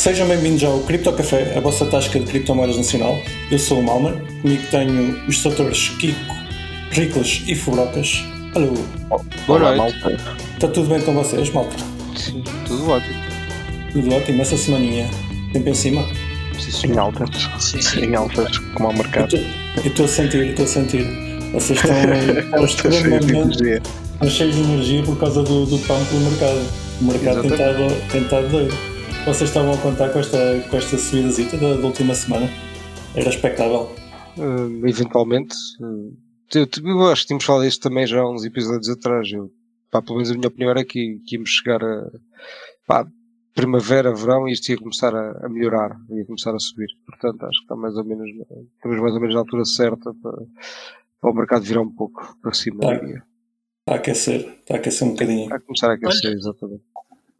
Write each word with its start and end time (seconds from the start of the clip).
Sejam 0.00 0.26
bem-vindos 0.28 0.64
ao 0.64 0.78
Cripto 0.80 1.12
Café, 1.12 1.52
a 1.56 1.60
vossa 1.60 1.84
tasca 1.84 2.18
de 2.18 2.24
criptomoedas 2.24 2.78
nacional. 2.78 3.18
Eu 3.50 3.58
sou 3.58 3.80
o 3.80 3.82
Malmer, 3.82 4.14
comigo 4.40 4.62
tenho 4.70 5.20
os 5.28 5.42
doutores 5.42 5.88
Kiko, 5.98 6.34
Riclas 6.90 7.42
e 7.46 7.54
Fubrocas. 7.54 8.24
Alô, 8.54 8.72
Boa 9.46 9.58
Olá, 9.60 9.76
noite. 9.76 10.00
malta. 10.00 10.36
está 10.54 10.68
tudo 10.68 10.88
bem 10.88 11.02
com 11.02 11.12
vocês, 11.12 11.50
malta? 11.50 11.76
Sim, 12.16 12.42
tudo 12.66 12.88
ótimo. 12.90 13.14
Tudo 13.92 14.14
ótimo, 14.14 14.40
essa 14.40 14.56
semaninha, 14.56 15.06
tempo 15.52 15.68
em 15.68 15.74
cima. 15.74 16.02
Sim, 16.58 16.92
Em 16.92 16.98
altas. 16.98 17.28
Sim, 17.58 17.82
sim. 17.82 18.00
Em 18.06 18.14
altas, 18.14 18.56
como 18.74 18.86
ao 18.88 18.92
Eu 18.94 18.98
mercado. 18.98 19.36
estou 19.84 20.06
a 20.06 20.08
sentir, 20.08 20.46
estou 20.48 20.64
a 20.64 20.68
sentir. 20.68 21.04
Vocês 21.52 21.78
estão, 21.78 21.96
estão 22.40 22.64
Estou 22.64 22.90
cheio 22.90 22.90
de 22.90 23.16
extremamente 23.18 23.32
energia. 23.34 23.82
estão 24.14 24.30
cheios 24.30 24.54
de 24.56 24.62
energia 24.62 25.02
por 25.02 25.18
causa 25.18 25.42
do, 25.42 25.66
do 25.66 25.78
pão 25.80 26.02
pelo 26.06 26.20
mercado. 26.20 26.60
O 27.00 27.04
mercado 27.04 27.42
tem 27.42 27.52
Exatamente. 27.52 27.92
estado, 27.92 28.10
tem 28.12 28.22
estado 28.22 28.48
doido. 28.48 28.89
Vocês 29.24 29.50
estavam 29.50 29.74
a 29.74 29.78
contar 29.78 30.10
com 30.12 30.18
esta, 30.18 30.38
com 30.70 30.76
esta 30.76 30.96
subidazita 30.96 31.56
da, 31.58 31.74
da 31.74 31.86
última 31.86 32.14
semana? 32.14 32.48
Era 33.14 33.28
expectável. 33.28 33.94
Ah, 34.38 34.88
eventualmente. 34.88 35.54
ah, 35.82 36.56
eu, 36.58 36.66
eu 36.84 37.06
acho 37.06 37.22
que 37.22 37.28
tínhamos 37.28 37.44
falado 37.44 37.64
disto 37.64 37.82
também 37.82 38.06
já 38.06 38.20
há 38.20 38.28
uns 38.28 38.44
episódios 38.44 38.88
atrás. 38.88 39.30
Eu, 39.30 39.50
pá, 39.90 40.00
pelo 40.00 40.16
menos 40.16 40.30
a 40.30 40.34
minha 40.34 40.48
opinião 40.48 40.70
era 40.70 40.84
que, 40.84 41.20
que 41.26 41.36
íamos 41.36 41.50
chegar 41.50 41.84
a 41.84 42.10
pá, 42.86 43.06
primavera, 43.54 44.14
verão 44.14 44.48
e 44.48 44.52
isto 44.52 44.70
ia 44.70 44.78
começar 44.78 45.14
a, 45.14 45.46
a 45.46 45.48
melhorar, 45.48 45.96
ia 46.10 46.24
começar 46.24 46.54
a 46.54 46.58
subir. 46.58 46.88
Portanto, 47.06 47.44
acho 47.44 47.58
que 47.58 47.64
está 47.64 47.76
mais 47.76 47.94
ou 47.96 48.04
menos, 48.04 48.26
estamos 48.74 49.00
mais 49.00 49.14
ou 49.14 49.20
menos 49.20 49.34
na 49.34 49.40
altura 49.40 49.64
certa 49.66 50.14
para, 50.14 50.38
para 51.20 51.30
o 51.30 51.34
mercado 51.34 51.62
virar 51.62 51.82
um 51.82 51.94
pouco 51.94 52.36
para 52.40 52.54
cima. 52.54 52.80
Tá. 52.80 52.94
Está 52.94 53.22
a 53.86 53.94
aquecer, 53.96 54.40
está 54.60 54.74
a 54.74 54.76
aquecer 54.78 55.06
um 55.06 55.10
bocadinho. 55.12 55.44
Está 55.44 55.56
a 55.56 55.60
começar 55.60 55.90
a 55.90 55.94
aquecer, 55.94 56.32
exatamente. 56.32 56.82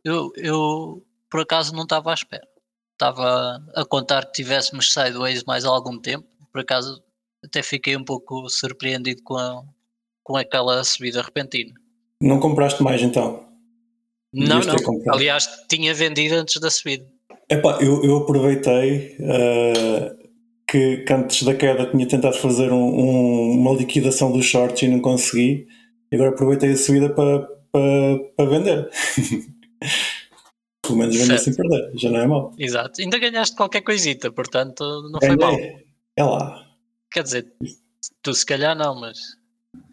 Eu, 0.04 0.32
eu 0.36 1.02
por 1.30 1.40
acaso 1.40 1.74
não 1.74 1.84
estava 1.84 2.10
à 2.10 2.14
espera. 2.14 2.46
Estava 2.92 3.62
a 3.74 3.84
contar 3.84 4.26
que 4.26 4.32
tivéssemos 4.32 4.92
sideways 4.92 5.44
mais 5.44 5.64
algum 5.64 5.98
tempo. 5.98 6.26
Por 6.52 6.60
acaso 6.60 7.02
até 7.44 7.62
fiquei 7.62 7.96
um 7.96 8.04
pouco 8.04 8.48
surpreendido 8.50 9.22
com, 9.22 9.36
a- 9.36 9.62
com 10.22 10.36
aquela 10.36 10.82
subida 10.84 11.22
repentina. 11.22 11.72
Não 12.20 12.38
compraste 12.38 12.82
mais 12.82 13.00
então? 13.00 13.48
Não, 14.32 14.60
não. 14.60 14.76
Aliás, 15.14 15.48
tinha 15.68 15.94
vendido 15.94 16.34
antes 16.34 16.60
da 16.60 16.70
subida. 16.70 17.06
Epá, 17.48 17.78
eu, 17.80 18.04
eu 18.04 18.18
aproveitei 18.18 19.16
eh, 19.18 20.14
que, 20.68 20.98
que 20.98 21.12
antes 21.12 21.42
da 21.42 21.54
queda 21.54 21.90
tinha 21.90 22.06
tentado 22.06 22.36
fazer 22.36 22.70
um- 22.72 22.76
um- 23.00 23.52
uma 23.60 23.72
liquidação 23.72 24.30
dos 24.30 24.44
shorts 24.44 24.82
e 24.82 24.88
não 24.88 25.00
consegui. 25.00 25.66
E 26.12 26.14
agora 26.14 26.30
aproveitei 26.30 26.72
a 26.72 26.76
subida 26.76 27.08
para, 27.14 27.40
para, 27.72 28.18
para 28.36 28.44
vender. 28.50 28.90
Pelo 30.90 30.98
menos 30.98 31.16
vender 31.16 31.38
Certo. 31.38 31.44
sem 31.44 31.54
perder, 31.54 31.92
já 31.98 32.10
não 32.10 32.20
é 32.20 32.26
mau. 32.26 32.52
Exato. 32.58 33.00
Ainda 33.00 33.18
ganhaste 33.18 33.56
qualquer 33.56 33.80
coisita, 33.82 34.30
portanto 34.32 34.84
não 35.10 35.18
foi 35.20 35.36
mal. 35.36 35.56
Ganhei. 35.56 35.76
É 36.16 36.24
lá, 36.24 36.66
Quer 37.12 37.22
dizer, 37.24 37.46
tu 38.22 38.32
se 38.34 38.44
calhar 38.46 38.76
não, 38.76 38.98
mas 39.00 39.18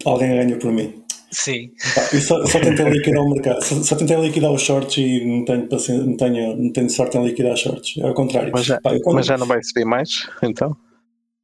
alguém 0.04 0.28
ganha 0.30 0.58
por 0.58 0.70
mim. 0.72 1.02
sim. 1.32 1.72
Pá, 1.94 2.02
eu 2.12 2.20
só, 2.20 2.44
só 2.46 2.60
tentei 2.60 2.88
liquidar 2.88 3.22
o 3.22 3.30
mercado, 3.30 3.62
só, 3.64 3.74
só 3.82 3.96
tentei 3.96 4.16
liquidar 4.20 4.52
os 4.52 4.62
shorts 4.62 4.96
e 4.98 5.24
não 5.24 5.44
tenho, 5.44 5.68
paciência, 5.68 6.04
não 6.04 6.16
tenho, 6.16 6.56
não 6.56 6.72
tenho 6.72 6.90
sorte 6.90 7.16
em 7.18 7.24
liquidar 7.26 7.56
shorts. 7.56 7.96
É 7.98 8.06
ao 8.06 8.14
contrário. 8.14 8.50
Mas 8.52 8.66
já, 8.66 8.80
Pá, 8.80 8.90
quando- 9.02 9.16
mas 9.16 9.26
já 9.26 9.36
não 9.38 9.46
vai 9.46 9.62
subir 9.62 9.84
mais? 9.84 10.28
Então? 10.42 10.76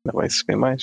Não 0.05 0.13
vai 0.15 0.29
subir 0.31 0.57
mais? 0.57 0.83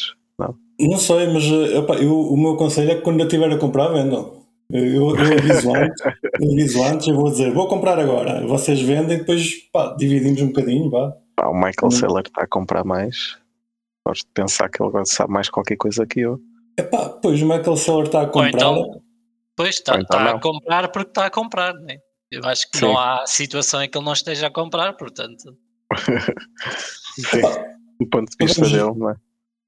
Não 0.79 0.97
sei, 0.97 1.27
mas 1.27 1.43
eh, 1.43 1.77
epá, 1.77 1.95
eu- 1.97 2.19
o 2.21 2.35
meu 2.35 2.55
conselho 2.57 2.91
é 2.91 2.95
que 2.95 3.01
quando 3.01 3.19
eu 3.19 3.27
estiver 3.27 3.51
a 3.51 3.57
comprar, 3.59 3.89
vendam. 3.89 4.40
Eu, 4.73 4.85
eu, 4.85 5.09
aviso 5.09 5.75
antes, 5.75 6.01
eu 6.39 6.51
aviso 6.51 6.83
antes, 6.83 7.07
eu 7.07 7.15
vou 7.15 7.29
dizer, 7.31 7.51
vou 7.53 7.67
comprar 7.67 7.99
agora. 7.99 8.45
Vocês 8.47 8.81
vendem, 8.81 9.17
depois 9.19 9.55
pá, 9.71 9.95
dividimos 9.97 10.41
um 10.41 10.47
bocadinho, 10.47 10.89
vá. 10.89 11.13
Pá, 11.35 11.47
o 11.47 11.53
Michael 11.53 11.73
Hum. 11.85 11.91
Saylor 11.91 12.21
está 12.25 12.43
a 12.43 12.47
comprar 12.47 12.83
mais. 12.83 13.37
Gosto 14.07 14.25
de 14.25 14.31
pensar 14.33 14.69
que 14.69 14.81
ele 14.81 15.05
sabe 15.05 15.31
mais 15.33 15.49
qualquer 15.49 15.75
coisa 15.77 16.05
que 16.05 16.21
eu. 16.21 16.39
Epá, 16.77 17.09
pois 17.09 17.41
o 17.41 17.45
Michael 17.45 17.75
Seller 17.75 18.05
está 18.05 18.19
a 18.19 18.23
Ou 18.23 18.29
comprar. 18.29 18.49
então, 18.49 19.01
pois 19.55 19.75
está 19.75 19.93
Ou 19.95 19.99
então 20.01 20.19
a 20.19 20.39
comprar 20.39 20.91
porque 20.91 21.09
está 21.11 21.25
a 21.25 21.29
comprar, 21.29 21.73
né? 21.73 21.97
Eu 22.31 22.41
acho 22.45 22.69
que 22.71 22.77
Sim. 22.77 22.85
não 22.85 22.97
há 22.97 23.25
situação 23.27 23.83
em 23.83 23.89
que 23.89 23.97
ele 23.97 24.05
não 24.05 24.13
esteja 24.13 24.47
a 24.47 24.51
comprar, 24.51 24.93
portanto. 24.93 25.55
Sim, 27.15 27.41
do 27.99 28.07
ponto 28.07 28.29
de 28.31 28.45
vista 28.45 28.61
dele, 28.65 28.93
não 28.97 29.09
é? 29.09 29.15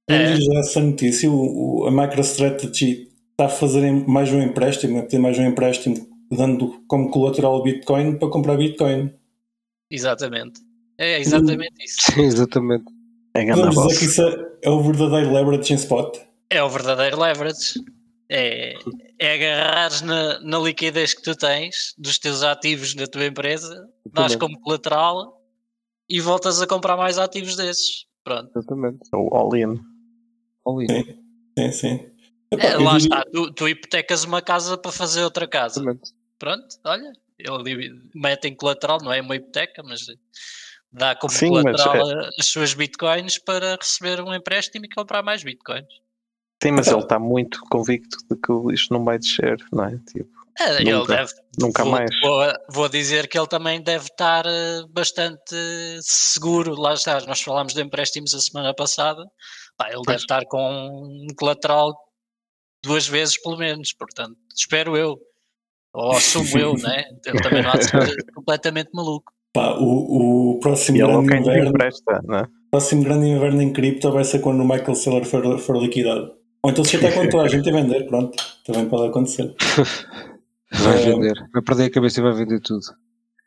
Quando 0.08 0.56
É. 0.56 0.60
essa 0.60 0.80
notícia, 0.80 1.30
o, 1.30 1.82
o- 1.84 1.88
a 1.88 1.92
MicroStrategy 1.92 3.10
está 3.34 3.46
a 3.46 3.50
fazer 3.50 3.92
mais 4.08 4.32
um 4.32 4.42
empréstimo, 4.42 5.00
a 5.00 5.04
pedir 5.04 5.20
mais 5.20 5.38
um 5.38 5.46
empréstimo, 5.46 5.96
dando 6.32 6.84
como 6.88 7.10
colateral 7.10 7.62
Bitcoin 7.62 8.18
para 8.18 8.30
comprar 8.30 8.58
Bitcoin. 8.58 9.12
Exatamente. 9.90 10.62
É 10.98 11.20
exatamente 11.20 11.84
isso. 11.84 12.12
Sim, 12.14 12.22
exatamente. 12.24 12.86
É 13.34 13.46
Podemos 13.46 13.70
dizer 13.70 13.82
boss. 13.84 14.00
que 14.00 14.06
isso 14.06 14.22
é, 14.22 14.52
é 14.62 14.70
o 14.70 14.82
verdadeiro 14.82 15.34
leverage 15.34 15.74
em 15.74 15.76
spot. 15.76 16.18
É 16.50 16.64
o 16.64 16.70
verdadeiro 16.70 17.20
leverage. 17.20 17.74
É, 18.30 18.76
é 19.20 19.34
agarrares 19.34 20.02
na, 20.02 20.40
na 20.40 20.60
liquidez 20.60 21.14
que 21.14 21.22
tu 21.22 21.36
tens 21.36 21.94
dos 21.98 22.18
teus 22.18 22.42
ativos 22.44 22.96
na 22.96 23.06
tua 23.06 23.26
empresa, 23.26 23.88
dás 24.12 24.36
como 24.36 24.60
colateral 24.62 25.42
e 26.08 26.22
voltas 26.22 26.62
a 26.62 26.68
comprar 26.68 26.96
mais 26.96 27.18
ativos 27.18 27.56
desses. 27.56 28.06
Pronto. 28.24 28.50
Exatamente. 28.56 29.00
O 29.14 29.36
all-in. 29.36 29.80
All 30.66 30.82
in. 30.82 30.88
Sim. 30.88 31.04
Sim, 31.58 31.72
sim. 31.72 32.13
Epá, 32.54 32.68
É, 32.68 32.78
lá 32.78 32.98
diria- 32.98 33.20
está, 33.20 33.24
tu, 33.32 33.52
tu 33.54 33.68
hipotecas 33.68 34.24
uma 34.24 34.42
casa 34.42 34.78
para 34.78 34.92
fazer 34.92 35.24
outra 35.24 35.48
casa. 35.48 35.80
Exatamente. 35.80 36.12
Pronto, 36.40 36.68
olha, 36.84 37.14
ele 37.40 38.02
mete 38.14 38.48
em 38.48 38.56
colateral, 38.56 39.00
não 39.02 39.12
é 39.14 39.22
uma 39.22 39.36
hipoteca, 39.36 39.82
mas 39.84 40.02
dá 40.92 41.16
como 41.16 41.34
Sim, 41.34 41.50
mas 41.64 41.64
colateral 41.82 42.10
a- 42.10 42.30
as 42.40 42.46
suas 42.48 42.74
bitcoins 42.74 43.38
para 43.40 43.76
receber 43.76 44.22
um 44.22 44.34
empréstimo 44.34 44.86
e 44.86 44.90
comprar 44.90 45.24
mais 45.24 45.44
bitcoins. 45.44 45.88
Sim, 46.62 46.72
mas 46.72 46.88
ele 46.88 47.00
está 47.00 47.20
muito 47.20 47.60
convicto 47.70 48.18
de 48.30 48.38
que 48.38 48.74
isto 48.74 48.94
não 48.94 49.04
vai 49.04 49.20
descer, 49.20 49.58
não 49.72 49.86
é? 49.86 49.98
Tipo, 50.08 50.30
É, 50.60 50.82
ele 50.82 50.92
Nunca. 50.94 51.16
deve, 51.18 51.34
nunca 51.58 51.84
vou, 51.84 51.92
mais. 51.92 52.10
Vou, 52.22 52.44
vou 52.70 52.88
dizer 52.90 53.28
que 53.28 53.38
ele 53.38 53.48
também 53.48 53.82
deve 53.82 54.06
estar 54.06 54.46
eh, 54.46 54.84
bastante 54.90 55.56
seguro. 56.02 56.76
Lá 56.80 56.94
está, 56.94 57.20
nós 57.22 57.42
falámos 57.42 57.74
de 57.74 57.82
empréstimos 57.82 58.36
a 58.36 58.40
semana 58.40 58.72
passada. 58.74 59.26
Pá, 59.76 59.90
ele 59.92 60.04
deve 60.06 60.20
estar 60.22 60.46
com 60.46 60.62
um 60.62 61.28
colateral 61.36 61.98
duas 62.84 63.08
vezes 63.08 63.42
pelo 63.42 63.58
menos, 63.58 63.94
portanto, 63.94 64.36
espero 64.56 64.96
eu. 64.98 65.18
Ou 65.94 66.12
assumo 66.12 66.58
eu, 66.58 66.74
né? 66.78 67.04
Ele 67.26 67.40
também 67.42 67.62
não 67.64 67.70
há 67.72 67.78
de 67.78 67.86
ser 67.86 68.16
completamente 68.34 68.90
maluco. 68.94 69.32
Pá, 69.54 69.76
o, 69.80 70.56
o 70.56 70.60
próximo 70.60 70.98
E 70.98 71.02
é 71.02 71.06
grande 71.06 71.36
inverno, 71.38 71.70
empresta, 71.70 72.22
não 72.26 72.38
é? 72.40 72.42
o 72.44 72.72
próximo 72.72 73.04
grande 73.04 73.28
inverno 73.28 73.62
em 73.62 73.72
cripto 73.72 74.12
vai 74.12 74.24
ser 74.24 74.40
quando 74.40 74.62
o 74.62 74.68
Michael 74.68 74.96
Saylor 74.96 75.24
for, 75.26 75.60
for 75.60 75.78
liquidado. 75.78 76.34
Ou 76.64 76.72
então 76.72 76.84
se 76.84 76.96
até 76.98 77.12
quando 77.12 77.30
toda 77.30 77.44
a 77.44 77.48
gente 77.48 77.70
a 77.70 77.74
vender, 77.74 78.08
pronto, 78.08 78.36
também 78.66 78.88
pode 78.90 79.10
acontecer. 79.10 79.54
Vai 80.74 81.04
É. 81.04 81.06
vender. 81.06 81.34
Vai 81.54 81.62
perder 81.62 81.84
a 81.86 81.92
cabeça 81.92 82.20
e 82.20 82.24
vai 82.24 82.34
vender 82.34 82.60
tudo. 82.62 82.82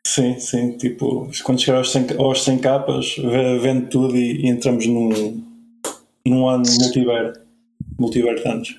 Sim, 0.05 0.39
sim, 0.39 0.77
tipo, 0.77 1.29
quando 1.43 1.59
chegar 1.59 1.79
aos 1.79 1.91
100, 1.91 2.07
aos 2.17 2.41
100 2.43 2.59
capas, 2.59 3.15
ve- 3.17 3.59
vende 3.59 3.87
tudo 3.89 4.15
e, 4.15 4.45
e 4.45 4.47
entramos 4.49 4.87
num, 4.87 5.43
num 6.25 6.47
ano 6.47 6.63
multiver, 6.79 7.33
multiver 7.99 8.35
de 8.41 8.47
anos. 8.47 8.75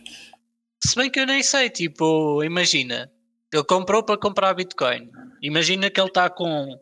Se 0.84 0.94
bem 0.94 1.11
que 1.11 1.21
eu 1.21 1.27
nem 1.27 1.43
sei, 1.43 1.69
tipo, 1.71 2.43
imagina, 2.44 3.11
ele 3.53 3.65
comprou 3.65 4.03
para 4.03 4.19
comprar 4.19 4.55
Bitcoin. 4.55 5.11
Imagina 5.43 5.91
que 5.91 6.00
ele 6.00 6.09
está 6.09 6.31
com 6.31 6.78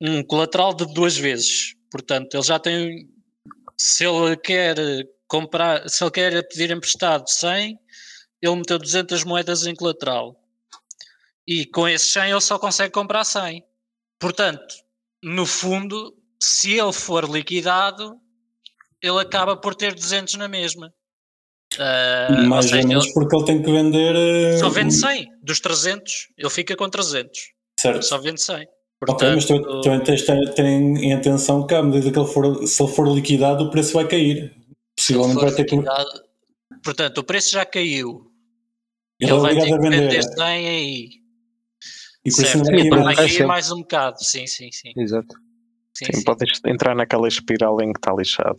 um 0.00 0.22
colateral 0.24 0.74
de 0.74 0.92
duas 0.92 1.16
vezes. 1.16 1.74
Portanto, 1.90 2.34
ele 2.34 2.42
já 2.42 2.58
tem. 2.58 3.08
Se 3.78 4.04
ele 4.04 4.36
quer 4.36 4.76
comprar, 5.28 5.88
se 5.88 6.02
ele 6.02 6.10
quer 6.10 6.48
pedir 6.48 6.70
emprestado 6.70 7.28
100, 7.28 7.78
ele 8.42 8.56
meteu 8.56 8.78
200 8.78 9.24
moedas 9.24 9.66
em 9.66 9.74
colateral. 9.74 10.40
E 11.46 11.66
com 11.66 11.88
esses 11.88 12.10
100 12.12 12.30
ele 12.30 12.40
só 12.40 12.58
consegue 12.58 12.92
comprar 12.92 13.24
100. 13.24 13.64
Portanto, 14.18 14.74
no 15.22 15.46
fundo, 15.46 16.16
se 16.42 16.78
ele 16.78 16.92
for 16.92 17.28
liquidado, 17.30 18.18
ele 19.00 19.20
acaba 19.20 19.56
por 19.56 19.74
ter 19.74 19.94
200 19.94 20.34
na 20.34 20.48
mesma. 20.48 20.92
Ou 21.78 22.46
Mais 22.46 22.64
ou 22.66 22.70
seja, 22.70 22.88
menos 22.88 23.04
ele- 23.04 23.14
porque 23.14 23.36
ele 23.36 23.44
tem 23.44 23.62
que 23.62 23.70
vender. 23.70 24.14
eh, 24.16 24.56
só 24.58 24.68
vende 24.68 24.94
100 24.94 25.28
dos 25.42 25.60
300, 25.60 26.28
ele 26.36 26.50
fica 26.50 26.74
com 26.76 26.88
300. 26.88 27.52
Certo. 27.78 28.02
Só 28.02 28.18
vende 28.18 28.40
100. 28.42 28.66
Ok, 29.08 29.28
mas 29.34 29.44
tu- 29.44 29.54
Portanto, 29.60 29.80
também 29.82 30.00
tens 30.04 30.20
de 30.20 30.26
ter 30.26 30.54
ter 30.54 30.64
em 30.64 31.12
atenção 31.12 31.66
que 31.66 31.74
à 31.74 31.82
medida 31.82 32.10
que 32.10 32.18
ele 32.18 32.26
for, 32.28 32.66
se 32.66 32.82
ele 32.82 32.92
for 32.92 33.06
liquidado, 33.08 33.64
o 33.64 33.70
preço 33.70 33.92
vai 33.92 34.08
cair. 34.08 34.54
se 34.98 35.12
ele 35.12 35.18
Possivelmente 35.20 35.34
for 35.34 35.44
vai 35.46 35.54
ter 35.54 35.64
que. 35.66 35.74
liquidado, 35.76 36.10
portanto, 36.82 37.18
o 37.18 37.24
preço 37.24 37.52
já 37.52 37.66
caiu. 37.66 38.30
Ele 39.20 39.30
Ele, 39.30 39.38
é 39.38 39.42
vai 39.42 39.54
ter 39.54 39.64
que 39.66 39.78
vender. 39.78 40.00
vender 40.08 40.22
100 40.22 40.68
aí. 40.68 41.08
E 42.24 42.30
por 42.30 42.42
isso 42.42 42.42
Certo, 42.42 42.70
não 42.70 43.04
vai 43.04 43.14
cair 43.16 43.46
mais 43.46 43.70
um 43.70 43.80
bocado. 43.80 44.24
Sim, 44.24 44.46
sim, 44.46 44.70
sim. 44.72 44.92
Exato. 44.96 45.34
sim, 45.94 46.06
Sim, 46.06 46.12
sim. 46.18 46.24
podes 46.24 46.60
entrar 46.66 46.94
naquela 46.94 47.28
espiral 47.28 47.80
em 47.82 47.92
que 47.92 47.98
está 47.98 48.12
lixado. 48.14 48.56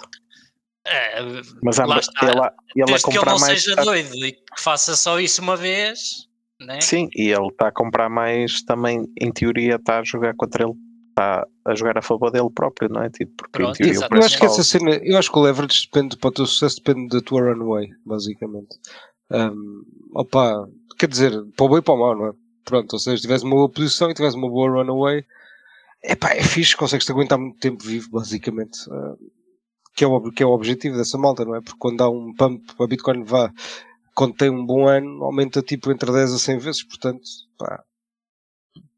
É, 0.89 1.21
Mas 1.61 1.77
lá 1.77 1.99
está. 1.99 2.29
ele, 2.29 2.39
a- 2.39 2.53
ele 2.75 2.83
a 2.83 2.85
Desde 2.85 3.03
que 3.03 3.09
ele 3.11 3.17
comprar 3.17 3.31
não 3.33 3.39
mais. 3.39 3.61
seja 3.63 3.75
tá- 3.75 3.83
doido 3.83 4.15
e 4.25 4.31
que 4.31 4.61
faça 4.61 4.95
só 4.95 5.19
isso 5.19 5.41
uma 5.41 5.57
vez, 5.57 6.27
né? 6.61 6.79
Sim, 6.81 7.09
e 7.15 7.29
ele 7.29 7.47
está 7.47 7.67
a 7.67 7.71
comprar 7.71 8.09
mais 8.09 8.61
também, 8.63 9.05
em 9.19 9.31
teoria, 9.31 9.75
está 9.75 9.99
a 9.99 10.03
jogar 10.03 10.33
contra 10.35 10.63
ele. 10.63 10.73
está 11.09 11.47
a 11.65 11.73
jogar 11.73 11.97
a 11.97 12.01
favor 12.03 12.29
dele 12.31 12.47
próprio, 12.53 12.87
não 12.89 13.01
é? 13.01 13.09
Tipo, 13.09 13.33
porque 13.37 13.51
Pronto, 13.57 13.73
em 13.81 13.91
teoria. 13.91 14.07
Eu 14.11 14.23
acho 14.23 14.37
que 14.37 14.45
essa 14.45 14.63
cena, 14.63 14.91
eu 15.03 15.17
acho 15.17 15.31
que 15.31 15.37
o 15.39 15.41
leverage 15.41 15.87
depende 15.91 16.15
para 16.15 16.27
o 16.27 16.31
teu 16.31 16.45
sucesso, 16.45 16.75
depende 16.77 17.07
da 17.09 17.19
tua 17.21 17.41
runway, 17.41 17.89
basicamente. 18.05 18.77
Um, 19.31 19.81
opa, 20.13 20.69
quer 20.97 21.07
dizer, 21.09 21.31
para 21.55 21.65
o 21.65 21.69
bem 21.69 21.79
e 21.79 21.81
para 21.81 21.93
o 21.95 21.97
mau, 21.97 22.15
não 22.15 22.27
é? 22.27 22.31
Pronto, 22.63 22.93
ou 22.93 22.99
seja, 22.99 23.17
se 23.17 23.21
tiveres 23.23 23.41
uma 23.43 23.55
boa 23.55 23.67
posição 23.67 24.11
e 24.11 24.13
tiveres 24.13 24.35
uma 24.35 24.47
boa 24.47 24.69
runaway, 24.69 25.25
epá, 26.03 26.33
é 26.35 26.43
fixe, 26.43 26.77
consegues-te 26.77 27.11
aguentar 27.11 27.39
muito 27.39 27.57
tempo 27.57 27.83
vivo, 27.83 28.11
basicamente. 28.11 28.77
Um, 28.89 29.17
que, 29.97 30.03
é 30.03 30.07
o, 30.07 30.31
que 30.31 30.44
é 30.44 30.45
o 30.45 30.51
objetivo 30.51 30.95
dessa 30.95 31.17
malta, 31.17 31.44
não 31.44 31.55
é? 31.55 31.61
Porque 31.61 31.79
quando 31.79 32.01
há 32.01 32.09
um 32.09 32.31
pump, 32.35 32.63
a 32.79 32.85
Bitcoin 32.88 33.23
vá, 33.23 33.51
quando 34.13 34.35
tem 34.35 34.47
um 34.49 34.63
bom 34.63 34.88
ano, 34.88 35.23
aumenta 35.23 35.61
tipo 35.63 35.91
entre 35.91 36.11
10 36.11 36.33
a 36.33 36.38
100 36.38 36.59
vezes, 36.59 36.83
portanto, 36.83 37.23
pá, 37.57 37.83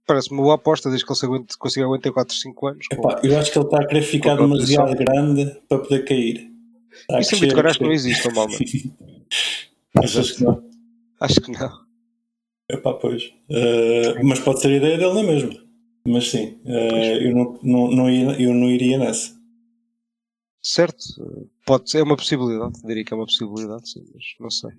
parece 0.06 0.30
uma 0.32 0.42
boa 0.44 0.56
aposta, 0.56 0.90
desde 0.90 1.06
que 1.08 1.14
ele 1.14 1.20
aguente, 1.24 1.58
consiga 1.58 1.86
aguentar 1.86 2.12
4, 2.12 2.36
5 2.36 2.68
anos. 2.68 2.88
com- 2.88 2.96
Epá, 2.96 3.22
eu 3.24 3.38
acho 3.40 3.52
que 3.52 3.58
ele 3.58 3.66
está 3.66 3.78
a 3.82 3.88
querer 3.88 4.02
ficar 4.02 4.36
Com 4.38 4.50
demasiado 4.50 4.96
grande 4.96 5.62
para 5.70 5.80
poder 5.80 6.04
cair. 6.04 6.52
Está 6.92 7.20
Isso 7.22 7.36
em 7.36 7.40
Bitcoin 7.40 7.66
acho 7.68 7.80
que 7.80 7.86
não 7.86 7.92
existe, 7.94 8.34
mal, 8.34 8.48
mano. 8.48 8.60
Achas 9.98 10.32
que 10.34 10.44
não? 10.44 10.70
Acho 11.22 11.42
que 11.42 11.52
não. 11.52 11.72
Epá, 12.70 12.94
pois. 12.96 13.32
Eh, 13.50 14.22
mas 14.24 14.40
pode 14.40 14.60
ser 14.62 14.68
a 14.68 14.76
ideia 14.78 14.98
dele 14.98 15.14
na 15.14 15.24
mesma. 15.24 15.54
Mas 16.06 16.30
sim, 16.30 16.60
eh, 16.66 17.28
eu, 17.28 17.36
não, 17.36 17.60
não, 17.64 17.92
não 17.92 18.10
eu 18.10 18.54
não 18.54 18.70
iria 18.70 18.98
nessa. 18.98 19.39
Certo, 20.62 20.98
pode 21.66 21.90
ser, 21.90 22.00
é 22.00 22.04
uma 22.04 22.18
possibilidade, 22.18 22.74
diria 22.84 23.06
que 23.06 23.14
é 23.14 23.18
uma 23.18 23.26
possibilidade, 23.26 23.90
sim, 23.90 24.04
mas 24.14 24.24
não 24.40 24.50
sei. 24.50 24.72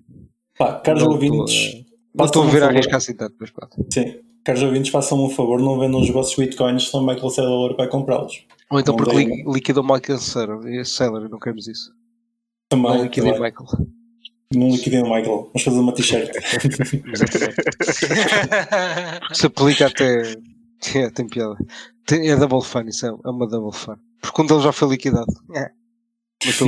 Pá, 0.57 0.79
caros 0.79 1.03
Não 1.03 1.11
ouvintes, 1.11 1.53
estou 1.53 1.85
Não 2.13 2.25
estou 2.25 2.43
a 2.43 2.45
façam-me 2.45 2.47
um 2.47 2.51
ver 2.51 2.63
a 2.63 2.67
arriscar 2.67 2.95
assim 2.97 3.15
tanto, 3.15 3.35
mas 3.39 3.49
pronto. 3.49 3.85
Sim, 3.91 4.19
caros 4.43 4.61
ouvintes, 4.61 4.91
façam-me 4.91 5.23
um 5.23 5.29
favor, 5.29 5.59
não 5.59 5.79
vendam 5.79 5.99
os 5.99 6.09
vossos 6.09 6.35
bitcoins, 6.35 6.89
senão 6.89 7.03
Michael 7.05 7.29
Saylor 7.31 7.75
vai 7.75 7.87
comprá-los. 7.87 8.45
Ou 8.69 8.79
então 8.79 8.95
Não 8.95 9.03
porque 9.03 9.17
li, 9.17 9.43
liquidou 9.51 9.83
Michael 9.83 10.19
Saylor, 10.19 11.25
e 11.25 11.29
não 11.29 11.39
queremos 11.39 11.67
isso. 11.67 11.91
Também, 12.69 12.91
Não 12.91 13.03
liquidei 13.03 13.33
também. 13.33 13.51
Michael. 13.51 13.87
não 14.53 14.69
liquidem 14.69 14.99
o 15.01 15.03
Michael. 15.03 15.25
Vamos 15.25 15.63
fazer 15.63 15.79
uma 15.79 15.93
t-shirt. 15.93 16.31
Se 19.33 19.45
aplica 19.47 19.87
até. 19.87 20.35
É, 20.95 21.11
tem 21.11 21.27
piada. 21.27 21.55
É 22.11 22.35
double 22.35 22.63
fun, 22.63 22.81
isso 22.87 23.05
é, 23.05 23.09
é 23.09 23.29
uma 23.29 23.47
double 23.47 23.71
fun. 23.71 23.95
Porque 24.21 24.41
um 24.41 24.45
deles 24.45 24.63
já 24.63 24.71
foi 24.71 24.89
liquidado. 24.89 25.31
É. 25.55 25.69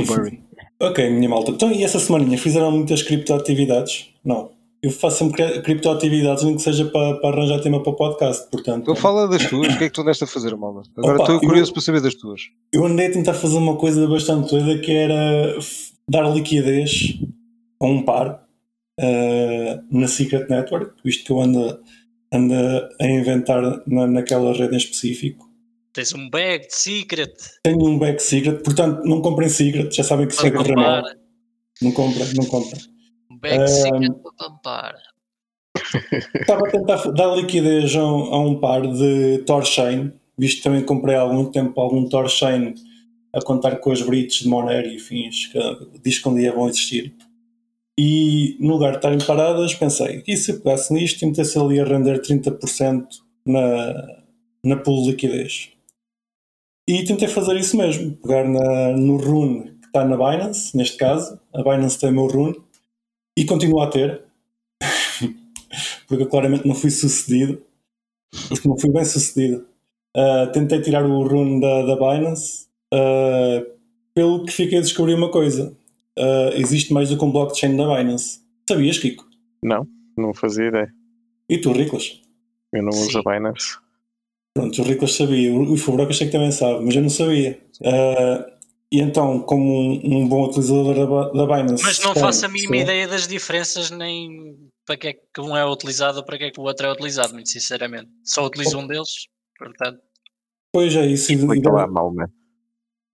Burry. 0.06 0.42
ok, 0.80 1.10
minha 1.10 1.28
malta. 1.28 1.50
Então, 1.50 1.70
e 1.72 1.82
essa 1.84 1.98
semaninha 1.98 2.38
fizeram 2.38 2.70
muitas 2.70 3.02
criptoatividades? 3.02 4.10
Não. 4.24 4.52
Eu 4.82 4.90
faço 4.90 5.18
sempre 5.24 5.42
cri- 5.42 5.62
criptoatividades, 5.62 6.44
nem 6.44 6.56
que 6.56 6.62
seja 6.62 6.84
para, 6.84 7.14
para 7.18 7.34
arranjar 7.36 7.60
tema 7.62 7.82
para 7.82 7.90
o 7.92 7.96
podcast, 7.96 8.50
portanto. 8.50 8.82
Então 8.82 8.94
fala 8.94 9.26
das 9.26 9.48
tuas, 9.48 9.74
o 9.74 9.78
que 9.78 9.84
é 9.84 9.88
que 9.88 9.94
tu 9.94 10.02
andaste 10.02 10.24
a 10.24 10.26
fazer, 10.26 10.54
Malma? 10.56 10.82
Agora 10.98 11.14
Opa, 11.14 11.22
estou 11.32 11.40
curioso 11.48 11.70
eu- 11.70 11.74
para 11.74 11.82
saber 11.82 12.02
das 12.02 12.14
tuas. 12.14 12.42
Eu 12.70 12.84
andei 12.84 13.06
a 13.06 13.12
tentar 13.12 13.32
fazer 13.32 13.56
uma 13.56 13.76
coisa 13.76 14.06
bastante 14.06 14.50
doida 14.50 14.78
que 14.82 14.92
era 14.92 15.58
dar 16.06 16.28
liquidez 16.34 17.18
a 17.80 17.86
um 17.86 18.02
par 18.02 18.44
eh, 19.00 19.80
na 19.90 20.06
Secret 20.06 20.48
Network, 20.50 20.92
visto 21.02 21.24
que 21.24 21.32
eu 21.32 21.40
ando, 21.40 21.80
ando 22.30 22.54
a 23.00 23.06
inventar 23.06 23.62
na, 23.86 24.06
naquela 24.06 24.52
rede 24.52 24.74
em 24.74 24.78
específico. 24.78 25.48
Tens 25.94 26.12
um 26.12 26.28
bag 26.28 26.66
de 26.66 26.74
secret 26.74 27.32
Tenho 27.62 27.86
um 27.86 27.98
back 27.98 28.20
secret, 28.20 28.62
portanto 28.64 29.04
não 29.04 29.22
comprem 29.22 29.48
secret, 29.48 29.94
já 29.94 30.02
sabem 30.02 30.26
que 30.26 30.32
isso 30.32 30.42
vai 30.42 30.50
para 30.50 30.62
correr 30.62 30.74
mal. 30.74 31.02
Não 31.80 31.92
comprem, 31.92 32.34
não 32.34 32.46
comprem. 32.46 32.82
Um 33.30 33.38
bag 33.38 33.62
Ah, 33.62 33.66
secret 33.68 34.12
para 34.12 34.32
pampar. 34.36 34.94
Estava 36.34 36.66
a 36.66 36.70
tentar 36.70 36.96
dar 37.12 37.36
liquidez 37.36 37.94
a 37.94 38.04
um, 38.04 38.34
a 38.34 38.38
um 38.40 38.60
par 38.60 38.82
de 38.82 39.38
Torchain, 39.46 40.12
visto 40.36 40.58
que 40.58 40.62
também 40.64 40.84
comprei 40.84 41.14
há 41.14 41.20
algum 41.20 41.44
tempo 41.46 41.80
algum 41.80 42.08
Torchain 42.08 42.74
a 43.32 43.40
contar 43.40 43.76
com 43.76 43.92
as 43.92 44.02
brites 44.02 44.42
de 44.42 44.48
Monero 44.48 44.88
e 44.88 44.98
fins 44.98 45.46
que 45.46 45.58
diz 46.02 46.18
que 46.18 46.28
um 46.28 46.34
dia 46.34 46.52
vão 46.52 46.68
existir. 46.68 47.14
E 47.98 48.56
no 48.58 48.72
lugar 48.72 48.90
de 48.90 48.96
estarem 48.96 49.18
paradas, 49.18 49.74
pensei, 49.74 50.24
e 50.26 50.36
se 50.36 50.50
eu 50.50 50.60
pegasse 50.60 50.92
nisto 50.92 51.22
e 51.22 51.26
metesse 51.26 51.56
ali 51.56 51.78
a 51.78 51.84
render 51.84 52.20
30% 52.20 53.06
na, 53.46 54.06
na 54.64 54.76
pool 54.76 55.04
de 55.04 55.10
liquidez? 55.10 55.73
E 56.86 57.02
tentei 57.04 57.28
fazer 57.28 57.56
isso 57.56 57.76
mesmo, 57.76 58.16
pegar 58.16 58.44
na, 58.46 58.92
no 58.92 59.16
rune 59.16 59.72
que 59.80 59.86
está 59.86 60.04
na 60.04 60.16
Binance, 60.16 60.76
neste 60.76 60.98
caso, 60.98 61.40
a 61.54 61.62
Binance 61.62 61.98
tem 61.98 62.10
o 62.10 62.12
meu 62.12 62.26
rune, 62.26 62.60
e 63.36 63.44
continuo 63.46 63.80
a 63.80 63.88
ter, 63.88 64.22
porque 66.06 66.24
eu 66.24 66.28
claramente 66.28 66.68
não 66.68 66.74
fui 66.74 66.90
sucedido, 66.90 67.62
porque 68.48 68.68
não 68.68 68.78
fui 68.78 68.90
bem 68.90 69.04
sucedido. 69.04 69.66
Uh, 70.16 70.52
tentei 70.52 70.80
tirar 70.82 71.04
o 71.04 71.26
rune 71.26 71.60
da, 71.60 71.86
da 71.86 71.96
Binance, 71.96 72.66
uh, 72.92 73.66
pelo 74.14 74.44
que 74.44 74.52
fiquei 74.52 74.78
a 74.78 74.82
descobrir 74.82 75.14
uma 75.14 75.30
coisa. 75.30 75.76
Uh, 76.16 76.54
existe 76.54 76.92
mais 76.92 77.08
do 77.08 77.18
que 77.18 77.24
um 77.24 77.32
blockchain 77.32 77.76
da 77.76 77.96
Binance. 77.96 78.40
Sabias, 78.68 78.98
Kiko? 78.98 79.26
Não, 79.62 79.88
não 80.16 80.32
fazia 80.32 80.66
ideia. 80.66 80.92
E 81.48 81.58
tu, 81.58 81.72
Riclas? 81.72 82.20
Eu 82.72 82.82
não 82.82 82.90
uso 82.90 83.10
Sim. 83.10 83.22
a 83.24 83.32
Binance. 83.32 83.83
Pronto, 84.54 84.80
o 84.82 84.84
Riclas 84.84 85.14
sabia, 85.14 85.52
o 85.52 85.72
o 85.72 85.76
Fubroca 85.76 86.10
achei 86.10 86.26
que 86.28 86.32
também 86.32 86.52
sabe, 86.52 86.84
mas 86.84 86.94
eu 86.94 87.02
não 87.02 87.10
sabia. 87.10 87.60
Uh, 87.80 88.54
e 88.92 89.00
então, 89.00 89.40
como 89.40 89.64
um, 89.64 90.00
um 90.18 90.28
bom 90.28 90.44
utilizador 90.44 90.94
da, 90.94 91.44
da 91.46 91.56
Binance. 91.56 91.82
Mas 91.82 91.98
não 92.04 92.14
faço 92.14 92.46
a 92.46 92.48
mínima 92.48 92.76
ideia 92.76 93.08
das 93.08 93.26
diferenças, 93.26 93.90
nem 93.90 94.56
para 94.86 94.96
que 94.96 95.08
é 95.08 95.12
que 95.14 95.40
um 95.40 95.56
é 95.56 95.66
utilizado 95.66 96.18
ou 96.18 96.24
para 96.24 96.38
que 96.38 96.44
é 96.44 96.50
que 96.52 96.60
o 96.60 96.62
outro 96.62 96.86
é 96.86 96.92
utilizado, 96.92 97.34
muito 97.34 97.50
sinceramente. 97.50 98.08
Só 98.22 98.46
utilizo 98.46 98.78
um 98.78 98.86
deles, 98.86 99.26
portanto. 99.58 99.98
Pois 100.72 100.94
é, 100.94 101.04
isso. 101.06 101.32
e- 101.32 101.34
Explica 101.34 101.68
e- 101.68 101.72
lá 101.72 101.86
mal, 101.88 102.14
né? 102.14 102.26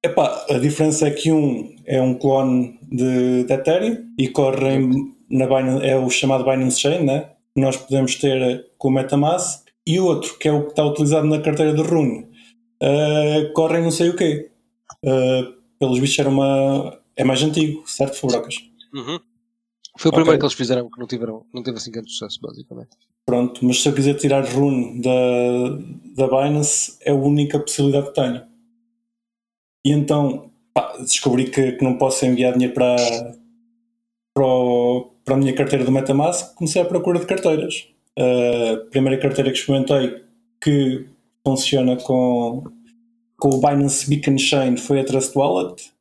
Epá, 0.05 0.45
a 0.51 0.59
diferença 0.59 1.07
é 1.09 1.11
que 1.11 1.31
um 1.33 1.75
é 1.87 2.01
um 2.01 2.15
clone 2.15 2.79
de, 2.91 3.45
de 3.45 3.53
Ethereum 3.53 3.97
e 4.19 4.29
corre 4.29 4.75
em- 4.75 5.15
na 5.31 5.47
Binance, 5.47 5.87
é 5.87 5.97
o 5.97 6.11
chamado 6.11 6.45
Binance 6.45 6.79
Chain, 6.81 7.05
né? 7.05 7.31
que 7.55 7.61
nós 7.61 7.77
podemos 7.77 8.15
ter 8.17 8.67
com 8.79 8.89
o 8.89 8.91
Metamask, 8.93 9.67
e 9.95 10.01
o 10.01 10.05
outro, 10.07 10.37
que 10.39 10.49
é 10.49 10.53
o 10.53 10.65
que 10.65 10.71
está 10.71 10.85
utilizado 10.85 11.27
na 11.27 11.41
carteira 11.41 11.73
de 11.75 11.83
Rune, 11.83 12.27
uh, 12.83 13.53
corre 13.55 13.79
em 13.79 13.83
não 13.83 13.91
sei 13.91 14.11
o 14.11 14.17
quê. 14.17 14.51
Uh, 15.05 15.55
pelos 15.79 15.99
bichos 15.99 16.19
era 16.19 16.29
uma. 16.29 16.99
é 17.17 17.25
mais 17.25 17.43
antigo, 17.43 17.83
certo, 17.87 18.17
Fubrocas? 18.17 18.57
Uhum. 18.95 19.19
Foi 19.99 20.11
o 20.11 20.15
primeiro 20.15 20.39
que 20.39 20.45
eles 20.45 20.55
fizeram 20.55 20.89
que 20.91 20.99
não, 20.99 21.07
tiveram, 21.07 21.45
não 21.53 21.63
teve 21.63 21.77
assim 21.79 21.91
grande 21.91 22.11
sucesso, 22.11 22.39
basicamente. 22.41 22.91
Pronto, 23.27 23.65
mas 23.65 23.81
se 23.83 23.89
eu 23.89 23.95
quiser 23.95 24.15
tirar 24.15 24.45
Rune 24.45 25.01
da, 25.03 25.09
da 26.17 26.27
Binance, 26.27 26.97
é 27.03 27.11
a 27.11 27.15
única 27.15 27.59
possibilidade 27.59 28.09
que 28.09 28.15
tenho. 28.15 28.43
E 29.85 29.93
então 29.93 30.51
pá, 30.75 30.97
descobri 30.99 31.51
que, 31.51 31.73
que 31.73 31.85
não 31.85 31.97
posso 31.99 32.25
enviar 32.27 32.53
dinheiro 32.55 32.75
para, 32.75 32.97
para, 34.35 34.47
o- 34.47 35.13
para 35.25 35.35
a 35.35 35.39
minha 35.39 35.55
carteira 35.55 35.85
do 35.85 35.93
Metamask. 35.93 36.55
Comecei 36.55 36.81
à 36.83 36.85
procura 36.85 37.19
de 37.19 37.27
carteiras. 37.27 37.89
A 38.19 38.77
primeira 38.91 39.21
carteira 39.21 39.51
que 39.51 39.59
experimentei 39.59 40.23
que 40.61 41.07
funciona 41.47 41.97
com, 41.97 42.65
com 43.39 43.49
o 43.49 43.61
Binance 43.61 44.09
Beacon 44.09 44.39
Chain 44.39 44.77
foi 44.77 45.01
a 45.01 45.05
Trust 45.05 45.37
Wallet. 45.37 45.93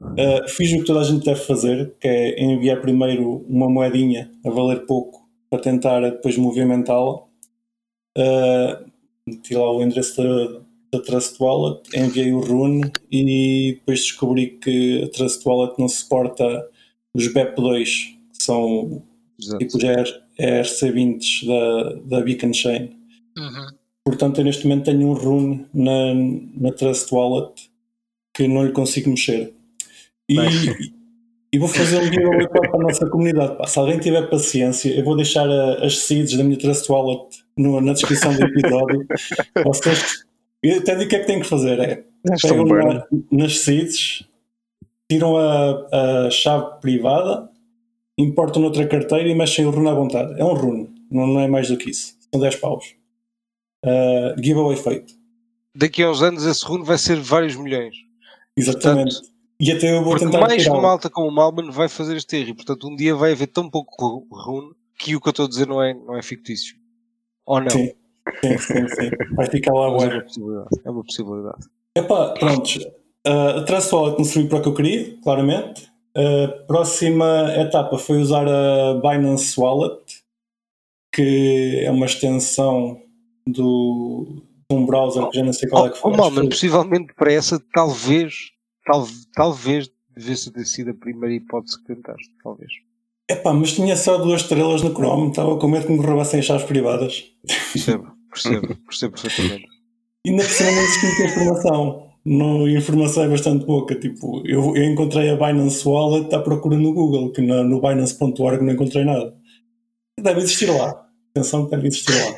Uh, 0.00 0.46
fiz 0.48 0.70
o 0.72 0.80
que 0.80 0.84
toda 0.84 1.00
a 1.00 1.04
gente 1.04 1.24
deve 1.24 1.40
fazer, 1.40 1.94
que 1.98 2.06
é 2.06 2.42
enviar 2.42 2.80
primeiro 2.80 3.44
uma 3.48 3.70
moedinha 3.70 4.30
a 4.44 4.50
valer 4.50 4.84
pouco 4.84 5.26
para 5.48 5.60
tentar 5.60 6.00
depois 6.00 6.36
movimentá-la. 6.36 7.22
Uh, 8.16 8.90
meti 9.26 9.54
lá 9.54 9.70
o 9.72 9.82
endereço 9.82 10.22
da, 10.22 10.60
da 10.98 11.04
Trust 11.04 11.42
Wallet, 11.42 11.80
enviei 11.96 12.32
o 12.32 12.40
Rune 12.40 12.92
e 13.10 13.76
depois 13.78 14.00
descobri 14.00 14.58
que 14.58 15.04
a 15.04 15.08
Trust 15.08 15.48
Wallet 15.48 15.78
não 15.78 15.88
suporta 15.88 16.68
os 17.14 17.32
BEP2, 17.32 17.84
que 18.36 18.42
são 18.44 19.02
Exato. 19.40 19.58
tipo 19.58 19.78
os 20.38 20.80
ERC20 20.80 21.46
da, 21.46 22.18
da 22.18 22.24
Beacon 22.24 22.52
Chain. 22.52 22.90
Uhum. 23.36 23.66
Portanto, 24.04 24.38
eu 24.38 24.44
neste 24.44 24.66
momento 24.66 24.84
tenho 24.86 25.08
um 25.08 25.12
rune 25.14 25.66
na, 25.72 26.14
na 26.14 26.72
Trust 26.72 27.12
Wallet 27.14 27.70
que 28.34 28.46
não 28.48 28.64
lhe 28.66 28.72
consigo 28.72 29.10
mexer. 29.10 29.52
E, 30.28 30.36
e 31.52 31.58
vou 31.58 31.68
fazer 31.68 31.98
um 31.98 32.04
giveaway 32.04 32.48
para 32.48 32.68
para 32.70 32.80
a 32.80 32.82
nossa 32.82 33.08
comunidade. 33.08 33.56
Pá, 33.56 33.66
se 33.66 33.78
alguém 33.78 33.98
tiver 33.98 34.28
paciência, 34.28 34.90
eu 34.90 35.04
vou 35.04 35.16
deixar 35.16 35.48
a- 35.48 35.84
as 35.84 35.98
seeds 35.98 36.36
da 36.36 36.42
minha 36.44 36.58
Trust 36.58 36.90
Wallet 36.90 37.44
no- 37.56 37.80
na 37.80 37.92
descrição 37.92 38.34
do 38.34 38.42
episódio. 38.44 39.06
Vocês, 39.64 40.24
eu 40.62 40.78
até 40.78 40.94
digo 40.96 41.04
o 41.06 41.08
que 41.08 41.16
é 41.16 41.18
que 41.20 41.26
têm 41.26 41.40
que 41.40 41.46
fazer: 41.46 41.78
é 41.78 42.04
pegam 42.42 42.64
na- 42.66 43.06
nas 43.30 43.58
seeds, 43.60 44.24
tiram 45.10 45.36
a, 45.36 46.26
a 46.26 46.30
chave 46.30 46.80
privada, 46.80 47.48
importam 48.18 48.62
noutra 48.62 48.86
carteira 48.86 49.28
e 49.28 49.34
mexem 49.34 49.66
o 49.66 49.70
rune 49.70 49.88
à 49.88 49.94
vontade. 49.94 50.40
É 50.40 50.44
um 50.44 50.54
rune, 50.54 50.88
não, 51.10 51.26
não 51.26 51.40
é 51.40 51.48
mais 51.48 51.68
do 51.68 51.76
que 51.76 51.90
isso. 51.90 52.16
São 52.32 52.40
10 52.40 52.56
paus. 52.56 52.94
Uh, 53.84 54.40
giveaway 54.42 54.76
feito. 54.76 55.14
Daqui 55.74 56.02
a 56.02 56.10
uns 56.10 56.22
anos 56.22 56.44
esse 56.44 56.64
rune 56.64 56.84
vai 56.84 56.96
ser 56.98 57.16
vários 57.20 57.56
milhões. 57.56 57.96
Exatamente. 58.56 59.16
e 59.58 59.72
até 59.72 59.96
eu 59.96 60.04
vou 60.04 60.16
tentar 60.16 60.40
mais 60.40 60.64
uma 60.66 60.80
malta 60.80 61.10
como 61.10 61.26
o 61.28 61.30
Malman 61.32 61.70
vai 61.70 61.88
fazer 61.88 62.16
este 62.16 62.36
erro. 62.36 62.50
E 62.50 62.54
portanto 62.54 62.88
um 62.88 62.94
dia 62.96 63.14
vai 63.14 63.32
haver 63.32 63.48
tão 63.48 63.68
pouco 63.68 63.94
ru- 64.00 64.26
rune 64.30 64.72
que 64.98 65.16
o 65.16 65.20
que 65.20 65.28
eu 65.28 65.30
estou 65.30 65.46
a 65.46 65.48
dizer 65.48 65.66
não 65.66 65.82
é, 65.82 65.92
não 65.92 66.16
é 66.16 66.22
fictício. 66.22 66.76
Ou 67.44 67.60
não? 67.60 67.70
Sim. 67.70 67.92
Sim, 68.40 68.58
sim, 68.58 68.88
sim. 68.88 69.10
Vai 69.34 69.46
ficar 69.50 69.72
lá 69.74 69.90
Mas 69.90 70.02
é 70.04 70.06
ué. 70.06 70.14
uma 70.14 70.22
possibilidade. 70.24 70.68
É 70.84 70.90
uma 70.90 71.04
possibilidade. 71.04 71.66
Epá, 71.96 72.34
prontos. 72.34 72.76
Uh, 73.26 73.94
Wallet 73.96 74.18
não 74.18 74.24
serviu 74.24 74.48
para 74.48 74.58
o 74.58 74.62
que 74.62 74.68
eu 74.68 74.74
queria, 74.74 75.16
claramente. 75.22 75.90
A 76.16 76.48
próxima 76.66 77.52
etapa 77.58 77.98
foi 77.98 78.18
usar 78.18 78.46
a 78.48 78.94
Binance 78.94 79.58
Wallet, 79.58 80.22
que 81.12 81.82
é 81.84 81.90
uma 81.90 82.06
extensão 82.06 83.00
do, 83.46 84.42
de 84.70 84.76
um 84.76 84.86
browser 84.86 85.28
que 85.28 85.38
já 85.38 85.44
não 85.44 85.52
sei 85.52 85.68
qual 85.68 85.86
é 85.86 85.90
que 85.90 85.98
Oh, 85.98 86.00
foi. 86.02 86.12
oh, 86.12 86.16
Malman, 86.16 86.48
possivelmente 86.48 87.12
para 87.14 87.32
essa, 87.32 87.60
talvez, 87.72 88.50
tal, 88.86 89.06
talvez 89.34 89.90
devesse 90.16 90.52
ter 90.52 90.64
sido 90.64 90.90
a 90.92 90.94
primeira 90.94 91.34
hipótese 91.34 91.78
que 91.80 91.94
tentaste. 91.94 92.30
Talvez. 92.42 92.70
Epá, 93.28 93.52
mas 93.52 93.72
tinha 93.72 93.96
só 93.96 94.18
duas 94.18 94.42
estrelas 94.42 94.82
no 94.82 94.92
Chrome, 94.94 95.30
estava 95.30 95.56
com 95.58 95.66
medo 95.66 95.86
que 95.86 95.92
me 95.92 96.04
roubassem 96.04 96.40
as 96.40 96.46
chaves 96.46 96.64
privadas. 96.66 97.24
Percebo, 97.72 98.12
percebo, 98.30 98.76
percebo 98.86 99.20
perfeitamente. 99.20 99.66
E 100.26 100.30
ainda 100.30 100.42
por 100.44 100.50
cima 100.50 100.70
não 100.70 100.78
existe 100.82 101.06
muita 101.06 101.24
informação. 101.24 102.03
Não, 102.24 102.64
a 102.64 102.70
informação 102.70 103.24
é 103.24 103.28
bastante 103.28 103.66
pouca. 103.66 103.94
Tipo, 103.94 104.42
eu, 104.46 104.74
eu 104.74 104.84
encontrei 104.84 105.28
a 105.28 105.36
Binance 105.36 105.86
Wallet 105.86 106.34
à 106.34 106.40
procura 106.40 106.76
no 106.78 106.94
Google, 106.94 107.30
que 107.32 107.42
na, 107.42 107.62
no 107.62 107.80
Binance.org 107.80 108.64
não 108.64 108.72
encontrei 108.72 109.04
nada. 109.04 109.36
Deve 110.18 110.40
existir 110.40 110.70
lá. 110.70 111.06
Atenção 111.30 111.64
que 111.64 111.72
deve 111.72 111.88
existir 111.88 112.12
lá. 112.12 112.34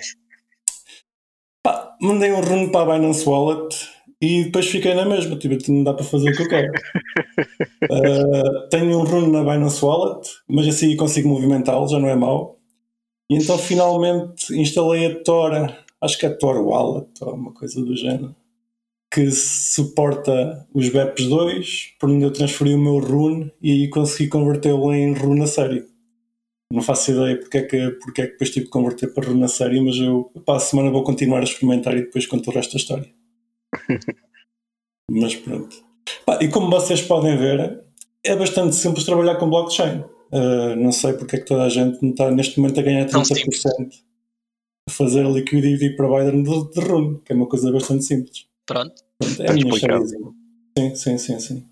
Pá, 1.62 1.96
mandei 2.00 2.32
um 2.32 2.40
rune 2.40 2.72
para 2.72 2.94
a 2.94 2.98
Binance 2.98 3.28
Wallet 3.28 3.76
e 4.20 4.44
depois 4.44 4.66
fiquei 4.66 4.94
na 4.94 5.04
mesma. 5.04 5.36
Tipo, 5.36 5.56
não 5.70 5.84
dá 5.84 5.94
para 5.94 6.04
fazer 6.04 6.30
o 6.30 6.36
que 6.36 6.42
eu 6.42 6.48
quero. 6.48 6.72
Uh, 7.84 8.68
tenho 8.70 8.98
um 8.98 9.04
rune 9.04 9.30
na 9.30 9.44
Binance 9.44 9.84
Wallet, 9.84 10.28
mas 10.48 10.66
assim 10.66 10.96
consigo 10.96 11.28
movimentá-lo, 11.28 11.86
já 11.86 11.98
não 11.98 12.08
é 12.08 12.16
mau. 12.16 12.58
E 13.30 13.36
então 13.36 13.58
finalmente 13.58 14.52
instalei 14.54 15.06
a 15.06 15.22
Tor, 15.22 15.52
acho 16.00 16.18
que 16.18 16.26
é 16.26 16.30
Tor 16.30 16.56
Wallet 16.64 17.08
ou 17.20 17.34
uma 17.34 17.52
coisa 17.52 17.84
do 17.84 17.96
género, 17.96 18.34
que 19.16 19.30
suporta 19.30 20.68
os 20.74 20.90
BEPs 20.90 21.26
2, 21.26 21.94
por 21.98 22.10
onde 22.10 22.22
eu 22.22 22.30
transferi 22.30 22.74
o 22.74 22.78
meu 22.78 22.98
rune 22.98 23.50
e 23.62 23.72
aí 23.72 23.88
consegui 23.88 24.28
convertê-lo 24.28 24.92
em 24.92 25.14
rune 25.14 25.42
a 25.42 25.46
sério. 25.46 25.86
Não 26.70 26.82
faço 26.82 27.12
ideia 27.12 27.40
porque 27.40 27.56
é 27.56 27.62
que, 27.62 27.90
porque 27.92 28.20
é 28.20 28.26
que 28.26 28.32
depois 28.32 28.50
tive 28.50 28.66
que 28.66 28.70
converter 28.70 29.14
para 29.14 29.26
rune 29.26 29.42
a 29.44 29.48
sério, 29.48 29.82
mas 29.82 29.96
eu 29.96 30.30
para 30.44 30.56
a 30.56 30.60
semana 30.60 30.90
vou 30.90 31.02
continuar 31.02 31.40
a 31.40 31.44
experimentar 31.44 31.96
e 31.96 32.02
depois 32.02 32.26
conto 32.26 32.50
o 32.50 32.52
resto 32.52 32.72
da 32.72 32.76
história. 32.76 33.10
mas 35.10 35.34
pronto. 35.36 35.82
Pá, 36.26 36.38
e 36.42 36.48
como 36.48 36.68
vocês 36.68 37.00
podem 37.00 37.38
ver, 37.38 37.84
é 38.22 38.36
bastante 38.36 38.76
simples 38.76 39.06
trabalhar 39.06 39.36
com 39.36 39.48
blockchain. 39.48 40.00
Uh, 40.30 40.76
não 40.76 40.92
sei 40.92 41.14
porque 41.14 41.36
é 41.36 41.38
que 41.38 41.46
toda 41.46 41.62
a 41.62 41.70
gente 41.70 42.02
não 42.02 42.10
está 42.10 42.30
neste 42.30 42.60
momento 42.60 42.80
a 42.80 42.82
ganhar 42.82 43.06
Tão 43.06 43.22
30% 43.22 43.94
a 44.86 44.92
fazer 44.92 45.24
liquidity 45.24 45.96
provider 45.96 46.32
de, 46.32 46.70
de 46.70 46.80
Rune, 46.80 47.18
que 47.24 47.32
é 47.32 47.34
uma 47.34 47.46
coisa 47.46 47.72
bastante 47.72 48.04
simples. 48.04 48.46
Pronto. 48.66 49.05
É 49.38 49.50
a 49.50 49.54
minha 49.54 49.66
explicado. 49.66 50.04
história. 50.04 50.32
Sim, 50.78 50.94
sim, 50.94 51.18
sim, 51.18 51.40
sim. 51.40 51.64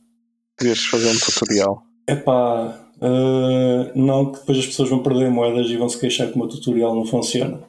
Devias 0.58 0.84
fazer 0.84 1.10
um 1.10 1.18
tutorial. 1.18 1.82
Epá, 2.08 2.88
uh, 2.96 3.98
não 3.98 4.32
que 4.32 4.40
depois 4.40 4.58
as 4.58 4.66
pessoas 4.66 4.88
vão 4.88 5.02
perder 5.02 5.30
moedas 5.30 5.68
e 5.68 5.76
vão 5.76 5.88
se 5.88 5.98
queixar 5.98 6.28
que 6.28 6.36
o 6.36 6.38
meu 6.38 6.48
tutorial 6.48 6.94
não 6.94 7.04
funciona. 7.04 7.60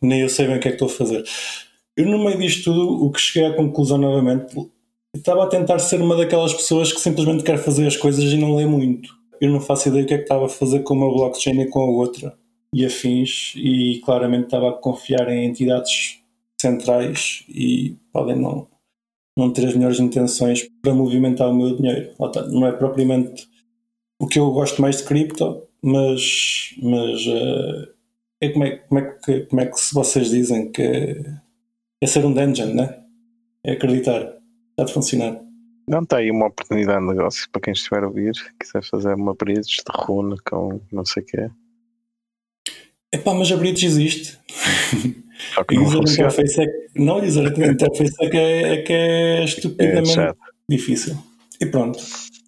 Nem 0.00 0.20
eu 0.20 0.28
sei 0.28 0.46
bem 0.46 0.56
o 0.56 0.60
que 0.60 0.68
é 0.68 0.70
que 0.70 0.82
estou 0.82 0.88
a 0.88 0.90
fazer. 0.90 1.24
Eu 1.96 2.06
no 2.06 2.18
meio 2.24 2.38
disto 2.38 2.64
tudo, 2.64 3.04
o 3.04 3.10
que 3.10 3.20
cheguei 3.20 3.48
à 3.48 3.56
conclusão 3.56 3.98
novamente, 3.98 4.54
estava 5.14 5.44
a 5.44 5.48
tentar 5.48 5.78
ser 5.80 6.00
uma 6.00 6.16
daquelas 6.16 6.54
pessoas 6.54 6.92
que 6.92 7.00
simplesmente 7.00 7.42
quer 7.42 7.58
fazer 7.58 7.86
as 7.86 7.96
coisas 7.96 8.24
e 8.24 8.36
não 8.36 8.54
lê 8.54 8.66
muito. 8.66 9.12
Eu 9.40 9.50
não 9.50 9.60
faço 9.60 9.88
ideia 9.88 10.04
o 10.04 10.06
que 10.06 10.14
é 10.14 10.18
que 10.18 10.24
estava 10.24 10.46
a 10.46 10.48
fazer 10.48 10.80
com 10.80 10.94
uma 10.94 11.12
blockchain 11.12 11.60
e 11.60 11.68
com 11.68 11.80
a 11.80 11.90
outra 11.90 12.36
e 12.72 12.84
afins 12.84 13.54
e 13.56 14.00
claramente 14.04 14.44
estava 14.44 14.70
a 14.70 14.72
confiar 14.72 15.28
em 15.28 15.46
entidades 15.46 16.20
centrais 16.60 17.44
e 17.48 17.96
podem 18.12 18.36
não, 18.36 18.66
não 19.38 19.52
ter 19.52 19.66
as 19.66 19.74
melhores 19.74 20.00
intenções 20.00 20.68
para 20.82 20.92
movimentar 20.92 21.48
o 21.48 21.54
meu 21.54 21.76
dinheiro. 21.76 22.12
Não 22.50 22.66
é 22.66 22.72
propriamente 22.72 23.48
o 24.20 24.26
que 24.26 24.40
eu 24.40 24.50
gosto 24.50 24.82
mais 24.82 24.96
de 24.96 25.04
cripto, 25.04 25.62
mas, 25.80 26.74
mas 26.82 27.24
eh, 27.24 27.88
é 28.40 28.48
como, 28.48 28.64
é, 28.64 28.76
como, 28.78 28.98
é 28.98 29.02
que, 29.12 29.40
como 29.42 29.60
é 29.60 29.66
que 29.66 29.94
vocês 29.94 30.30
dizem 30.30 30.72
que 30.72 31.24
é 32.02 32.06
ser 32.06 32.26
um 32.26 32.34
dungeon, 32.34 32.74
né? 32.74 32.98
É 33.62 33.72
acreditar. 33.72 34.36
Está 34.70 34.84
de 34.84 34.92
funcionar. 34.92 35.40
Não 35.88 36.02
está 36.02 36.16
aí 36.16 36.32
uma 36.32 36.48
oportunidade 36.48 37.00
de 37.00 37.06
negócio 37.06 37.48
para 37.52 37.62
quem 37.62 37.72
estiver 37.72 38.02
a 38.02 38.08
ouvir, 38.08 38.32
quiser 38.58 38.82
fazer 38.82 39.14
uma 39.14 39.34
bridge 39.34 39.76
de 39.76 40.04
rune 40.04 40.36
com 40.44 40.80
não 40.90 41.04
sei 41.04 41.22
o 41.22 41.26
quê. 41.26 41.50
Epá, 43.14 43.32
mas 43.34 43.52
a 43.52 43.56
bridge 43.56 43.86
existe. 43.86 44.36
Só 45.54 45.64
que 45.64 45.74
E 45.74 45.78
não 45.78 45.84
usar 45.84 45.94
a 45.96 46.00
funciona. 46.00 46.28
interface 46.32 46.60
é 46.62 46.66
que, 46.66 47.00
não, 47.02 47.24
usar 47.24 47.42
interface 47.44 48.14
é 48.20 48.28
que 48.30 48.36
é, 48.36 48.62
é, 48.74 48.82
que 48.82 48.92
é 48.92 49.40
É 49.40 49.44
estupidamente 49.44 50.08
chato. 50.14 50.38
difícil. 50.68 51.16
E 51.60 51.66
pronto. 51.66 51.98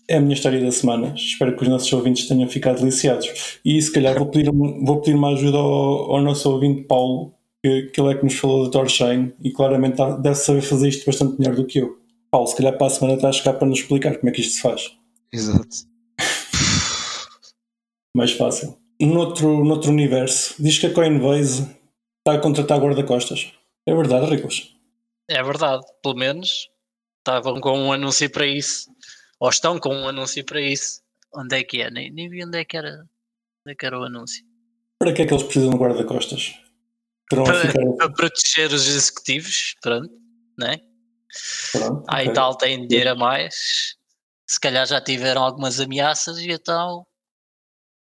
É 0.08 0.16
a 0.16 0.20
minha 0.20 0.34
história 0.34 0.60
da 0.60 0.72
semana. 0.72 1.12
Espero 1.16 1.54
que 1.56 1.62
os 1.62 1.68
nossos 1.68 1.92
ouvintes 1.92 2.26
tenham 2.26 2.48
ficado 2.48 2.80
deliciados. 2.80 3.58
E 3.64 3.80
se 3.80 3.92
calhar 3.92 4.16
vou 4.18 4.26
pedir, 4.26 4.50
vou 4.50 5.00
pedir 5.00 5.14
uma 5.16 5.30
ajuda 5.32 5.56
ao, 5.58 6.14
ao 6.16 6.20
nosso 6.22 6.50
ouvinte 6.50 6.82
Paulo, 6.82 7.32
que, 7.62 7.82
que 7.92 8.00
ele 8.00 8.12
é 8.12 8.14
que 8.16 8.24
nos 8.24 8.34
falou 8.34 8.64
da 8.64 8.70
Torchain 8.70 9.32
e 9.42 9.50
claramente 9.52 9.96
tá- 9.96 10.16
deve 10.16 10.34
saber 10.36 10.62
fazer 10.62 10.88
isto 10.88 11.06
bastante 11.06 11.38
melhor 11.38 11.54
do 11.54 11.64
que 11.64 11.78
eu. 11.78 11.96
Paulo, 12.30 12.46
se 12.48 12.56
calhar 12.56 12.76
para 12.76 12.86
a 12.88 12.90
semana 12.90 13.14
está 13.14 13.28
a 13.28 13.32
chegar 13.32 13.52
para 13.54 13.68
nos 13.68 13.78
explicar 13.80 14.16
como 14.16 14.28
é 14.30 14.32
que 14.32 14.40
isto 14.40 14.54
se 14.54 14.62
faz. 14.62 14.90
Exato. 15.32 15.68
Mais 18.16 18.32
fácil. 18.32 18.76
Noutro, 19.00 19.64
noutro 19.64 19.90
universo, 19.90 20.54
diz 20.58 20.76
que 20.78 20.86
a 20.86 20.90
Coinbase 20.92 21.66
está 22.20 22.34
a 22.34 22.40
contratar 22.40 22.78
guarda-costas. 22.78 23.52
É 23.86 23.94
verdade, 23.94 24.26
Ricos? 24.26 24.76
É 25.28 25.42
verdade. 25.42 25.82
Pelo 26.02 26.16
menos 26.16 26.70
estavam 27.18 27.60
com 27.60 27.78
um 27.78 27.92
anúncio 27.92 28.30
para 28.30 28.46
isso. 28.46 28.90
Ou 29.38 29.48
estão 29.48 29.78
com 29.78 29.94
um 29.94 30.08
anúncio 30.08 30.44
para 30.44 30.60
isso. 30.60 31.02
Onde 31.34 31.56
é 31.56 31.64
que 31.64 31.80
é? 31.80 31.90
Nem, 31.90 32.10
nem 32.10 32.28
vi 32.28 32.44
onde 32.44 32.58
é 32.58 32.64
que 32.64 32.76
era. 32.76 33.06
Onde 33.64 33.72
é 33.72 33.74
que 33.74 33.86
era 33.86 33.98
o 33.98 34.04
anúncio. 34.04 34.44
Para 34.98 35.12
que 35.12 35.22
é 35.22 35.26
que 35.26 35.32
eles 35.32 35.44
precisam 35.44 35.70
de 35.70 35.76
guarda-costas? 35.76 36.60
Para, 37.30 37.54
ficar. 37.54 37.86
para 37.96 38.10
proteger 38.10 38.72
os 38.72 38.88
executivos, 38.88 39.76
pronto, 39.80 40.10
né? 40.58 40.80
Pronto, 41.72 42.04
Aí 42.08 42.24
ok. 42.24 42.34
tal 42.34 42.56
tem 42.56 42.86
dinheiro 42.86 43.12
a 43.12 43.14
mais. 43.14 43.96
Se 44.46 44.58
calhar 44.58 44.84
já 44.84 45.00
tiveram 45.00 45.44
algumas 45.44 45.80
ameaças 45.80 46.38
e 46.38 46.50
então 46.50 47.06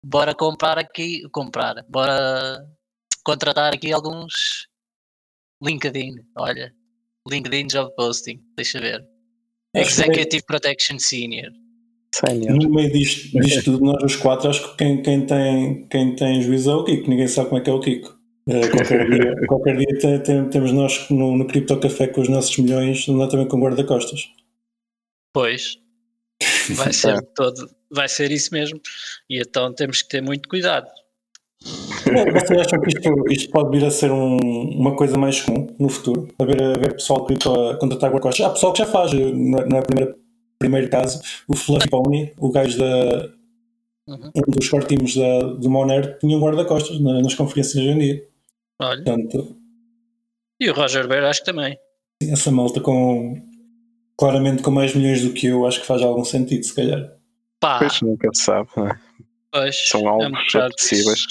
bora 0.04 0.34
comprar 0.34 0.80
aqui, 0.80 1.28
comprar, 1.30 1.86
bora 1.90 2.66
contratar 3.24 3.74
aqui 3.74 3.92
alguns 3.92 4.68
LinkedIn, 5.64 6.16
olha, 6.38 6.74
LinkedIn 7.30 7.68
Job 7.68 7.94
Posting, 7.96 8.42
deixa 8.56 8.80
ver. 8.80 9.02
Que 9.74 9.82
Executive 9.82 10.44
Protection 10.44 11.00
Senior. 11.00 11.52
Sénior. 12.14 12.58
No 12.58 12.70
meio 12.70 12.92
disto, 12.92 13.40
disto 13.40 13.64
tudo, 13.64 13.86
nós 13.86 14.04
os 14.04 14.16
quatro, 14.18 14.50
acho 14.50 14.72
que 14.72 14.78
quem, 14.78 15.02
quem, 15.02 15.26
tem, 15.26 15.88
quem 15.88 16.16
tem 16.16 16.42
juízo 16.42 16.72
é 16.72 16.76
o 16.76 16.84
Kiko. 16.84 17.10
Ninguém 17.10 17.28
sabe 17.28 17.50
como 17.50 17.62
é 17.62 17.64
que 17.64 17.70
é 17.70 17.74
o 17.74 17.80
Kiko. 17.80 18.20
Eh, 18.50 18.68
qualquer 18.70 19.10
dia, 19.10 19.36
qualquer 19.48 19.78
dia 19.78 20.00
tem- 20.00 20.24
tem- 20.24 20.50
temos 20.50 20.72
nós 20.74 21.10
no, 21.10 21.38
no 21.38 21.48
Cripto 21.48 21.80
Café 21.80 22.08
com 22.08 22.20
os 22.22 22.28
nossos 22.28 22.58
milhões, 22.58 23.08
andar 23.08 23.30
também 23.30 23.48
com 23.48 23.62
guarda-costas. 23.62 24.30
Pois, 25.34 25.78
vai 26.76 26.92
ser 26.92 27.22
todo, 27.34 27.74
vai 27.90 28.10
ser 28.10 28.30
isso 28.32 28.54
mesmo. 28.54 28.82
E 29.30 29.40
então 29.40 29.74
temos 29.74 30.02
que 30.02 30.10
ter 30.10 30.22
muito 30.22 30.50
cuidado. 30.50 30.90
Bom, 32.06 32.32
Vocês 32.40 32.60
acham 32.62 32.82
que 32.82 32.90
isto, 32.90 33.32
isto 33.32 33.52
pode 33.52 33.78
vir 33.78 33.86
a 33.86 33.92
ser 33.92 34.12
um- 34.12 34.38
uma 34.80 34.96
coisa 34.96 35.18
mais 35.18 35.42
comum 35.42 35.68
no 35.80 35.90
futuro? 35.90 36.28
Haver, 36.40 36.62
haver 36.62 36.94
pessoal 36.94 37.26
cripto 37.26 37.50
a 37.54 37.78
contratar 37.78 38.10
guarda-costas? 38.10 38.46
Há 38.46 38.50
pessoal 38.50 38.74
que 38.74 38.80
já 38.80 38.86
faz, 38.86 39.12
não 39.14 39.60
é, 39.60 39.66
não 39.68 39.78
é 39.78 39.80
o 39.82 39.86
primeiro, 39.86 40.16
primeiro 40.60 40.90
caso. 40.90 41.22
O 41.48 41.56
Fluffy 41.56 41.90
Pony, 41.90 42.34
o 42.38 42.52
gajo 42.52 42.78
da. 42.78 43.30
Uhum. 44.08 44.32
Um 44.36 44.52
dos 44.52 44.68
core 44.70 44.86
teams 44.88 45.16
da, 45.16 45.44
do 45.54 45.70
Monero 45.70 46.18
tinha 46.20 46.36
um 46.36 46.42
guarda-costas 46.42 47.00
na- 47.00 47.22
nas 47.22 47.34
conferências 47.36 47.76
hoje 47.78 47.90
em 47.90 47.98
dia. 48.00 48.28
Olha, 48.82 49.04
Portanto, 49.04 49.56
e 50.60 50.70
o 50.70 50.74
Roger 50.74 51.08
Ver 51.08 51.24
acho 51.24 51.42
que 51.42 51.46
também. 51.52 51.78
essa 52.24 52.52
malta 52.52 52.82
com 52.82 53.42
claramente 54.18 54.62
com 54.64 54.72
mais 54.72 54.94
milhões 54.96 55.24
do 55.24 55.32
que 55.34 55.48
eu, 55.48 55.66
acho 55.66 55.80
que 55.82 55.86
faz 55.88 56.02
algum 56.02 56.24
sentido, 56.26 56.64
se 56.64 56.76
calhar. 56.76 57.14
Pá, 57.60 57.80
Pois 57.80 58.02
nunca 58.02 58.30
se 58.34 58.44
sabe, 58.44 58.70
não 58.76 58.88
é? 58.88 59.00
pois, 59.52 59.88
São 59.88 60.02
é 60.02 60.08
alvos 60.08 60.30
bocado 60.48 60.66
apetecíveis. 60.66 61.26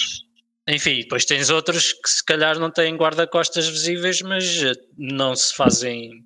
Enfim, 0.71 0.99
depois 1.01 1.25
tens 1.25 1.49
outros 1.49 1.91
que 1.93 2.09
se 2.09 2.23
calhar 2.23 2.57
não 2.57 2.71
têm 2.71 2.95
guarda-costas 2.95 3.67
visíveis, 3.67 4.21
mas 4.21 4.63
eh, 4.63 4.71
não 4.97 5.35
se 5.35 5.53
fazem 5.53 6.23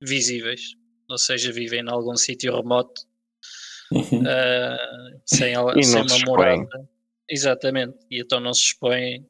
visíveis. 0.00 0.74
Ou 1.10 1.16
seja, 1.18 1.50
vivem 1.52 1.80
em 1.80 1.88
algum 1.90 2.16
sítio 2.16 2.54
remoto 2.54 3.00
Uhum. 3.92 4.22
eh, 4.26 4.78
sem, 5.26 5.54
sem 5.54 5.82
se 5.82 5.96
uma 5.96 6.04
expõem. 6.06 6.24
morada. 6.24 6.88
Exatamente. 7.28 7.94
E 8.10 8.20
então 8.20 8.40
não 8.40 8.52
se 8.54 8.62
expõem, 8.62 9.26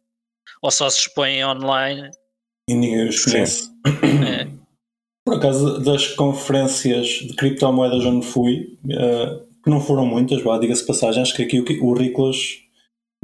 ou 0.60 0.70
só 0.70 0.88
se 0.90 1.00
expõem 1.00 1.44
online. 1.44 2.10
E 2.68 2.74
ninguém 2.74 3.08
os 3.08 3.24
conhece. 3.24 3.68
É, 3.86 4.46
Por 5.24 5.36
acaso, 5.36 5.78
das 5.80 6.08
conferências 6.08 7.06
de 7.08 7.34
criptomoedas 7.36 8.04
onde 8.04 8.26
fui, 8.26 8.78
eh, 8.90 9.40
que 9.62 9.70
não 9.70 9.80
foram 9.80 10.04
muitas, 10.04 10.42
vá, 10.42 10.58
diga-se 10.58 10.84
passagem, 10.86 11.22
acho 11.22 11.34
que 11.36 11.42
aqui 11.44 11.60
o, 11.60 11.84
o 11.84 11.94
Riclas 11.94 12.58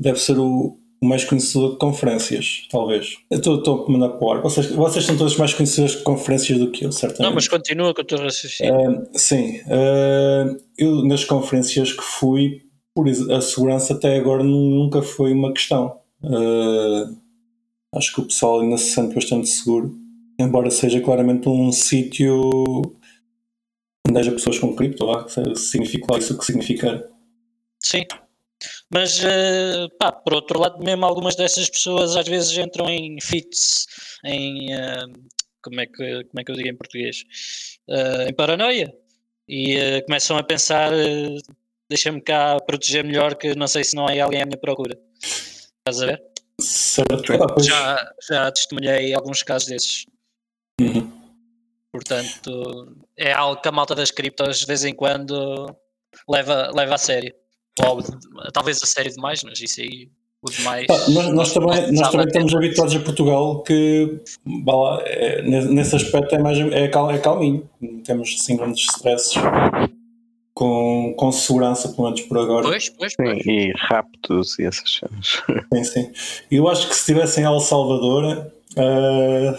deve 0.00 0.18
ser 0.20 0.38
o 0.38 0.77
mais 1.00 1.24
conhecedor 1.24 1.72
de 1.72 1.78
conferências, 1.78 2.66
talvez. 2.70 3.18
Eu 3.30 3.38
estou 3.38 3.86
a 3.86 3.90
mandar 3.90 4.08
para 4.10 4.26
o 4.26 4.32
ar. 4.32 4.42
Vocês, 4.42 4.70
vocês 4.70 5.04
são 5.04 5.16
todos 5.16 5.36
mais 5.36 5.54
conhecedores 5.54 5.96
de 5.96 6.02
conferências 6.02 6.58
do 6.58 6.70
que 6.70 6.84
eu, 6.84 6.92
certamente. 6.92 7.26
Não, 7.28 7.34
mas 7.34 7.46
continua 7.46 7.94
com 7.94 8.02
o 8.02 8.04
teu 8.04 8.18
raciocínio. 8.18 8.74
Uh, 8.74 9.08
sim. 9.14 9.60
Uh, 9.66 10.60
eu, 10.76 11.04
nas 11.04 11.24
conferências 11.24 11.92
que 11.92 12.02
fui, 12.02 12.62
por 12.94 13.06
a 13.08 13.40
segurança 13.40 13.94
até 13.94 14.16
agora 14.16 14.42
nunca 14.42 15.02
foi 15.02 15.32
uma 15.32 15.52
questão. 15.52 16.00
Uh, 16.20 17.16
acho 17.94 18.14
que 18.14 18.20
o 18.20 18.24
pessoal 18.24 18.60
ainda 18.60 18.76
se 18.76 18.90
sente 18.90 19.14
bastante 19.14 19.48
seguro, 19.48 19.96
embora 20.38 20.70
seja 20.70 21.00
claramente 21.00 21.48
um 21.48 21.70
sítio 21.70 22.82
onde 24.06 24.18
haja 24.18 24.32
pessoas 24.32 24.58
com 24.58 24.74
cripto, 24.74 25.04
lá, 25.04 25.26
significa 25.54 26.06
lá 26.10 26.18
isso 26.18 26.36
que 26.36 26.44
significar. 26.44 27.04
Sim, 27.80 28.04
mas, 28.92 29.22
uh, 29.22 29.88
pá, 29.98 30.10
por 30.10 30.34
outro 30.34 30.58
lado, 30.58 30.82
mesmo 30.82 31.04
algumas 31.04 31.36
dessas 31.36 31.68
pessoas 31.68 32.16
às 32.16 32.26
vezes 32.26 32.56
entram 32.56 32.88
em 32.88 33.20
fits, 33.20 33.86
em. 34.24 34.74
Uh, 34.74 35.12
como, 35.62 35.80
é 35.80 35.86
que, 35.86 36.24
como 36.24 36.40
é 36.40 36.44
que 36.44 36.50
eu 36.50 36.56
digo 36.56 36.68
em 36.68 36.76
português? 36.76 37.24
Uh, 37.88 38.28
em 38.28 38.34
paranoia. 38.34 38.92
E 39.48 40.02
começam 40.02 40.36
a 40.36 40.42
pensar: 40.42 40.90
deixa-me 41.88 42.20
cá 42.20 42.58
proteger 42.60 43.04
melhor, 43.04 43.34
que 43.34 43.54
não 43.54 43.66
sei 43.66 43.84
se 43.84 43.96
não 43.96 44.06
há 44.06 44.22
alguém 44.22 44.42
à 44.42 44.46
minha 44.46 44.58
procura. 44.58 44.98
Estás 45.22 46.02
a 46.02 46.06
ver? 46.06 46.22
Certo. 46.60 47.32
Ah, 47.32 47.62
já, 47.62 48.12
já 48.28 48.52
testemunhei 48.52 49.14
alguns 49.14 49.42
casos 49.42 49.68
desses. 49.68 50.06
Uhum. 50.80 51.10
Portanto, 51.92 52.96
é 53.16 53.32
algo 53.32 53.60
que 53.60 53.68
a 53.68 53.72
malta 53.72 53.94
das 53.94 54.10
criptos 54.10 54.60
de 54.60 54.66
vez 54.66 54.84
em 54.84 54.94
quando 54.94 55.74
leva, 56.28 56.70
leva 56.74 56.94
a 56.94 56.98
sério. 56.98 57.34
Ou 57.84 58.02
talvez 58.52 58.82
a 58.82 58.86
série 58.86 59.10
demais, 59.10 59.42
mas 59.44 59.60
isso 59.60 59.80
aí 59.80 60.08
o 60.42 60.50
demais. 60.50 60.86
nós, 61.08 61.34
nós, 61.34 61.52
também, 61.52 61.92
nós 61.92 62.10
também 62.10 62.26
estamos 62.26 62.54
habituados 62.54 62.94
a 62.94 63.00
Portugal 63.00 63.62
que 63.62 64.20
lá, 64.66 65.02
é, 65.04 65.42
nesse 65.42 65.96
aspecto 65.96 66.34
é, 66.34 66.38
mais, 66.38 66.58
é, 66.58 66.88
cal, 66.88 67.10
é 67.10 67.18
calminho. 67.18 67.68
Não 67.80 68.00
temos 68.00 68.36
assim 68.38 68.56
grandes 68.56 68.84
stresses 68.84 69.34
com, 70.58 71.14
com 71.16 71.30
segurança, 71.32 71.88
pelo 71.88 72.04
menos 72.04 72.20
por 72.22 72.38
agora. 72.38 72.66
Pois, 72.68 72.88
pois, 72.88 73.14
pois. 73.16 73.42
Sim, 73.42 73.50
e 73.50 73.72
raptos 73.76 74.58
e 74.58 74.64
essas 74.64 74.98
coisas. 74.98 75.42
Sim, 75.74 75.84
sim. 75.84 76.12
Eu 76.50 76.68
acho 76.68 76.88
que 76.88 76.94
se 76.94 77.00
estivesse 77.00 77.40
em 77.40 77.44
El 77.44 77.60
Salvador, 77.60 78.50
uh, 78.76 79.58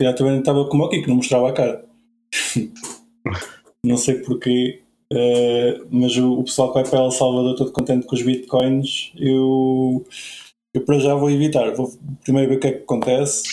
já 0.00 0.12
também 0.14 0.38
estava 0.38 0.66
como 0.66 0.84
aqui, 0.84 1.02
que 1.02 1.08
não 1.08 1.16
mostrava 1.16 1.50
a 1.50 1.52
cara. 1.52 1.84
não 3.84 3.96
sei 3.96 4.16
porquê. 4.20 4.82
Uh, 5.10 5.88
mas 5.90 6.16
o, 6.18 6.40
o, 6.40 6.44
pessoal 6.44 6.68
que 6.68 6.74
vai 6.74 6.90
para 6.90 6.98
El 6.98 7.10
Salvador 7.10 7.56
todo 7.56 7.72
contente 7.72 8.06
com 8.06 8.14
os 8.14 8.20
bitcoins, 8.20 9.10
eu, 9.16 10.04
eu 10.74 10.84
para 10.84 10.98
já 10.98 11.14
vou 11.14 11.30
evitar. 11.30 11.74
Vou 11.74 11.90
primeiro 12.22 12.50
ver 12.50 12.56
o 12.56 12.60
que 12.60 12.66
é 12.66 12.72
que 12.72 12.82
acontece 12.82 13.44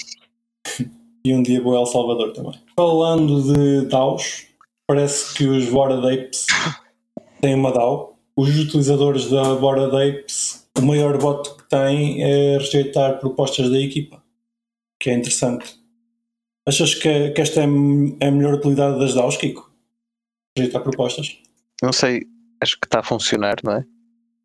e 1.24 1.33
um 1.33 1.41
dia 1.41 1.62
vou 1.62 1.75
a 1.75 1.79
El 1.79 1.85
Salvador 1.85 2.33
também. 2.33 2.59
Falando 2.75 3.53
de 3.53 3.88
DAOs, 3.88 4.47
parece 4.85 5.33
que 5.33 5.45
os 5.45 5.69
Bored 5.69 6.05
Apes 6.05 6.45
têm 7.39 7.55
uma 7.55 7.71
DAO. 7.71 8.17
Os 8.35 8.50
utilizadores 8.59 9.29
da 9.29 9.55
Bored 9.55 9.95
Apes, 9.95 10.67
o 10.77 10.81
maior 10.81 11.17
voto 11.17 11.55
que 11.55 11.69
têm 11.69 12.21
é 12.21 12.57
rejeitar 12.57 13.17
propostas 13.21 13.69
da 13.69 13.79
equipa, 13.79 14.21
que 15.01 15.09
é 15.09 15.13
interessante. 15.13 15.79
Achas 16.67 16.95
que, 16.95 17.29
que 17.29 17.41
esta 17.41 17.62
é, 17.62 17.63
é 18.19 18.27
a 18.27 18.31
melhor 18.31 18.55
utilidade 18.55 19.00
das 19.00 19.13
DAOs, 19.13 19.38
Kiko? 19.38 19.71
Rejeitar 20.57 20.83
propostas? 20.83 21.44
Não 21.82 21.94
sei, 21.94 22.25
acho 22.62 22.79
que 22.79 22.88
está 22.88 23.00
a 23.00 23.03
funcionar, 23.03 23.55
não 23.63 23.74
é? 23.74 23.86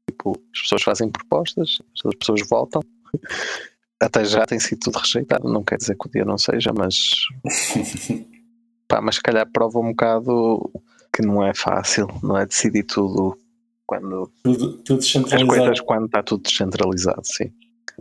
Tipo, 0.08 0.32
as 0.54 0.62
pessoas 0.62 0.82
fazem 0.82 1.10
propostas, 1.10 1.78
as 2.04 2.14
pessoas 2.16 2.40
votam. 2.48 2.82
Até 4.00 4.24
já 4.24 4.46
tem 4.46 4.58
sido 4.58 4.78
tudo 4.80 4.98
rejeitado, 4.98 5.46
não 5.46 5.62
quer 5.62 5.76
dizer 5.76 5.94
que 5.94 6.08
o 6.08 6.10
dia 6.10 6.24
não 6.24 6.38
seja, 6.38 6.72
mas 6.72 6.96
pá, 8.88 8.98
mas 9.02 9.16
se 9.16 9.22
calhar 9.22 9.46
prova 9.52 9.78
um 9.78 9.90
bocado 9.90 10.72
que 11.12 11.20
não 11.20 11.44
é 11.44 11.52
fácil, 11.52 12.08
não 12.22 12.38
é 12.38 12.46
decidir 12.46 12.84
tudo 12.84 13.36
quando 13.84 14.32
tudo, 14.42 14.78
tudo 14.78 15.00
as 15.00 15.42
coisas 15.42 15.80
quando 15.80 16.06
está 16.06 16.22
tudo 16.22 16.44
descentralizado, 16.44 17.22
sim. 17.24 17.52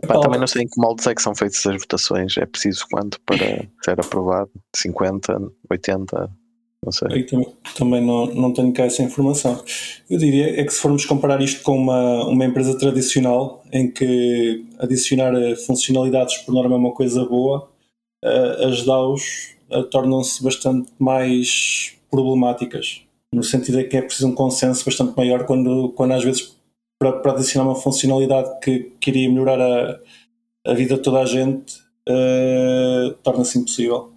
Pá, 0.06 0.18
também 0.20 0.40
não 0.40 0.46
sei 0.46 0.62
em 0.62 0.68
que 0.68 0.80
moldes 0.80 1.06
é 1.06 1.14
que 1.14 1.20
são 1.20 1.34
feitas 1.34 1.66
as 1.66 1.78
votações, 1.80 2.36
é 2.38 2.46
preciso 2.46 2.86
quanto 2.90 3.20
para 3.20 3.36
ser 3.84 4.00
aprovado? 4.00 4.50
50, 4.74 5.38
80, 5.70 6.30
não 6.84 6.92
sei. 6.92 7.24
também, 7.24 7.46
também 7.76 8.04
não, 8.04 8.26
não 8.26 8.52
tenho 8.52 8.72
cá 8.72 8.84
essa 8.84 9.02
informação. 9.02 9.62
Eu 10.08 10.18
diria 10.18 10.60
é 10.60 10.64
que 10.64 10.72
se 10.72 10.80
formos 10.80 11.04
comparar 11.04 11.42
isto 11.42 11.62
com 11.62 11.76
uma, 11.76 12.26
uma 12.26 12.44
empresa 12.44 12.76
tradicional, 12.78 13.62
em 13.70 13.90
que 13.90 14.64
adicionar 14.78 15.34
eh, 15.34 15.56
funcionalidades 15.56 16.38
por 16.38 16.54
norma 16.54 16.74
é 16.76 16.78
uma 16.78 16.92
coisa 16.92 17.24
boa, 17.24 17.68
uh, 18.24 18.66
as 18.66 18.84
DAOs 18.84 19.56
uh, 19.70 19.84
tornam-se 19.84 20.42
bastante 20.42 20.90
mais 20.98 21.98
problemáticas, 22.10 23.02
no 23.32 23.44
sentido 23.44 23.78
de 23.78 23.84
que 23.84 23.96
é 23.98 24.02
preciso 24.02 24.28
um 24.28 24.34
consenso 24.34 24.84
bastante 24.84 25.14
maior 25.16 25.44
quando, 25.44 25.90
quando 25.90 26.12
às 26.12 26.24
vezes 26.24 26.56
para, 26.98 27.12
para 27.12 27.32
adicionar 27.32 27.68
uma 27.68 27.76
funcionalidade 27.76 28.58
que, 28.60 28.92
que 28.98 29.10
iria 29.10 29.28
melhorar 29.28 29.60
a, 29.60 30.00
a 30.66 30.74
vida 30.74 30.96
de 30.96 31.02
toda 31.02 31.20
a 31.20 31.26
gente 31.26 31.76
uh, 32.08 33.12
torna-se 33.22 33.58
impossível 33.58 34.12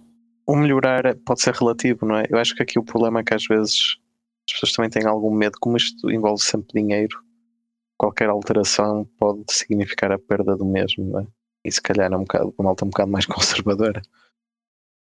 o 0.46 0.56
melhorar 0.56 1.16
pode 1.24 1.42
ser 1.42 1.54
relativo, 1.54 2.06
não 2.06 2.16
é? 2.16 2.24
Eu 2.28 2.38
acho 2.38 2.54
que 2.54 2.62
aqui 2.62 2.78
o 2.78 2.84
problema 2.84 3.20
é 3.20 3.24
que 3.24 3.34
às 3.34 3.46
vezes 3.46 3.96
as 4.48 4.52
pessoas 4.52 4.72
também 4.72 4.90
têm 4.90 5.06
algum 5.06 5.34
medo, 5.34 5.56
como 5.60 5.76
isto 5.76 6.10
envolve 6.10 6.42
sempre 6.42 6.82
dinheiro, 6.82 7.18
qualquer 7.96 8.28
alteração 8.28 9.08
pode 9.18 9.44
significar 9.50 10.12
a 10.12 10.18
perda 10.18 10.56
do 10.56 10.64
mesmo, 10.64 11.04
não 11.04 11.20
é? 11.20 11.26
E 11.64 11.72
se 11.72 11.80
calhar 11.80 12.12
é 12.12 12.16
um 12.16 12.20
bocado, 12.20 12.54
uma 12.58 12.70
alta 12.70 12.84
um 12.84 12.90
bocado 12.90 13.10
mais 13.10 13.24
conservadora 13.26 14.02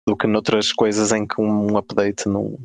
do 0.08 0.16
que 0.16 0.28
noutras 0.28 0.72
coisas 0.72 1.12
em 1.12 1.26
que 1.26 1.42
um 1.42 1.78
update 1.78 2.28
não, 2.28 2.60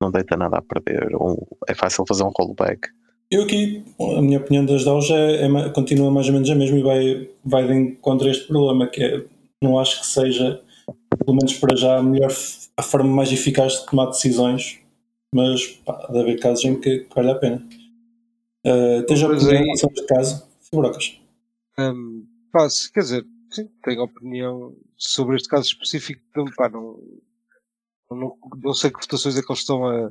não 0.00 0.10
deita 0.10 0.36
nada 0.36 0.58
a 0.58 0.62
perder, 0.62 1.14
ou 1.14 1.48
é 1.66 1.74
fácil 1.74 2.04
fazer 2.06 2.22
um 2.22 2.30
rollback. 2.36 2.88
Eu 3.30 3.42
aqui, 3.42 3.84
a 4.00 4.22
minha 4.22 4.38
opinião 4.38 4.64
das 4.64 4.84
DAOs 4.84 5.10
é, 5.10 5.44
é, 5.44 5.70
continua 5.70 6.10
mais 6.10 6.28
ou 6.28 6.32
menos 6.32 6.48
a 6.48 6.54
mesma 6.54 6.78
e 6.78 6.82
vai, 6.82 7.30
vai 7.44 7.66
de 7.66 7.74
encontro 7.74 8.26
a 8.26 8.30
este 8.30 8.46
problema, 8.46 8.86
que 8.86 9.02
é, 9.02 9.24
não 9.62 9.78
acho 9.78 10.00
que 10.00 10.06
seja 10.06 10.62
pelo 11.18 11.36
menos 11.36 11.54
para 11.54 11.76
já, 11.76 11.98
a 11.98 12.02
melhor, 12.02 12.30
a 12.76 12.82
forma 12.82 13.14
mais 13.14 13.32
eficaz 13.32 13.80
de 13.80 13.86
tomar 13.86 14.06
decisões, 14.06 14.80
mas 15.34 15.66
pá, 15.84 16.06
deve 16.08 16.20
haver 16.20 16.40
casos 16.40 16.64
em 16.64 16.80
que 16.80 17.06
vale 17.14 17.30
a 17.30 17.34
pena. 17.34 17.66
Uh, 18.66 19.02
tens 19.06 19.22
opinião 19.22 19.50
aí, 19.50 19.76
sobre 19.78 20.00
este 20.00 20.14
caso, 20.14 20.48
Brocas? 20.72 21.20
Um, 21.78 22.26
pá, 22.52 22.66
quer 22.92 23.00
dizer, 23.00 23.26
sim, 23.50 23.68
tenho 23.82 24.02
opinião 24.02 24.74
sobre 24.96 25.36
este 25.36 25.48
caso 25.48 25.66
específico, 25.66 26.20
então, 26.30 26.44
pá, 26.56 26.68
não, 26.68 26.98
não, 28.10 28.36
não 28.62 28.74
sei 28.74 28.90
que 28.90 29.00
votações 29.00 29.36
é 29.36 29.42
que 29.42 29.50
eles 29.50 29.60
estão 29.60 29.86
a 29.86 30.10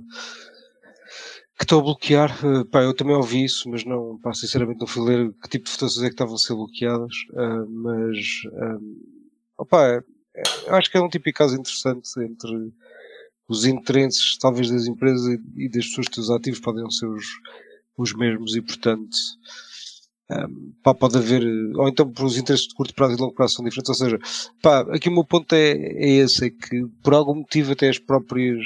que 1.58 1.63
estão 1.63 1.80
a 1.80 1.82
bloquear, 1.82 2.46
uh, 2.46 2.63
pá, 2.65 2.84
eu 2.84 2.93
também 2.93 3.15
ouvi 3.15 3.43
isso, 3.43 3.67
mas 3.67 3.84
não, 3.84 4.20
pá, 4.20 4.32
sinceramente 4.32 4.80
não 4.80 4.86
fui 4.86 5.04
ler 5.04 5.34
que 5.41 5.50
tipo 5.50 5.65
de 5.65 5.72
votações 5.72 6.06
é 6.06 6.10
que 6.10 6.13
estavam 6.13 6.36
a 6.36 6.38
ser 6.38 6.54
bloqueadas, 6.54 7.13
uh, 7.32 7.67
mas, 7.67 8.17
um, 8.54 9.02
opa, 9.58 10.04
eu 10.67 10.76
acho 10.76 10.89
que 10.91 10.97
é 10.97 11.02
um 11.02 11.10
típico 11.10 11.38
caso 11.38 11.56
interessante 11.56 12.10
entre 12.19 12.71
os 13.47 13.65
interesses, 13.65 14.38
talvez, 14.38 14.69
das 14.69 14.86
empresas 14.86 15.39
e 15.56 15.69
das 15.69 15.86
pessoas 15.88 16.08
que 16.08 16.19
os 16.19 16.30
ativos 16.30 16.60
podem 16.60 16.89
ser 16.91 17.08
os, 17.08 17.26
os 17.97 18.13
mesmos 18.13 18.56
e, 18.56 18.62
portanto, 18.62 19.15
um, 20.30 20.73
pá, 20.84 20.93
pode 20.93 21.17
haver, 21.17 21.43
ou 21.76 21.88
então 21.88 22.12
por 22.12 22.26
os 22.26 22.38
interesses 22.38 22.67
de 22.67 22.76
curto 22.76 22.93
prazo 22.93 23.15
e 23.15 23.17
longo 23.17 23.34
prazo 23.34 23.56
são 23.56 23.65
diferentes, 23.65 23.89
ou 23.89 23.95
seja, 23.95 24.19
pá, 24.62 24.82
aqui 24.93 25.08
o 25.08 25.13
meu 25.13 25.23
ponto 25.23 25.54
é, 25.54 25.71
é 25.71 26.10
esse, 26.17 26.47
é 26.47 26.50
que 26.50 26.86
por 27.02 27.13
algum 27.13 27.36
motivo 27.36 27.71
até 27.71 27.88
as 27.88 27.97
próprias 27.97 28.65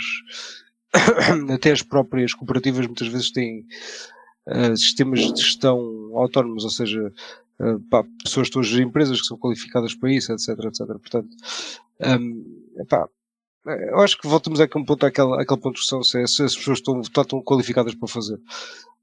até 1.54 1.72
as 1.72 1.84
próprias 1.84 2.34
cooperativas 2.34 2.86
muitas 2.86 3.08
vezes 3.08 3.32
têm 3.32 3.66
uh, 4.48 4.76
sistemas 4.76 5.20
de 5.20 5.42
gestão 5.42 5.80
autónomos, 6.16 6.64
ou 6.64 6.70
seja, 6.70 7.14
uh, 7.62 7.80
pá, 7.90 8.04
pessoas 8.24 8.48
que 8.48 8.50
estão 8.50 8.62
a 8.62 8.66
gerir 8.66 8.88
empresas 8.88 9.22
que 9.22 9.28
são 9.28 9.38
qualificadas 9.38 9.94
para 9.94 10.12
isso, 10.12 10.34
etc, 10.34 10.50
etc. 10.50 10.88
Portanto, 10.88 11.30
um, 12.00 12.66
epá, 12.80 13.08
eu 13.66 14.00
acho 14.00 14.18
que 14.18 14.28
voltamos 14.28 14.60
àquele 14.60 14.86
ponto, 14.86 15.06
àquele, 15.06 15.34
àquele 15.34 15.60
ponto 15.60 15.76
de 15.76 15.82
discussão, 15.82 16.04
se, 16.04 16.22
é, 16.22 16.28
se 16.28 16.44
as 16.44 16.56
pessoas 16.56 16.80
estão, 16.80 17.00
estão 17.02 17.42
qualificadas 17.42 17.94
para 17.94 18.08
fazer. 18.08 18.40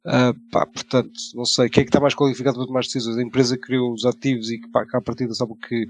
Uh, 0.04 0.34
pá, 0.50 0.66
portanto, 0.66 1.12
não 1.34 1.44
sei, 1.44 1.68
quem 1.68 1.82
é 1.82 1.84
que 1.84 1.90
está 1.90 2.00
mais 2.00 2.14
qualificado 2.14 2.56
para 2.56 2.66
tomar 2.66 2.80
decisões? 2.80 3.16
A 3.16 3.22
empresa 3.22 3.56
que 3.56 3.62
criou 3.62 3.92
os 3.92 4.04
ativos 4.04 4.50
e 4.50 4.58
que, 4.58 4.68
pá, 4.68 4.84
que 4.86 4.96
à 4.96 5.00
partida 5.00 5.34
sabe 5.34 5.52
o 5.52 5.56
que 5.56 5.86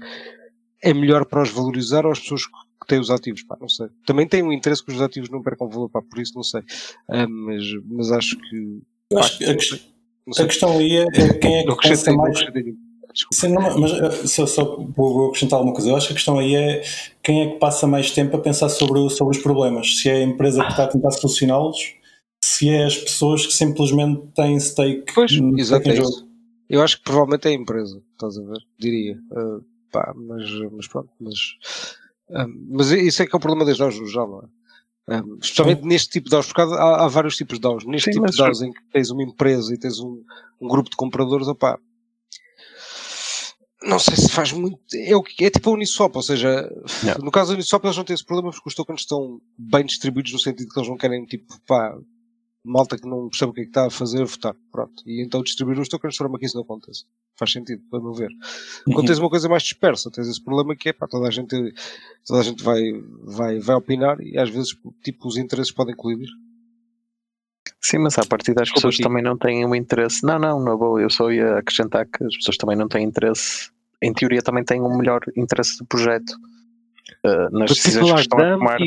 é 0.83 0.93
melhor 0.93 1.25
para 1.25 1.41
os 1.41 1.49
valorizar 1.49 2.05
ou 2.05 2.11
as 2.11 2.19
pessoas 2.19 2.45
que 2.45 2.87
têm 2.87 2.99
os 2.99 3.09
ativos? 3.09 3.43
Pá, 3.43 3.57
não 3.59 3.69
sei. 3.69 3.87
Também 4.05 4.27
tem 4.27 4.43
um 4.43 4.51
interesse 4.51 4.83
que 4.83 4.91
os 4.91 5.01
ativos 5.01 5.29
não 5.29 5.41
percam 5.41 5.69
valor, 5.69 5.89
pá, 5.89 6.01
por 6.01 6.19
isso 6.19 6.33
não 6.35 6.43
sei. 6.43 6.61
Uh, 6.61 7.29
mas, 7.29 7.63
mas 7.85 8.11
acho 8.11 8.37
que. 8.37 8.81
Acho 9.15 9.37
que 9.39 9.98
a, 10.37 10.45
questão 10.45 10.77
aí 10.77 10.97
é, 10.97 11.03
é 11.03 11.33
quem 11.39 11.57
é 11.59 11.63
que 11.63 11.75
pensa 11.75 12.11
mais. 12.13 12.39
Sim, 13.33 13.49
não, 13.49 13.79
mas 13.79 13.91
eh, 13.91 14.27
só, 14.27 14.45
só 14.45 14.77
vou 14.95 15.27
acrescentar 15.27 15.57
alguma 15.57 15.73
coisa. 15.73 15.89
Eu 15.89 15.95
acho 15.95 16.07
que 16.07 16.13
a 16.13 16.15
questão 16.15 16.37
aí 16.37 16.55
é 16.55 16.83
quem 17.23 17.41
é 17.41 17.51
que 17.51 17.59
passa 17.59 17.87
mais 17.87 18.11
tempo 18.11 18.37
a 18.37 18.39
pensar 18.39 18.69
sobre, 18.69 19.09
sobre 19.09 19.35
os 19.37 19.43
problemas. 19.43 19.97
Se 19.97 20.09
é 20.09 20.13
a 20.13 20.23
empresa 20.23 20.63
que 20.63 20.71
está 20.71 20.83
a 20.83 20.87
tentar 20.87 21.11
solucioná-los, 21.11 21.95
se 22.43 22.69
é 22.69 22.85
as 22.85 22.97
pessoas 22.97 23.45
que 23.45 23.53
simplesmente 23.53 24.21
têm 24.35 24.59
stake 24.59 25.13
pois, 25.13 25.31
exato, 25.57 25.89
é. 25.89 25.95
Eu 26.69 26.83
acho 26.83 26.97
que 26.97 27.03
provavelmente 27.03 27.47
é 27.47 27.51
a 27.51 27.55
empresa, 27.55 28.01
estás 28.13 28.37
a 28.37 28.43
ver? 28.43 28.59
Diria. 28.77 29.17
Uh, 29.31 29.63
pá, 29.91 30.13
mas, 30.15 30.45
mas 30.71 30.87
pronto, 30.87 31.09
mas, 31.19 31.35
um, 32.29 32.67
mas 32.69 32.91
isso 32.91 33.23
é 33.23 33.25
que 33.25 33.35
é 33.35 33.37
o 33.37 33.39
problema 33.39 33.65
das 33.65 33.79
DAOs 33.79 33.99
no 33.99 34.05
geral, 34.05 34.29
não 34.29 34.39
é? 34.41 34.58
Um, 35.09 35.37
especialmente 35.41 35.83
neste 35.83 36.09
tipo 36.09 36.25
de 36.25 36.31
DAOs, 36.31 36.47
porque 36.47 36.61
há, 36.61 37.05
há 37.05 37.07
vários 37.07 37.35
tipos 37.35 37.57
de 37.57 37.61
DAOs. 37.61 37.85
Neste 37.85 38.11
Sim, 38.11 38.19
tipo 38.19 38.31
de 38.31 38.37
DAOs 38.37 38.61
em 38.61 38.71
que 38.71 38.81
tens 38.91 39.09
uma 39.09 39.23
empresa 39.23 39.73
e 39.73 39.77
tens 39.77 39.99
um, 39.99 40.23
um 40.61 40.67
grupo 40.67 40.89
de 40.89 40.95
compradores, 40.95 41.47
opá, 41.47 41.79
não 43.81 43.97
sei 43.97 44.15
se 44.15 44.29
faz 44.29 44.51
muito. 44.51 44.79
É, 44.93 45.15
o 45.15 45.23
que, 45.23 45.45
é 45.45 45.49
tipo 45.49 45.69
a 45.69 45.73
Uniswap, 45.73 46.15
ou 46.15 46.21
seja, 46.21 46.69
Yeah. 47.03 47.23
no 47.23 47.31
caso 47.31 47.51
da 47.51 47.55
Uniswap 47.55 47.83
eles 47.85 47.97
não 47.97 48.03
têm 48.03 48.13
esse 48.13 48.25
problema 48.25 48.51
porque 48.51 48.67
os 48.67 48.75
tokens 48.75 49.01
estão 49.01 49.39
bem 49.57 49.85
distribuídos 49.85 50.33
no 50.33 50.39
sentido 50.39 50.69
que 50.69 50.79
eles 50.79 50.89
não 50.89 50.97
querem, 50.97 51.25
tipo, 51.25 51.59
pá, 51.65 51.97
malta 52.63 52.97
que 52.97 53.07
não 53.07 53.29
percebe 53.29 53.51
o 53.51 53.53
que 53.53 53.61
é 53.61 53.63
que 53.63 53.69
está 53.69 53.87
a 53.87 53.89
fazer, 53.89 54.23
votar. 54.25 54.55
Pronto. 54.71 55.03
E 55.05 55.23
então 55.23 55.41
distribuir 55.41 55.79
os 55.79 55.87
tokens 55.87 56.13
de 56.13 56.17
forma 56.17 56.37
que 56.37 56.45
isso 56.45 56.55
não 56.55 56.63
aconteça. 56.63 57.05
Faz 57.37 57.51
sentido, 57.51 57.81
para 57.89 57.99
meu 58.01 58.13
ver. 58.13 58.29
Quando 58.93 59.07
tens 59.07 59.19
uma 59.19 59.29
coisa 59.29 59.47
mais 59.47 59.63
dispersa, 59.63 60.11
tens 60.11 60.27
esse 60.27 60.43
problema 60.43 60.75
que 60.75 60.89
é, 60.89 60.93
pá, 60.93 61.07
toda 61.07 61.27
a 61.27 61.31
gente, 61.31 61.73
toda 62.25 62.41
a 62.41 62.43
gente 62.43 62.63
vai, 62.63 62.81
vai, 63.23 63.59
vai 63.59 63.75
opinar 63.75 64.19
e 64.21 64.37
às 64.37 64.49
vezes, 64.49 64.75
tipo, 65.03 65.27
os 65.27 65.37
interesses 65.37 65.71
podem 65.71 65.95
colidir. 65.95 66.29
Sim, 67.81 67.99
mas 67.99 68.17
a 68.17 68.25
partir 68.25 68.53
das 68.53 68.69
pessoas 68.69 68.97
também 68.97 69.23
não 69.23 69.37
têm 69.37 69.65
um 69.65 69.73
interesse. 69.73 70.25
Não, 70.25 70.37
não, 70.37 70.59
não 70.59 70.77
vou. 70.77 70.99
Eu 70.99 71.09
só 71.09 71.31
ia 71.31 71.59
acrescentar 71.59 72.05
que 72.05 72.23
as 72.25 72.35
pessoas 72.35 72.57
também 72.57 72.75
não 72.75 72.89
têm 72.89 73.05
interesse. 73.05 73.71
Em 74.01 74.13
teoria, 74.13 74.41
também 74.41 74.63
têm 74.65 74.81
um 74.81 74.97
melhor 74.97 75.21
interesse 75.35 75.77
do 75.77 75.85
projeto. 75.85 76.33
uh, 77.25 77.57
nas 77.57 77.71
decisões 77.71 78.13
que 78.13 78.19
estão 78.21 78.39
a 78.39 78.53
tomar. 78.57 78.79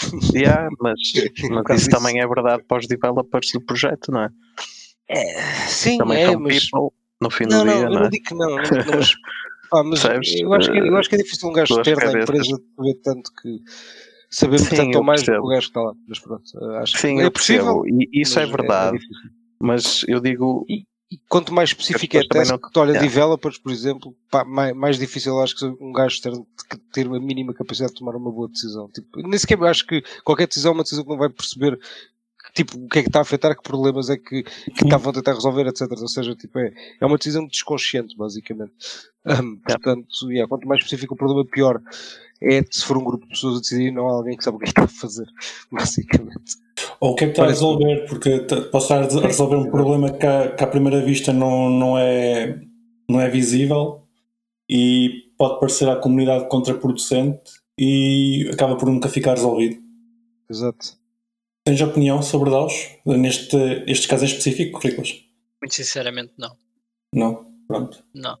Yeah, 0.34 0.68
mas, 0.80 0.98
mas 1.50 1.80
isso 1.80 1.90
também 1.90 2.20
é 2.20 2.26
verdade 2.26 2.62
para 2.64 2.78
os 2.78 2.86
developers 2.86 3.50
do 3.52 3.60
projeto, 3.60 4.10
não 4.10 4.22
é? 4.22 4.28
Sim, 5.68 5.98
Também 5.98 6.18
é, 6.22 6.36
mas. 6.36 6.60
people 6.60 6.90
no 7.20 7.30
fim 7.30 7.44
do 7.44 7.50
Não, 7.50 7.64
não, 7.64 7.72
dia, 7.74 7.82
eu 7.84 7.90
não 7.90 8.00
não 8.00 8.06
é? 8.06 8.10
digo 8.10 8.24
que 8.24 8.34
não, 8.34 8.50
não 8.50 8.62
digo 8.62 8.82
que 8.82 8.86
não, 8.86 8.96
mas, 8.96 9.12
pá, 9.70 9.84
mas 9.84 10.04
eu, 10.04 10.52
acho 10.54 10.72
que, 10.72 10.78
eu 10.78 10.96
acho 10.96 11.08
que 11.08 11.14
é 11.16 11.18
difícil 11.18 11.48
um 11.48 11.52
gajo 11.52 11.74
à 11.74 11.84
cabeças. 11.84 12.14
empresa 12.22 12.62
saber 12.76 12.94
tanto 13.02 13.30
que 13.42 13.58
saber 14.30 14.58
Sim, 14.58 14.76
tanto 14.76 15.04
mais 15.04 15.22
do 15.22 15.32
que 15.32 15.38
o 15.38 15.46
gajo 15.48 15.60
que 15.60 15.66
está 15.66 15.80
lá. 15.82 15.92
Mas 16.08 16.18
pronto, 16.20 16.42
eh, 16.62 16.78
acho 16.78 16.98
Sim, 16.98 17.14
que 17.16 17.20
é 17.22 17.26
eu 17.26 17.30
possível. 17.32 17.82
percebo. 17.82 17.86
E 17.88 18.20
isso 18.22 18.38
é 18.38 18.42
mas 18.42 18.50
verdade. 18.56 18.98
difícil. 18.98 19.30
mas 19.60 20.04
eu 20.08 20.20
digo, 20.20 20.64
E 20.68 20.84
quanto 21.28 21.52
mais 21.52 21.70
específico 21.70 22.16
é 22.16 22.20
a 22.20 22.28
tese 22.28 22.56
que 22.56 22.70
tu 22.70 22.80
olha 22.80 22.90
yeah. 22.90 23.06
developers, 23.06 23.58
por 23.58 23.72
exemplo, 23.72 24.14
pá, 24.30 24.44
mais, 24.44 24.74
mais 24.74 24.98
difícil 24.98 25.40
acho 25.40 25.56
que 25.56 25.64
um 25.64 25.92
gajo 25.92 26.20
que 26.22 26.78
ter 26.92 27.06
a 27.06 27.20
mínima 27.20 27.52
capacidade 27.52 27.92
de 27.92 27.98
tomar 27.98 28.14
uma 28.14 28.30
boa 28.30 28.48
decisão. 28.48 28.88
Tipo, 28.88 29.20
nem 29.26 29.38
sequer 29.38 29.60
acho 29.64 29.86
que 29.86 30.02
qualquer 30.24 30.46
decisão 30.46 30.70
é 30.70 30.74
uma 30.74 30.82
decisão 30.84 31.02
que 31.02 31.10
não 31.10 31.18
vai 31.18 31.28
perceber 31.28 31.78
tipo, 32.54 32.78
o 32.78 32.88
que 32.88 32.98
é 33.00 33.02
que 33.02 33.08
está 33.08 33.20
a 33.20 33.22
afetar, 33.22 33.56
que 33.56 33.62
problemas 33.62 34.10
é 34.10 34.16
que, 34.16 34.42
que 34.42 34.84
estavam 34.84 35.10
a 35.10 35.14
tentar 35.14 35.34
resolver, 35.34 35.66
etc. 35.66 35.90
Ou 35.90 36.08
seja, 36.08 36.34
tipo, 36.34 36.58
é, 36.58 36.72
é 37.00 37.06
uma 37.06 37.16
decisão 37.16 37.46
desconsciente, 37.46 38.16
basicamente. 38.16 38.72
Um, 39.26 39.56
portanto, 39.58 40.30
yeah, 40.30 40.48
quanto 40.48 40.66
mais 40.66 40.80
específico 40.82 41.14
o 41.14 41.16
problema, 41.16 41.44
pior 41.44 41.80
é 42.42 42.62
se 42.70 42.84
for 42.84 42.96
um 42.96 43.04
grupo 43.04 43.24
de 43.24 43.30
pessoas 43.32 43.58
a 43.58 43.60
decidir 43.60 43.88
e 43.88 43.90
não 43.90 44.08
há 44.08 44.12
alguém 44.12 44.36
que 44.36 44.42
sabe 44.42 44.56
o 44.56 44.60
que 44.60 44.64
é 44.64 44.72
que 44.72 44.80
está 44.80 44.84
a 44.84 44.88
fazer, 44.88 45.26
basicamente. 45.70 46.56
Ou 46.98 47.12
o 47.12 47.14
que 47.14 47.24
é 47.24 47.26
que 47.26 47.32
está 47.32 47.44
a 47.44 47.48
resolver? 47.48 48.06
Porque 48.08 48.40
posso 48.72 48.94
estar 48.94 49.18
a 49.22 49.26
resolver 49.26 49.56
um 49.56 49.70
problema 49.70 50.10
que, 50.12 50.26
à- 50.26 50.50
que 50.52 50.64
à 50.64 50.66
primeira 50.66 51.04
vista 51.04 51.32
não, 51.32 51.68
não, 51.68 51.98
é, 51.98 52.58
não 53.08 53.20
é 53.20 53.28
visível 53.28 54.06
e 54.68 55.30
pode 55.36 55.60
parecer 55.60 55.88
à 55.88 55.96
comunidade 55.96 56.48
contraproducente 56.48 57.60
e 57.78 58.48
acaba 58.52 58.76
por 58.76 58.88
nunca 58.88 59.08
ficar 59.08 59.34
resolvido. 59.34 59.78
Exato. 60.48 60.99
Tens 61.70 61.80
opinião 61.82 62.20
sobre 62.20 62.50
DAOs? 62.50 62.88
Neste 63.06 63.56
este 63.86 64.08
caso 64.08 64.24
em 64.24 64.26
específico, 64.26 64.80
Riclas? 64.80 65.20
Muito 65.62 65.72
sinceramente, 65.72 66.32
não. 66.36 66.56
Não? 67.14 67.46
Pronto. 67.68 68.02
Não. 68.12 68.36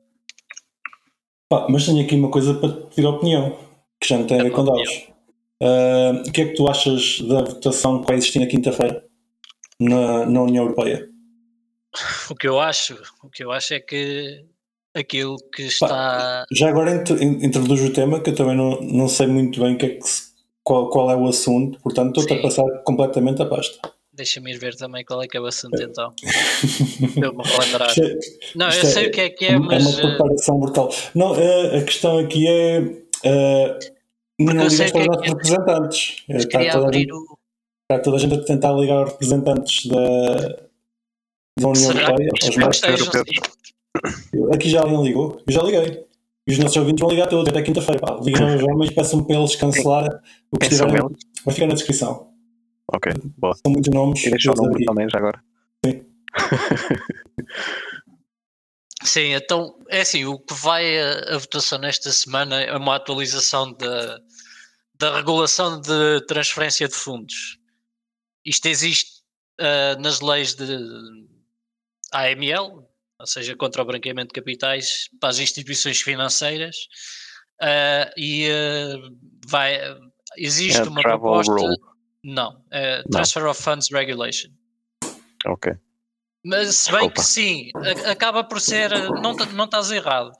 Pá, 1.48 1.68
mas 1.70 1.86
tenho 1.86 2.04
aqui 2.04 2.16
uma 2.16 2.28
coisa 2.28 2.54
para 2.54 2.72
te 2.72 2.86
pedir 2.96 3.06
opinião, 3.06 3.56
que 4.00 4.08
já 4.08 4.18
não 4.18 4.26
tem 4.26 4.40
a 4.40 4.42
ver 4.42 4.50
com 4.50 4.64
DAOs. 4.64 5.08
Ah, 5.62 6.24
o 6.26 6.32
que 6.32 6.40
é 6.40 6.46
que 6.48 6.54
tu 6.54 6.66
achas 6.68 7.20
da 7.20 7.42
votação 7.44 8.00
que 8.00 8.08
vai 8.08 8.16
existir 8.16 8.40
na 8.40 8.48
quinta-feira 8.48 9.04
na, 9.78 10.26
na 10.26 10.42
União 10.42 10.64
Europeia? 10.64 11.08
O 12.28 12.34
que 12.34 12.48
eu 12.48 12.58
acho, 12.58 13.00
o 13.22 13.28
que 13.30 13.44
eu 13.44 13.52
acho 13.52 13.74
é 13.74 13.78
que 13.80 14.44
aquilo 14.92 15.36
que 15.54 15.62
está. 15.62 16.44
Já 16.52 16.68
agora 16.68 16.96
int- 16.96 17.10
in- 17.10 17.46
introduz 17.46 17.80
o 17.80 17.92
tema, 17.92 18.18
que 18.20 18.30
eu 18.30 18.34
também 18.34 18.56
não, 18.56 18.80
não 18.80 19.06
sei 19.06 19.28
muito 19.28 19.60
bem 19.60 19.76
o 19.76 19.78
que 19.78 19.86
é 19.86 19.88
que 19.90 20.02
se- 20.08 20.29
qual, 20.64 20.88
qual 20.90 21.10
é 21.10 21.16
o 21.16 21.26
assunto, 21.26 21.78
portanto 21.80 22.20
estou-te 22.20 22.38
a 22.40 22.42
passar 22.42 22.64
completamente 22.84 23.42
a 23.42 23.46
pasta. 23.46 23.92
Deixa-me 24.12 24.52
ir 24.52 24.58
ver 24.58 24.74
também 24.76 25.04
qual 25.04 25.22
é 25.22 25.28
que 25.28 25.36
é 25.36 25.40
o 25.40 25.46
assunto 25.46 25.80
então. 25.80 26.12
Para 27.14 27.26
eu 27.28 27.32
me 27.34 27.42
relembrar. 27.44 27.88
Isto 27.88 28.02
é, 28.02 28.18
Não, 28.56 28.66
eu 28.66 28.72
é- 28.80 28.84
sei 28.84 29.06
o 29.06 29.10
que 29.10 29.20
é 29.20 29.30
que 29.30 29.44
é, 29.46 29.52
é 29.52 29.58
mas. 29.58 29.86
uma 29.86 29.98
eh, 29.98 30.02
preparação 30.08 30.60
brutal. 30.60 30.94
Não, 31.14 31.32
a, 31.32 31.78
a 31.78 31.84
questão 31.84 32.18
aqui 32.18 32.46
é. 32.46 32.78
ah, 33.24 33.78
não 34.38 34.52
ligaste 34.66 34.82
aos 34.82 34.94
é 34.94 35.06
nossos 35.06 35.26
é. 35.26 35.28
representantes. 35.30 36.24
Eh, 36.28 36.36
Está 36.36 36.70
toda, 36.72 36.92
gente, 36.92 37.12
o. 37.12 37.38
está 37.90 38.02
toda 38.02 38.16
a 38.16 38.20
gente 38.20 38.34
a 38.34 38.44
tentar 38.44 38.72
ligar 38.72 38.96
aos 38.98 39.10
representantes 39.12 39.86
da, 39.86 39.96
da 41.58 41.68
União 41.68 41.74
Será 41.74 42.02
Europeia. 42.10 42.30
aos 42.44 42.56
mais- 42.56 42.80
Aqui 44.54 44.68
já 44.68 44.80
alguém 44.82 45.02
ligou? 45.04 45.40
Eu 45.46 45.52
já 45.52 45.62
liguei. 45.62 46.04
E 46.50 46.52
os 46.52 46.58
nossos 46.58 46.76
ouvintes 46.78 47.00
vão 47.00 47.10
ligar 47.10 47.28
todos 47.28 47.48
até 47.48 47.62
quinta-feira. 47.62 48.00
Pá, 48.00 48.18
Liguem 48.20 48.52
aos 48.52 48.62
homens, 48.64 48.90
peçam 48.90 49.22
para 49.22 49.36
eles 49.36 49.54
cancelar 49.54 50.20
o 50.50 50.58
que 50.58 50.66
estiverem. 50.66 50.96
eles? 50.96 51.18
Vai 51.44 51.54
ficar 51.54 51.66
na 51.68 51.74
descrição. 51.74 52.32
Ok, 52.92 53.12
boa. 53.38 53.54
São 53.54 53.70
muitos 53.70 53.94
nomes. 53.94 54.24
E 54.24 54.30
deixa 54.30 54.50
o 54.50 54.54
número 54.56 54.74
aqui. 54.74 54.84
também 54.84 55.08
já 55.08 55.18
agora. 55.18 55.40
Sim, 59.04 59.32
então 59.32 59.78
é 59.88 60.00
assim, 60.00 60.24
o 60.24 60.40
que 60.40 60.54
vai 60.54 60.98
a, 60.98 61.36
a 61.36 61.38
votação 61.38 61.78
nesta 61.78 62.10
semana 62.10 62.60
é 62.60 62.76
uma 62.76 62.96
atualização 62.96 63.72
da, 63.74 64.18
da 64.98 65.16
regulação 65.18 65.80
de 65.80 66.20
transferência 66.26 66.88
de 66.88 66.94
fundos. 66.94 67.60
Isto 68.44 68.66
existe 68.66 69.22
ah, 69.60 69.94
nas 70.00 70.20
leis 70.20 70.54
de 70.54 70.64
AML, 72.12 72.89
ou 73.20 73.26
seja, 73.26 73.54
contra 73.54 73.82
o 73.82 73.84
branqueamento 73.84 74.28
de 74.34 74.40
capitais 74.40 75.08
para 75.20 75.28
as 75.28 75.38
instituições 75.38 76.00
financeiras, 76.00 76.76
ah, 77.60 78.10
e 78.16 78.48
ah, 78.50 79.10
vai, 79.46 79.78
existe 80.36 80.80
É 80.80 80.84
uma 80.84 81.02
proposta. 81.02 81.52
rule. 81.52 81.76
Não, 82.24 82.62
é 82.70 83.02
Transfer 83.10 83.46
of 83.46 83.62
Funds 83.62 83.88
Regulation. 83.90 84.50
Ok. 85.46 85.72
Mas 86.44 86.74
se 86.76 86.90
bem 86.90 87.00
Desculpa. 87.00 87.14
que 87.20 87.26
sim, 87.26 87.70
acaba 88.06 88.42
por 88.44 88.60
ser. 88.60 88.90
Não, 89.22 89.36
ta- 89.36 89.46
não 89.46 89.64
estás 89.66 89.90
errado. 89.90 90.32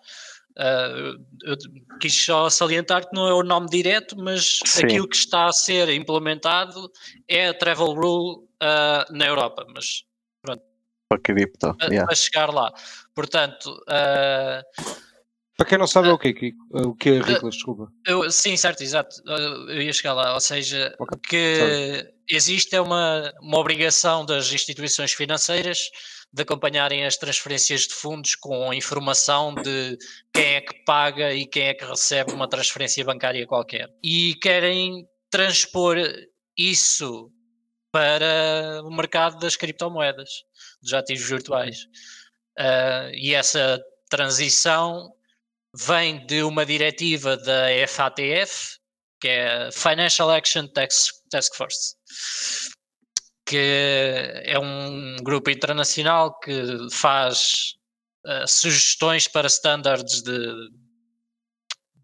Ah, 0.59 1.15
eu 1.45 1.57
quis 2.01 2.15
só 2.25 2.51
salientar 2.51 3.09
que 3.09 3.15
não 3.15 3.27
é 3.29 3.33
o 3.35 3.43
nome 3.43 3.69
direto, 3.69 4.17
mas 4.19 4.59
Sim. 4.67 4.85
aquilo 4.85 5.09
que 5.09 5.17
está 5.17 5.47
a 5.47 5.53
ser 5.53 5.89
implementado 5.91 6.91
é 7.29 7.49
a 7.49 7.55
Travel 7.55 7.93
Rule 7.95 8.47
ah, 8.61 9.07
na 9.11 9.27
Europa, 9.27 9.67
mas 9.75 10.05
Para 11.11 11.19
cripto. 11.21 11.67
a, 11.81 11.87
Yeah. 11.87 12.07
a 12.11 12.15
chegar 12.15 12.55
lá. 12.55 12.73
Portanto, 13.17 13.77
ah, 13.89 14.63
Para 15.57 15.67
quem 15.67 15.77
não 15.77 15.87
sabe 15.89 16.09
é 16.09 16.13
o 16.13 16.19
quê, 16.19 16.33
Kiko? 16.33 16.57
É 16.79 16.83
O 16.87 16.95
que 16.95 17.09
é 17.11 17.21
Riclas, 17.21 17.55
desculpa. 17.57 17.89
eu, 18.07 18.31
sim, 18.31 18.57
certo, 18.57 18.83
exato. 18.83 19.17
Eu 19.27 19.83
ia 19.83 19.93
chegar 19.93 20.13
lá. 20.15 20.35
Ou 20.35 20.41
seja, 20.41 20.95
Ok, 21.01 21.19
que 21.29 22.13
existe 22.31 22.77
é 22.77 22.81
uma, 22.81 23.33
uma 23.43 23.59
obrigação 23.59 24.25
das 24.25 24.53
instituições 24.53 25.13
financeiras 25.13 25.91
de 26.33 26.43
acompanharem 26.43 27.05
as 27.05 27.17
transferências 27.17 27.83
de 27.89 27.95
fundos 27.95 28.37
com 28.37 28.73
informação 28.73 29.53
de 29.53 29.99
quem 30.33 30.55
é 30.55 30.61
que 30.61 30.85
paga 30.85 31.35
e 31.35 31.45
quem 31.45 31.65
é 31.65 31.75
que 31.75 31.85
recebe 31.85 32.33
uma 32.33 32.49
transferência 32.49 33.05
bancária 33.05 33.45
qualquer. 33.49 33.89
E 34.01 34.37
querem 34.41 35.05
transpor 35.29 35.97
isso 36.57 37.33
para 37.93 38.83
o 38.85 38.91
mercado 38.91 39.39
das 39.39 39.57
criptomoedas, 39.57 40.45
dos 40.83 40.93
ativos 40.93 41.29
virtuais. 41.29 41.87
Ah, 42.59 43.11
e 43.13 43.35
essa 43.35 43.83
transição 44.09 45.13
vem 45.75 46.25
de 46.27 46.43
uma 46.43 46.67
diretiva 46.67 47.37
da 47.37 47.69
FATF, 47.89 48.79
que 49.21 49.29
é 49.29 49.71
Financial 49.73 50.31
Action 50.31 50.67
Task, 50.69 51.55
Force, 51.55 51.95
que 53.47 54.43
é 54.45 54.59
um 54.59 55.17
grupo 55.23 55.51
internacional 55.51 56.39
que 56.41 56.63
faz 56.93 57.75
ah, 58.27 58.47
sugestões 58.47 59.29
para 59.29 59.47
standards 59.47 60.23
de, 60.23 60.71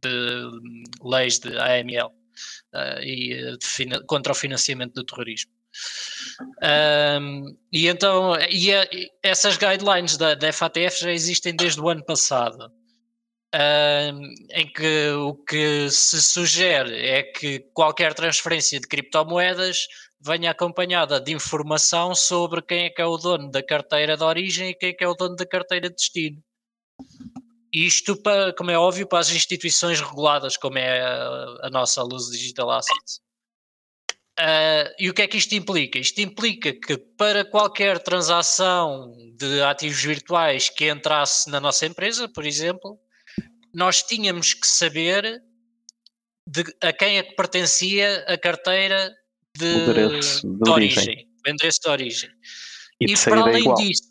de 0.02 0.50
leis 1.02 1.38
de 1.38 1.56
AML 1.58 2.12
ah, 2.72 3.00
e 3.02 3.56
de 3.56 4.06
contra 4.06 4.32
o 4.32 4.36
financiamento 4.36 4.94
do 4.94 5.04
terrorismo. 5.04 5.55
Ahm, 6.62 7.56
e 7.72 7.88
então, 7.88 8.34
e, 8.50 8.74
a- 8.74 8.88
e 8.92 9.10
essas 9.22 9.56
guidelines 9.56 10.16
da, 10.16 10.34
da 10.34 10.52
FATF 10.52 11.00
já 11.00 11.12
existem 11.12 11.54
desde 11.54 11.80
o 11.80 11.88
ano 11.88 12.04
passado. 12.04 12.70
Ahm, 13.54 14.34
em 14.50 14.66
que 14.72 15.10
o 15.10 15.34
que 15.34 15.88
se 15.90 16.20
sugere 16.22 16.94
é 17.06 17.22
que 17.22 17.60
qualquer 17.72 18.12
transferência 18.14 18.78
de 18.80 18.86
criptomoedas 18.88 19.86
venha 20.20 20.50
acompanhada 20.50 21.20
de 21.20 21.32
informação 21.32 22.14
sobre 22.14 22.60
quem 22.62 22.86
é 22.86 22.90
que 22.90 23.00
é 23.00 23.06
o 23.06 23.16
dono 23.16 23.50
da 23.50 23.62
carteira 23.62 24.16
de 24.16 24.24
origem 24.24 24.70
e 24.70 24.74
quem 24.74 24.90
é 24.90 24.92
que 24.92 25.04
é 25.04 25.08
o 25.08 25.14
dono 25.14 25.36
da 25.36 25.46
carteira 25.46 25.88
de 25.88 25.94
destino. 25.94 26.42
Isto, 27.72 28.16
para, 28.16 28.54
como 28.54 28.70
é 28.70 28.78
óbvio, 28.78 29.06
para 29.06 29.18
as 29.18 29.30
instituições 29.30 30.00
reguladas, 30.00 30.56
como 30.56 30.78
é 30.78 31.00
a, 31.02 31.66
a 31.66 31.70
nossa 31.70 32.02
Luz 32.02 32.30
Digital 32.30 32.70
Assets. 32.70 33.20
Uh, 34.38 34.92
e 34.98 35.08
o 35.08 35.14
que 35.14 35.22
é 35.22 35.26
que 35.26 35.38
isto 35.38 35.54
implica? 35.54 35.98
Isto 35.98 36.20
implica 36.20 36.70
que 36.72 36.98
para 36.98 37.42
qualquer 37.42 37.98
transação 37.98 39.10
de 39.34 39.62
ativos 39.62 40.02
virtuais 40.02 40.68
que 40.68 40.90
entrasse 40.90 41.50
na 41.50 41.58
nossa 41.58 41.86
empresa, 41.86 42.28
por 42.28 42.44
exemplo, 42.44 42.98
nós 43.72 44.02
tínhamos 44.02 44.52
que 44.52 44.66
saber 44.66 45.42
de, 46.46 46.64
a 46.82 46.92
quem 46.92 47.16
é 47.16 47.22
que 47.22 47.34
pertencia 47.34 48.24
a 48.28 48.36
carteira 48.36 49.10
de, 49.56 49.72
de, 49.72 49.86
de 49.86 50.70
origem. 50.70 51.04
origem, 51.04 51.28
o 51.46 51.50
endereço 51.50 51.80
de 51.80 51.88
origem. 51.88 52.30
E, 53.00 53.12
e 53.12 53.16
para 53.16 53.40
além 53.40 53.60
igual. 53.60 53.76
disso, 53.76 54.02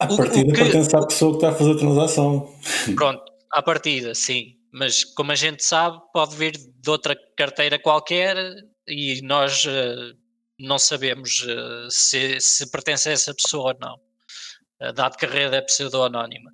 a 0.00 0.06
partida 0.06 0.52
que... 0.52 0.58
pertence 0.58 0.96
à 0.96 1.06
pessoa 1.06 1.32
que 1.32 1.36
está 1.36 1.50
a 1.50 1.54
fazer 1.54 1.72
a 1.72 1.78
transação. 1.78 2.54
Pronto, 2.96 3.22
à 3.52 3.62
partida, 3.62 4.14
sim. 4.14 4.56
Mas 4.72 5.04
como 5.04 5.30
a 5.30 5.36
gente 5.36 5.62
sabe, 5.62 5.98
pode 6.12 6.34
vir 6.36 6.52
de 6.56 6.90
outra 6.90 7.16
carteira 7.36 7.78
qualquer 7.78 8.36
e 8.86 9.20
nós 9.22 9.64
uh, 9.64 10.16
não 10.58 10.78
sabemos 10.78 11.42
uh, 11.42 11.90
se, 11.90 12.40
se 12.40 12.70
pertence 12.70 13.08
a 13.08 13.12
essa 13.12 13.34
pessoa 13.34 13.72
ou 13.72 13.78
não. 13.80 14.00
Dado 14.94 15.16
que 15.16 15.24
a 15.24 15.30
rede 15.30 15.54
é 15.54 15.62
pseudo-anónima. 15.62 16.50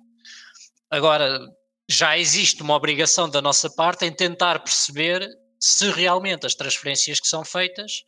Agora, 0.89 1.39
já 1.89 2.17
existe 2.17 2.61
uma 2.61 2.75
obrigação 2.75 3.29
da 3.29 3.41
nossa 3.41 3.69
parte 3.69 4.05
em 4.05 4.13
tentar 4.13 4.59
perceber 4.59 5.27
se 5.59 5.89
realmente 5.91 6.45
as 6.45 6.55
transferências 6.55 7.19
que 7.19 7.27
são 7.27 7.43
feitas 7.43 8.03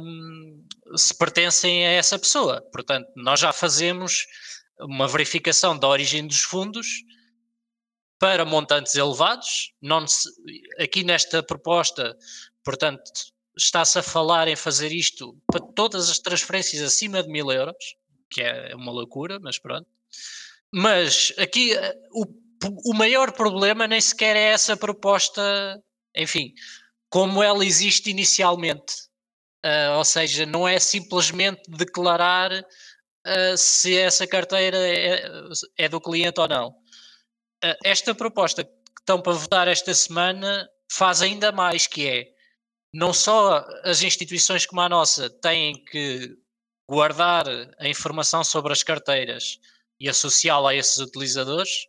um, 0.00 0.64
se 0.96 1.16
pertencem 1.16 1.86
a 1.86 1.90
essa 1.90 2.18
pessoa. 2.18 2.62
Portanto, 2.72 3.08
nós 3.16 3.40
já 3.40 3.52
fazemos 3.52 4.26
uma 4.80 5.06
verificação 5.06 5.78
da 5.78 5.88
origem 5.88 6.26
dos 6.26 6.40
fundos 6.40 6.86
para 8.18 8.44
montantes 8.44 8.94
elevados. 8.94 9.72
Não, 9.80 10.04
aqui 10.78 11.04
nesta 11.04 11.42
proposta, 11.42 12.16
portanto, 12.64 13.02
está-se 13.56 13.98
a 13.98 14.02
falar 14.02 14.48
em 14.48 14.56
fazer 14.56 14.92
isto 14.92 15.36
para 15.46 15.60
todas 15.60 16.08
as 16.10 16.18
transferências 16.18 16.82
acima 16.82 17.22
de 17.22 17.28
mil 17.28 17.50
euros, 17.50 17.96
que 18.30 18.42
é 18.42 18.74
uma 18.74 18.90
loucura, 18.90 19.38
mas 19.40 19.58
pronto. 19.58 19.86
Mas 20.72 21.32
aqui 21.38 21.74
eh, 21.74 21.94
o, 22.12 22.24
o 22.90 22.94
maior 22.94 23.32
problema 23.32 23.86
nem 23.86 24.00
sequer 24.00 24.36
é 24.36 24.52
essa 24.52 24.76
proposta, 24.76 25.42
enfim, 26.16 26.54
como 27.10 27.42
ela 27.42 27.64
existe 27.64 28.10
inicialmente. 28.10 28.94
Uh, 29.64 29.98
ou 29.98 30.04
seja, 30.04 30.44
não 30.44 30.66
é 30.66 30.80
simplesmente 30.80 31.62
declarar 31.68 32.50
uh, 32.52 33.56
se 33.56 33.96
essa 33.96 34.26
carteira 34.26 34.76
é, 34.76 35.22
é, 35.78 35.88
do 35.88 36.00
cliente 36.00 36.40
ou 36.40 36.48
não. 36.48 36.70
Uh, 37.64 37.76
esta 37.84 38.12
proposta 38.12 38.64
que 38.64 38.70
estão 38.98 39.22
para 39.22 39.34
votar 39.34 39.68
esta 39.68 39.94
semana 39.94 40.68
faz 40.90 41.22
ainda 41.22 41.52
mais, 41.52 41.86
que 41.86 42.08
é 42.08 42.31
não 42.92 43.12
só 43.12 43.64
as 43.84 44.02
instituições 44.02 44.66
como 44.66 44.80
a 44.80 44.88
nossa 44.88 45.30
têm 45.30 45.82
que 45.84 46.36
guardar 46.88 47.46
a 47.78 47.88
informação 47.88 48.44
sobre 48.44 48.72
as 48.72 48.82
carteiras 48.82 49.58
e 49.98 50.08
associá-la 50.08 50.70
a 50.70 50.74
esses 50.74 50.98
utilizadores, 50.98 51.86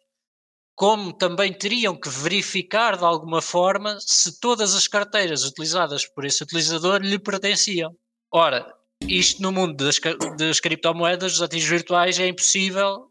como 0.75 1.11
também 1.11 1.51
teriam 1.51 1.95
que 1.95 2.09
verificar 2.09 2.97
de 2.97 3.03
alguma 3.03 3.41
forma 3.41 3.97
se 3.99 4.39
todas 4.39 4.75
as 4.75 4.87
carteiras 4.87 5.43
utilizadas 5.43 6.05
por 6.05 6.25
esse 6.25 6.41
utilizador 6.41 7.01
lhe 7.01 7.19
pertenciam. 7.19 7.95
Ora, 8.31 8.65
isto 9.07 9.41
no 9.41 9.51
mundo 9.51 9.75
das, 9.75 9.99
das 10.37 10.59
criptomoedas, 10.59 11.33
dos 11.33 11.41
ativos 11.41 11.67
virtuais, 11.67 12.17
é 12.17 12.27
impossível, 12.27 13.07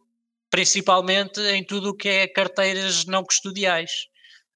principalmente 0.51 1.41
em 1.41 1.65
tudo 1.65 1.91
o 1.91 1.97
que 1.97 2.09
é 2.09 2.27
carteiras 2.27 3.05
não 3.05 3.23
custodiais, 3.23 4.07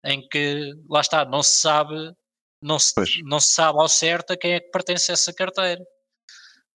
em 0.05 0.27
que, 0.29 0.73
lá 0.89 1.01
está, 1.01 1.25
não 1.25 1.43
se 1.43 1.59
sabe, 1.59 1.95
não 2.63 2.79
se, 2.79 2.95
não 3.25 3.41
se 3.41 3.53
sabe 3.53 3.79
ao 3.81 3.89
certo 3.89 4.33
a 4.33 4.37
quem 4.37 4.53
é 4.53 4.61
que 4.61 4.71
pertence 4.71 5.11
essa 5.13 5.33
carteira. 5.33 5.83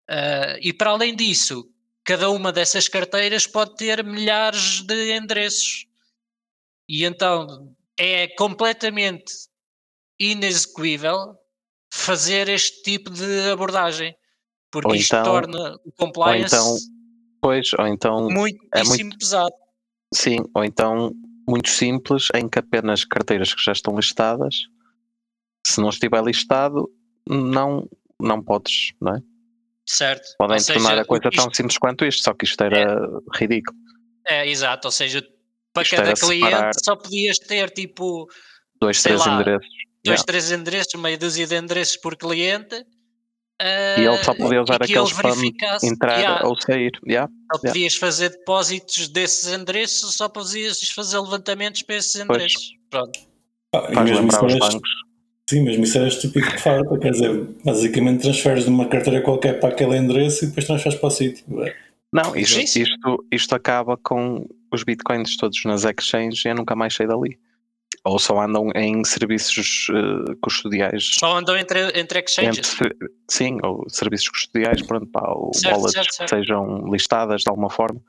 Uh, 0.09 0.57
e 0.61 0.73
para 0.73 0.91
além 0.91 1.15
disso, 1.15 1.67
cada 2.03 2.29
uma 2.29 2.51
dessas 2.51 2.87
carteiras 2.87 3.47
pode 3.47 3.75
ter 3.75 4.03
milhares 4.03 4.81
de 4.81 5.15
endereços 5.15 5.87
e 6.91 7.05
então 7.05 7.73
é 7.97 8.27
completamente 8.27 9.33
inexequível 10.19 11.37
fazer 11.93 12.49
este 12.49 12.83
tipo 12.83 13.09
de 13.09 13.49
abordagem, 13.49 14.13
porque 14.69 14.89
ou 14.89 14.95
isto 14.95 15.15
então, 15.15 15.23
torna 15.23 15.75
o 15.85 15.91
compliance 15.93 16.53
ou 16.53 16.61
então, 16.61 16.77
pois, 17.41 17.73
ou 17.79 17.87
então 17.87 18.29
é 18.73 18.83
muito 18.83 19.17
pesado. 19.17 19.53
Sim, 20.13 20.39
ou 20.53 20.65
então 20.65 21.13
muito 21.47 21.69
simples, 21.69 22.27
em 22.35 22.49
que 22.49 22.59
apenas 22.59 23.05
carteiras 23.05 23.53
que 23.53 23.63
já 23.63 23.71
estão 23.71 23.95
listadas, 23.95 24.67
se 25.65 25.79
não 25.81 25.89
estiver 25.89 26.23
listado, 26.23 26.89
não, 27.27 27.87
não 28.19 28.41
podes, 28.41 28.93
não 28.99 29.15
é? 29.15 29.19
Certo. 29.85 30.35
Podem 30.37 30.63
tornar 30.63 30.89
seja, 30.89 31.01
a 31.01 31.05
coisa 31.05 31.27
isto, 31.27 31.41
tão 31.41 31.53
simples 31.53 31.77
quanto 31.77 32.05
isto, 32.05 32.23
só 32.23 32.33
que 32.33 32.45
isto 32.45 32.63
era 32.63 32.79
é, 32.79 33.37
ridículo. 33.37 33.77
É, 34.27 34.47
exato, 34.47 34.87
ou 34.87 34.91
seja, 34.91 35.25
para 35.73 35.83
Isto 35.83 35.95
cada 35.95 36.13
cliente 36.13 36.83
só 36.83 36.95
podias 36.95 37.39
ter 37.39 37.69
tipo 37.71 38.27
dois, 38.79 39.01
três 39.01 39.19
lá, 39.19 39.35
endereços. 39.35 39.69
Dois, 40.03 40.19
yeah. 40.19 40.23
três 40.23 40.51
endereços, 40.51 40.99
meia 40.99 41.17
dúzia 41.17 41.47
de 41.47 41.55
endereços 41.55 41.97
por 41.97 42.15
cliente. 42.15 42.75
Uh, 43.61 43.99
e 43.99 44.05
ele 44.07 44.23
só 44.23 44.33
podia 44.33 44.63
usar 44.63 44.81
aqueles 44.81 45.13
para 45.13 45.29
entrar 45.83 46.17
yeah, 46.17 46.47
ou 46.47 46.59
sair. 46.59 46.91
Yeah, 47.07 47.31
só 47.53 47.61
podias 47.61 47.95
fazer 47.95 48.29
depósitos 48.29 49.07
desses 49.09 49.53
endereços, 49.53 50.15
só 50.15 50.27
podias 50.27 50.81
fazer 50.89 51.19
levantamentos 51.19 51.83
para 51.83 51.97
esses 51.97 52.15
endereços. 52.15 52.71
Pois. 52.89 53.03
Pronto. 53.03 53.19
Ah, 53.73 53.93
Faz 53.93 54.09
lembrar 54.09 54.45
os 54.45 54.55
bancos. 54.55 54.89
Sim, 55.51 55.63
mesmo 55.63 55.83
isso 55.83 55.97
era 55.97 56.07
estúpido 56.07 56.49
de 56.49 56.57
farta, 56.59 56.97
quer 56.97 57.11
dizer, 57.11 57.43
basicamente 57.61 58.21
transferes 58.21 58.63
de 58.63 58.69
uma 58.69 58.87
carteira 58.87 59.21
qualquer 59.21 59.59
para 59.59 59.67
aquele 59.67 59.97
endereço 59.97 60.45
e 60.45 60.47
depois 60.47 60.65
transferes 60.65 60.97
para 60.97 61.07
o 61.07 61.11
sítio. 61.11 61.43
Não, 62.13 62.33
isto, 62.37 62.79
isto, 62.79 63.25
isto 63.29 63.53
acaba 63.53 63.97
com 63.97 64.47
os 64.71 64.83
bitcoins 64.85 65.35
todos 65.35 65.61
nas 65.65 65.83
exchanges 65.83 66.45
e 66.45 66.47
eu 66.47 66.55
nunca 66.55 66.73
mais 66.73 66.93
saí 66.93 67.05
dali. 67.05 67.37
Ou 68.05 68.17
só 68.17 68.39
andam 68.39 68.69
em 68.73 69.03
serviços 69.03 69.89
uh, 69.89 70.37
custodiais. 70.41 71.15
Só 71.19 71.37
andam 71.37 71.57
entre, 71.57 71.99
entre 71.99 72.19
exchanges? 72.21 72.73
Entre, 72.73 72.95
sim, 73.29 73.57
ou 73.61 73.83
serviços 73.89 74.29
custodiais, 74.29 74.81
pronto, 74.83 75.07
pá, 75.07 75.33
ou 75.33 75.53
certo, 75.53 75.75
wallets 75.75 75.91
certo, 75.91 76.13
certo. 76.13 76.29
que 76.29 76.35
sejam 76.37 76.89
listadas 76.89 77.41
de 77.41 77.49
alguma 77.49 77.69
forma. 77.69 77.99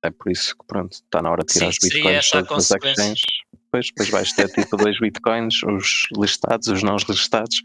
É 0.00 0.10
por 0.10 0.30
isso 0.30 0.56
que, 0.56 0.64
pronto, 0.64 0.92
está 0.92 1.20
na 1.20 1.28
hora 1.28 1.42
de 1.42 1.52
tirar 1.52 1.72
sim, 1.72 1.78
os 1.82 1.92
bitcoins 1.92 2.30
todos 2.30 2.68
das 2.68 2.84
exchanges. 2.84 3.24
Depois, 3.66 3.86
depois 3.88 4.10
vais 4.10 4.32
ter 4.32 4.48
tipo 4.48 4.76
dois 4.76 4.98
bitcoins, 4.98 5.62
os 5.64 6.08
listados, 6.16 6.68
os 6.68 6.82
não 6.82 6.96
listados. 6.96 7.60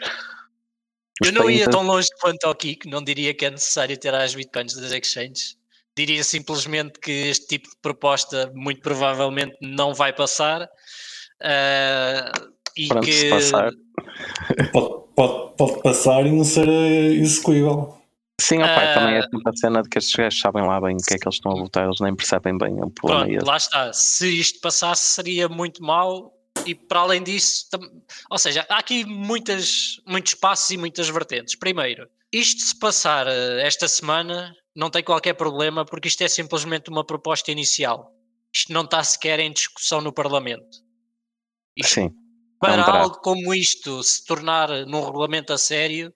Eu 1.24 1.32
não 1.32 1.50
ia 1.50 1.70
tão 1.70 1.84
longe 1.84 2.10
quanto 2.20 2.46
ao 2.46 2.56
Kiko, 2.56 2.90
não 2.90 3.04
diria 3.04 3.34
que 3.34 3.46
é 3.46 3.52
necessário 3.52 3.96
ter 3.98 4.14
as 4.14 4.34
bitcoins 4.34 4.74
das 4.74 4.92
exchanges. 4.92 5.56
Diria 5.96 6.24
simplesmente 6.24 7.00
que 7.00 7.12
este 7.12 7.48
tipo 7.48 7.70
de 7.70 7.76
proposta 7.82 8.52
muito 8.56 8.82
provavelmente 8.82 9.56
não 9.62 9.94
vai 9.94 10.14
passar. 10.14 10.64
Uh, 10.64 12.52
e 12.78 12.88
Pronto, 12.88 13.06
que 13.06 13.30
passar. 13.30 13.72
Pode, 14.72 15.14
pode, 15.16 15.58
pode, 15.58 15.82
passar 15.84 16.26
e 16.26 16.32
não 16.32 16.44
ser 16.44 16.68
execuível. 16.68 18.01
Sim, 18.40 18.64
opa, 18.64 18.92
uh, 18.92 18.94
também 18.94 19.16
é 19.16 19.22
sempre 19.22 19.42
a 19.46 19.56
cena 19.56 19.82
de 19.84 19.90
que 19.90 19.98
estes 19.98 20.16
gajos 20.16 20.40
sabem 20.40 20.64
lá 20.66 20.82
bem 20.82 20.96
o 20.96 20.98
que 20.98 21.14
é 21.14 21.18
que 21.18 21.28
eles 21.28 21.36
estão 21.36 21.52
a 21.52 21.56
votar, 21.56 21.86
eles 21.86 22.00
nem 22.00 22.16
percebem 22.16 22.58
bem 22.58 22.74
o 22.82 22.90
problema. 22.90 23.26
Pronto, 23.26 23.46
lá 23.46 23.58
está. 23.58 23.94
Se 23.94 24.28
isto 24.28 24.60
passasse, 24.62 25.14
seria 25.14 25.48
muito 25.48 25.84
mau 25.84 26.34
e 26.66 26.76
para 26.76 27.02
além 27.02 27.24
disso, 27.24 27.68
ou 28.30 28.38
seja, 28.38 28.66
há 28.70 28.78
aqui 28.78 29.06
muitas, 29.06 29.98
muitos 30.08 30.34
passos 30.36 30.70
e 30.72 30.78
muitas 30.78 31.10
vertentes. 31.10 31.56
Primeiro, 31.56 32.08
isto 32.32 32.62
se 32.62 32.78
passar 32.78 33.28
eh, 33.28 33.66
esta 33.66 33.88
semana 33.88 34.56
não 34.76 34.90
tem 34.90 35.04
qualquer 35.04 35.34
problema 35.34 35.86
porque 35.86 36.08
isto 36.08 36.22
é 36.24 36.28
simplesmente 36.28 36.90
uma 36.90 37.06
proposta 37.06 37.52
inicial. 37.52 38.12
Isto 38.54 38.74
não 38.74 38.84
está 38.84 39.04
sequer 39.04 39.40
em 39.40 39.52
discussão 39.52 40.02
no 40.02 40.14
Parlamento. 40.14 40.80
Isto, 41.76 41.94
Sim. 41.94 42.12
Para 42.60 42.84
algo 42.84 43.20
como 43.22 43.54
isto 43.56 44.04
se 44.04 44.24
tornar 44.24 44.70
num 44.86 45.04
regulamento 45.04 45.52
a 45.52 45.58
sério, 45.58 46.14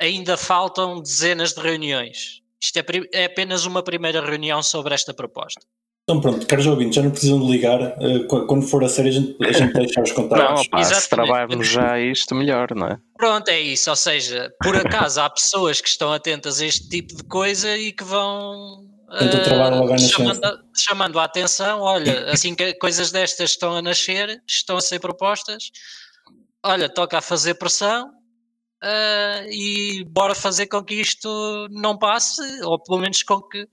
ainda 0.00 0.36
faltam 0.36 1.00
dezenas 1.00 1.52
de 1.52 1.60
reuniões. 1.60 2.40
Isto 2.62 2.78
é, 2.78 2.84
é 3.12 3.24
apenas 3.26 3.64
uma 3.64 3.82
primeira 3.82 4.24
reunião 4.24 4.62
sobre 4.62 4.94
esta 4.94 5.14
proposta. 5.14 5.60
Então 6.04 6.20
pronto, 6.20 6.44
caros 6.46 6.66
ouvintes, 6.66 6.96
já 6.96 7.02
não 7.02 7.10
precisam 7.10 7.40
de 7.40 7.52
ligar. 7.52 7.80
Uh, 7.80 8.26
quando 8.26 8.66
for 8.66 8.82
a 8.82 8.88
série, 8.88 9.10
a 9.10 9.12
gente, 9.12 9.36
a 9.44 9.52
gente 9.52 9.72
deixa 9.72 10.02
os 10.02 10.10
contatos. 10.10 10.62
Não, 10.62 10.64
pá, 10.68 10.82
se 10.82 11.08
trabalharmos 11.08 11.68
já 11.68 12.00
isto, 12.00 12.34
melhor, 12.34 12.74
não 12.74 12.88
é? 12.88 12.98
Pronto, 13.16 13.48
é 13.48 13.60
isso. 13.60 13.88
Ou 13.90 13.96
seja, 13.96 14.50
por 14.60 14.76
acaso 14.76 15.20
há 15.20 15.30
pessoas 15.30 15.80
que 15.80 15.88
estão 15.88 16.12
atentas 16.12 16.60
a 16.60 16.66
este 16.66 16.88
tipo 16.88 17.14
de 17.14 17.22
coisa 17.24 17.76
e 17.76 17.92
que 17.92 18.02
vão. 18.02 18.84
Uh, 19.08 19.98
chamando, 19.98 20.44
a, 20.44 20.58
chamando 20.76 21.18
a 21.18 21.24
atenção, 21.24 21.80
olha, 21.80 22.30
assim 22.30 22.54
que 22.54 22.74
coisas 22.74 23.12
destas 23.12 23.50
estão 23.50 23.76
a 23.76 23.82
nascer, 23.82 24.42
estão 24.48 24.76
a 24.76 24.80
ser 24.80 24.98
propostas, 24.98 25.70
olha, 26.64 26.88
toca 26.88 27.18
a 27.18 27.20
fazer 27.20 27.54
pressão 27.54 28.10
ah, 28.82 29.44
e 29.48 30.04
bora 30.04 30.34
fazer 30.34 30.66
com 30.66 30.82
que 30.82 30.94
isto 30.94 31.68
não 31.70 31.98
passe, 31.98 32.42
ou 32.62 32.78
pelo 32.82 32.98
menos 32.98 33.22
com 33.22 33.40
que 33.42 33.68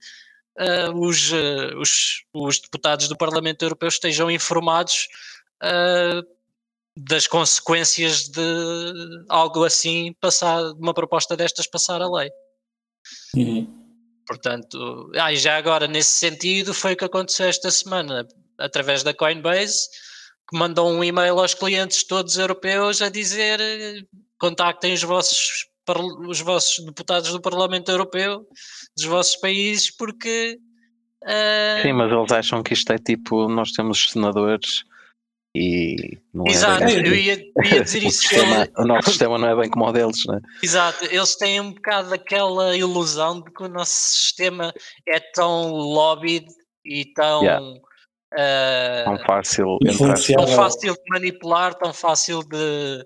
ah, 0.58 0.90
os, 0.94 1.32
ah, 1.32 1.78
os, 1.78 2.24
os 2.34 2.60
deputados 2.60 3.08
do 3.08 3.16
Parlamento 3.16 3.62
Europeu 3.62 3.88
estejam 3.88 4.30
informados 4.30 5.08
das 6.96 7.26
consequências 7.26 8.28
de 8.28 9.24
algo 9.28 9.64
assim 9.64 10.12
passar, 10.20 10.72
de 10.72 10.80
uma 10.80 10.94
proposta 10.94 11.36
destas 11.36 11.66
passar 11.66 12.00
a 12.00 12.08
lei. 12.08 12.30
Uhum. 13.34 13.66
Portanto, 14.26 15.10
ah, 15.16 15.34
já 15.34 15.56
agora, 15.56 15.86
nesse 15.86 16.10
sentido, 16.10 16.74
foi 16.74 16.92
o 16.92 16.96
que 16.96 17.04
aconteceu 17.04 17.46
esta 17.48 17.70
semana, 17.70 18.26
através 18.58 19.02
da 19.02 19.14
Coinbase, 19.14 19.88
que 20.50 20.58
mandou 20.58 20.90
um 20.90 21.02
e-mail 21.02 21.38
aos 21.38 21.54
clientes 21.54 22.06
todos 22.06 22.36
europeus 22.36 23.00
a 23.00 23.08
dizer 23.08 23.58
contactem 24.38 24.92
os 24.92 25.02
vossos, 25.02 25.66
os 26.26 26.40
vossos 26.40 26.84
deputados 26.84 27.30
do 27.32 27.40
Parlamento 27.40 27.90
Europeu 27.90 28.46
dos 28.96 29.06
vossos 29.06 29.36
países, 29.36 29.90
porque 29.90 30.58
ah, 31.24 31.80
Sim, 31.82 31.92
mas 31.94 32.12
eles 32.12 32.30
acham 32.32 32.62
que 32.62 32.72
isto 32.74 32.92
é 32.92 32.98
tipo, 32.98 33.48
nós 33.48 33.72
temos 33.72 34.10
senadores 34.10 34.84
e 35.56 36.18
não 36.32 36.46
é 36.46 36.50
exato, 36.50 36.84
bem 36.84 36.96
eu 36.98 37.12
assim. 37.12 37.20
ia, 37.20 37.74
ia 37.76 37.82
dizer 37.82 38.02
o, 38.04 38.06
isso. 38.08 38.20
sistema, 38.22 38.62
ele- 38.62 38.72
o 38.76 38.84
nosso 38.84 39.08
sistema 39.10 39.38
não 39.38 39.48
é 39.48 39.56
bem 39.56 39.70
como 39.70 39.86
o 39.86 39.92
deles, 39.92 40.22
né? 40.28 40.40
Exato, 40.62 41.04
eles 41.06 41.34
têm 41.36 41.60
um 41.60 41.72
bocado 41.72 42.14
aquela 42.14 42.76
ilusão 42.76 43.40
de 43.40 43.50
que 43.50 43.62
o 43.64 43.68
nosso 43.68 43.92
sistema 43.92 44.72
é 45.08 45.18
tão 45.18 45.70
lobbied 45.72 46.46
e 46.84 47.04
tão, 47.14 47.42
Yeah. 47.42 47.80
ah, 48.34 49.04
Tão 49.06 49.18
fácil 49.26 49.78
tão 50.36 50.46
fácil 50.46 50.92
de 50.94 51.00
manipular, 51.08 51.74
tão 51.74 51.92
fácil 51.94 52.42
de 52.44 53.04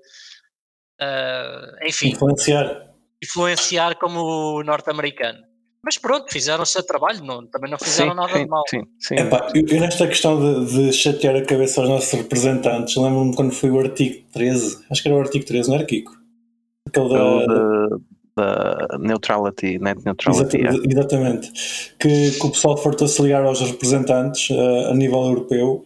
ah, 1.03 1.73
enfim, 1.87 2.09
Influenciar. 2.11 2.87
influenciar 3.23 3.95
como 3.97 4.21
o 4.59 4.63
norte-americano. 4.63 5.39
Mas 5.85 5.99
pronto, 5.99 6.33
fizeram 6.33 6.63
o 6.63 6.67
seu 6.67 6.83
trabalho, 6.87 7.25
não, 7.25 7.45
também 7.49 7.69
não 7.69 7.77
fizeram 7.79 8.11
Sim, 8.13 8.17
nada 8.17 8.33
sim, 8.35 8.45
de 8.45 8.49
mal. 8.49 8.63
sim, 8.69 8.83
sim. 9.01 9.15
Epá, 9.17 9.49
eu, 9.53 9.65
eu 9.67 9.81
nesta 9.81 10.07
questão 10.07 10.65
de, 10.65 10.73
de 10.73 10.93
chatear 10.93 11.35
a 11.35 11.45
cabeça 11.45 11.81
aos 11.81 11.91
nossos 11.91 12.13
representantes, 12.13 12.95
lembro-me 12.97 13.35
quando 13.35 13.51
foi 13.53 13.69
o 13.71 13.81
artigo 13.81 14.25
13, 14.33 14.79
acho 14.91 15.03
que 15.03 15.09
era 15.09 15.17
o 15.17 15.21
artigo 15.21 15.45
13, 15.45 15.69
não 15.69 15.77
era 15.77 15.85
Kiko? 15.85 16.13
Aquele 16.87 17.09
da, 17.09 17.47
de- 17.47 18.01
da 18.37 18.99
neutrality, 19.01 19.79
net 19.81 20.01
neutrality. 20.05 20.59
Yeah. 20.59 20.79
Exatamente. 20.89 21.51
Que, 21.99 22.31
que 22.31 22.47
o 22.47 22.51
pessoal 22.51 22.77
fartou-se 22.77 23.21
ligar 23.21 23.45
aos 23.45 23.61
representantes 23.61 24.51
eh, 24.51 24.91
a 24.91 24.95
nível 24.95 25.21
europeu. 25.25 25.85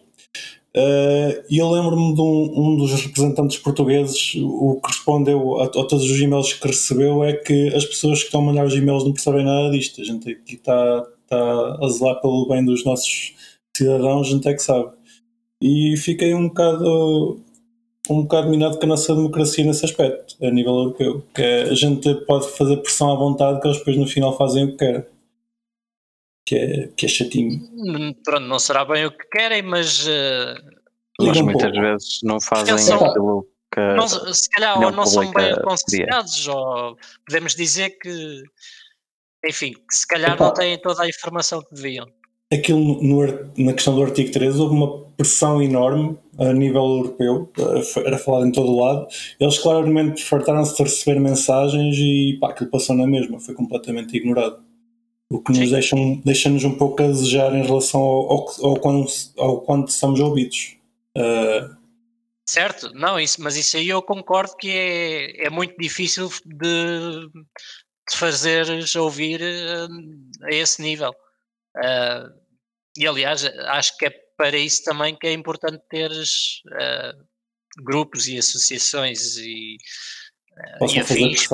Eh, 0.79 1.43
E 1.49 1.57
eu 1.57 1.71
lembro-me 1.71 2.13
de 2.13 2.21
um, 2.21 2.51
um 2.55 2.75
dos 2.77 2.91
representantes 2.93 3.57
portugueses, 3.57 4.35
o 4.35 4.79
que 4.79 4.89
respondeu 4.89 5.59
a, 5.59 5.65
a 5.65 5.69
todos 5.69 6.03
os 6.03 6.19
e-mails 6.19 6.53
que 6.53 6.67
recebeu 6.67 7.23
é 7.23 7.33
que 7.33 7.69
as 7.73 7.83
pessoas 7.85 8.19
que 8.19 8.25
estão 8.25 8.41
a 8.41 8.43
mandar 8.43 8.65
os 8.65 8.75
e-mails 8.75 9.03
não 9.03 9.11
percebem 9.11 9.43
nada 9.43 9.71
disto. 9.71 10.01
A 10.01 10.03
gente 10.03 10.29
aqui 10.29 10.53
está, 10.55 11.03
está 11.23 11.77
a 11.81 11.87
zelar 11.89 12.21
pelo 12.21 12.47
bem 12.47 12.63
dos 12.63 12.85
nossos 12.85 13.33
cidadãos, 13.75 14.27
a 14.27 14.31
gente 14.31 14.47
é 14.47 14.53
que 14.53 14.61
sabe. 14.61 14.91
E 15.61 15.97
fiquei 15.97 16.33
um 16.35 16.47
bocado 16.47 17.39
um 18.09 18.21
bocado 18.21 18.49
minado 18.49 18.77
com 18.77 18.85
a 18.85 18.89
nossa 18.89 19.13
democracia 19.15 19.65
nesse 19.65 19.83
aspecto, 19.83 20.35
a 20.41 20.49
nível 20.51 20.75
europeu. 20.75 21.23
Que 21.33 21.41
é, 21.41 21.63
a 21.63 21.73
gente 21.73 22.13
pode 22.25 22.47
fazer 22.49 22.77
pressão 22.77 23.11
à 23.11 23.15
vontade 23.15 23.59
que 23.59 23.67
eles 23.67 23.79
depois 23.79 23.97
no 23.97 24.07
final 24.07 24.37
fazem 24.37 24.65
o 24.65 24.71
que 24.71 24.77
querem. 24.77 25.03
Que 26.47 26.55
é, 26.55 26.87
que 26.95 27.05
é 27.05 27.09
chatinho. 27.09 27.59
Hum, 27.75 28.13
Pronto, 28.23 28.45
não 28.47 28.57
será 28.57 28.85
bem 28.85 29.05
o 29.05 29.11
que 29.11 29.27
querem, 29.29 29.61
mas 29.61 30.07
ah, 30.07 30.55
Mas 31.19 31.37
um 31.41 31.43
muitas 31.43 31.63
pouco. 31.73 31.81
vezes 31.81 32.19
não 32.23 32.39
fazem 32.39 32.77
são- 32.77 33.03
aquilo 33.05 33.45
que. 33.73 33.81
não, 33.81 34.07
se 34.07 34.49
calhar 34.51 34.81
ou 34.81 34.91
não 34.91 35.05
são 35.05 35.29
bem 35.33 35.51
aconselhados, 35.51 36.47
ou 36.47 36.95
podemos 37.27 37.53
dizer 37.53 37.89
que, 37.99 38.43
enfim, 39.45 39.73
que 39.73 39.95
se 39.95 40.07
calhar 40.07 40.39
não 40.39 40.53
têm 40.53 40.79
toda 40.81 41.03
a 41.03 41.09
informação 41.09 41.61
que 41.61 41.75
deviam. 41.75 42.05
Aquilo 42.51 42.79
no- 43.03 43.51
na 43.57 43.73
questão 43.73 43.93
do 43.93 44.03
artigo 44.03 44.31
13 44.31 44.57
houve 44.57 44.73
uma 44.73 45.03
pressão 45.17 45.61
enorme 45.61 46.17
a 46.39 46.53
nível 46.53 46.81
europeu, 46.85 47.51
eh, 47.59 48.01
era 48.07 48.17
falado 48.17 48.45
em 48.47 48.53
todo 48.53 48.69
o 48.71 48.79
lado. 48.85 49.05
Eles 49.37 49.59
claramente 49.59 50.23
fartaram-se 50.23 50.77
de 50.77 50.83
receber 50.83 51.19
mensagens 51.19 51.97
e 51.97 52.37
pá, 52.39 52.51
aquilo 52.51 52.69
passou 52.69 52.95
na 52.95 53.05
mesma, 53.05 53.37
foi 53.37 53.53
completamente 53.53 54.15
ignorado. 54.15 54.65
O 55.29 55.41
que 55.41 55.51
nos 55.51 55.69
deixa, 55.71 55.95
um- 55.95 56.21
deixa-nos 56.21 56.63
um 56.63 56.77
pouco 56.77 57.03
a 57.03 57.07
desejar 57.07 57.53
em 57.53 57.63
relação 57.65 57.99
ao, 57.99 58.31
ao, 58.31 58.65
ao, 58.65 58.79
quanto, 58.79 59.11
ao 59.37 59.61
quanto 59.61 59.91
somos 59.91 60.19
ouvidos. 60.19 60.77
Eh, 61.15 61.69
Certo, 62.49 62.93
não, 62.93 63.19
isso, 63.19 63.41
mas 63.41 63.57
isso 63.57 63.75
aí 63.75 63.89
eu 63.89 64.01
concordo 64.01 64.55
que 64.55 64.69
é, 64.69 65.47
é 65.47 65.49
muito 65.49 65.75
difícil 65.77 66.29
de, 66.45 67.27
de 68.09 68.15
fazeres 68.15 68.95
ouvir 68.95 69.41
eh, 69.41 69.87
a 70.43 70.55
esse 70.55 70.81
nível. 70.81 71.13
Ah, 71.75 72.29
e 72.97 73.05
aliás, 73.05 73.43
acho 73.43 73.97
que 73.97 74.05
é 74.05 74.11
para 74.37 74.57
isso 74.57 74.81
também 74.85 75.13
que 75.13 75.27
é 75.27 75.33
importante 75.33 75.81
teres 75.89 76.61
ah, 76.71 77.13
grupos 77.83 78.29
e 78.29 78.37
associações 78.37 79.35
e, 79.37 79.75
ah, 80.57 80.77
e 80.95 80.99
afins. 81.01 81.47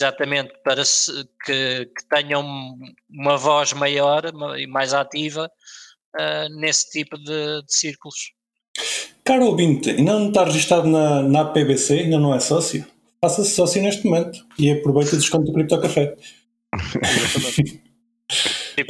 Exatamente, 0.00 0.52
para 0.64 0.84
se- 0.84 1.24
que, 1.44 1.86
que 1.86 2.08
tenham 2.08 2.44
uma 3.10 3.36
voz 3.36 3.72
maior 3.72 4.32
ma- 4.32 4.58
e 4.58 4.66
mais 4.66 4.94
ativa 4.94 5.50
ah, 6.18 6.46
nesse 6.60 6.90
tipo 6.90 7.16
de, 7.18 7.62
de 7.62 7.74
círculos. 7.74 8.32
Caro 9.24 9.46
ouvinte, 9.46 9.90
ainda 9.90 10.12
não 10.18 10.28
está 10.28 10.44
registado 10.44 10.88
na, 10.88 11.22
na 11.22 11.44
PBC, 11.44 12.00
ainda 12.00 12.18
não 12.18 12.34
é 12.34 12.40
sócio? 12.40 12.86
Faça-se 13.20 13.50
sócio 13.50 13.82
neste 13.82 14.06
momento 14.06 14.38
e 14.58 14.70
aproveite 14.70 15.14
o 15.14 15.18
desconto 15.18 15.46
do 15.46 15.52
Cripto 15.52 15.80
Café. 15.80 16.16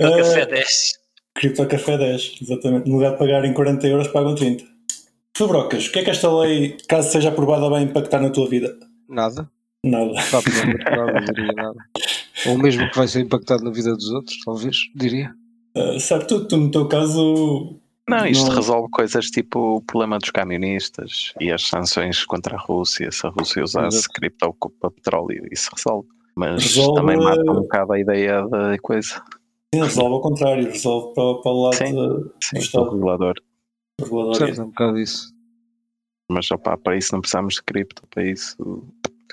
Ah, 0.00 0.16
café 0.18 0.44
10. 0.46 0.92
Cripto 1.34 1.66
Café 1.66 1.96
10, 1.96 2.38
exatamente. 2.42 2.88
No 2.88 2.96
lugar 2.96 3.12
de 3.12 3.18
pagarem 3.18 3.54
40 3.54 3.86
euros, 3.86 4.08
pagam 4.08 4.34
30. 4.34 4.64
Fabrocas, 5.36 5.86
o 5.86 5.92
que 5.92 6.00
é 6.00 6.04
que 6.04 6.10
esta 6.10 6.28
lei, 6.40 6.76
caso 6.88 7.12
seja 7.12 7.28
aprovada, 7.28 7.68
vai 7.70 7.82
impactar 7.82 8.20
na 8.20 8.30
tua 8.30 8.48
vida? 8.48 8.76
Nada. 9.08 9.48
Nada. 9.84 10.12
Pá, 10.30 10.40
não, 10.96 11.06
não 11.06 11.24
diria 11.24 11.52
nada. 11.52 11.76
Ou 12.46 12.58
mesmo 12.58 12.88
que 12.90 12.96
vai 12.96 13.06
ser 13.08 13.20
impactado 13.20 13.62
na 13.64 13.70
vida 13.70 13.92
dos 13.94 14.10
outros, 14.10 14.36
talvez, 14.44 14.76
diria. 14.94 15.32
Uh, 15.76 15.98
sabe, 16.00 16.26
tu, 16.26 16.46
tu, 16.46 16.56
no 16.56 16.70
teu 16.70 16.88
caso, 16.88 17.78
Não, 18.08 18.26
isto 18.26 18.48
Não. 18.48 18.56
resolve 18.56 18.88
coisas 18.90 19.26
tipo 19.26 19.76
o 19.76 19.82
problema 19.82 20.18
dos 20.18 20.30
camionistas 20.30 21.32
e 21.40 21.52
as 21.52 21.62
sanções 21.68 22.24
contra 22.24 22.56
a 22.56 22.60
Rússia, 22.60 23.10
se 23.12 23.26
a 23.26 23.30
Rússia 23.30 23.62
usasse 23.62 23.98
Exato. 23.98 24.12
cripto 24.14 24.56
para 24.80 24.90
petróleo, 24.90 25.46
isso 25.52 25.70
resolve. 25.76 26.08
Mas 26.34 26.62
Resolve, 26.62 27.00
também 27.00 27.16
mata 27.16 27.40
um 27.50 27.62
bocado 27.62 27.92
a 27.92 27.98
ideia 28.00 28.46
da 28.48 28.78
coisa. 28.78 29.22
sim, 29.74 29.82
resolve 29.82 30.14
ao 30.14 30.20
contrário, 30.20 30.64
resolve 30.70 31.14
para, 31.14 31.34
para 31.42 31.50
o 31.52 31.62
lado 31.62 31.74
Sim, 31.76 31.94
do 31.94 32.34
Sim, 32.42 32.56
do 32.56 32.62
Estado 32.62 32.90
regulador. 32.90 33.34
regulador. 34.00 34.34
Certo, 34.36 34.60
é 34.60 34.64
um 34.64 34.68
bocado 34.68 34.98
isso. 34.98 35.32
Mas 36.30 36.50
opá, 36.50 36.76
para 36.76 36.96
isso 36.96 37.12
não 37.12 37.20
precisamos 37.20 37.54
de 37.54 37.62
cripto, 37.64 38.02
para 38.08 38.24
isso 38.24 38.56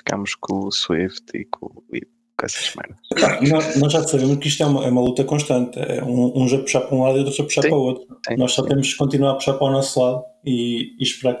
ficamos 0.06 0.34
com 0.36 0.66
o 0.66 0.70
Swift 0.72 1.22
e 1.34 1.44
com, 1.46 1.82
e 1.92 2.00
com 2.00 2.44
essas 2.46 2.72
merdas. 2.76 2.96
Pá, 3.20 3.40
nós, 3.42 3.76
nós 3.76 3.92
já 3.92 4.02
sabemos 4.06 4.36
que 4.38 4.46
isto 4.48 4.62
é 4.62 4.66
uma, 4.66 4.84
é 4.84 4.88
uma 4.88 5.00
luta 5.00 5.24
constante. 5.24 5.78
É 5.80 6.02
um, 6.04 6.32
uns 6.42 6.52
a 6.52 6.58
puxar 6.58 6.82
para 6.82 6.94
um 6.96 7.02
lado 7.02 7.16
e 7.16 7.20
outros 7.20 7.40
a 7.40 7.44
puxar 7.44 7.62
Sim, 7.62 7.68
para 7.70 7.78
o 7.78 7.82
outro. 7.82 8.06
sim, 8.28 8.36
nós 8.36 8.52
só 8.52 8.62
sim. 8.62 8.68
temos 8.68 8.92
que 8.92 8.98
continuar 8.98 9.32
a 9.32 9.34
puxar 9.34 9.54
para 9.54 9.66
o 9.66 9.70
nosso 9.72 10.00
lado 10.00 10.22
e, 10.44 10.94
e 10.98 11.02
esperar 11.02 11.36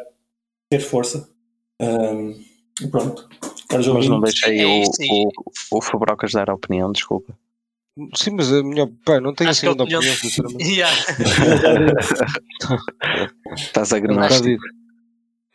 ter 0.70 0.80
força. 0.80 1.28
Um, 1.80 2.30
e 2.82 2.88
pronto. 2.88 3.28
Mas 3.72 3.86
não 4.08 4.20
deixei 4.20 4.58
é 4.60 4.66
o, 4.66 4.82
o, 4.82 5.28
o 5.78 5.82
Fabrocas 5.82 6.32
dar 6.32 6.50
a 6.50 6.54
opinião, 6.54 6.90
desculpa. 6.92 7.36
Sim, 8.14 8.30
mas 8.32 8.52
a 8.52 8.62
minha. 8.62 8.86
Pá, 9.04 9.20
não 9.20 9.34
tenho 9.34 9.50
Acho 9.50 9.60
assim 9.60 9.66
a 9.68 9.74
grande 9.74 9.94
opinião- 9.96 10.00
opinião, 10.00 10.16
sinceramente. 10.16 10.64
Yeah. 10.70 10.96
Estás 13.56 13.92
É 13.92 14.00
bocado 14.00 14.20
agnóstico. 14.20 14.48
isso. 14.48 14.66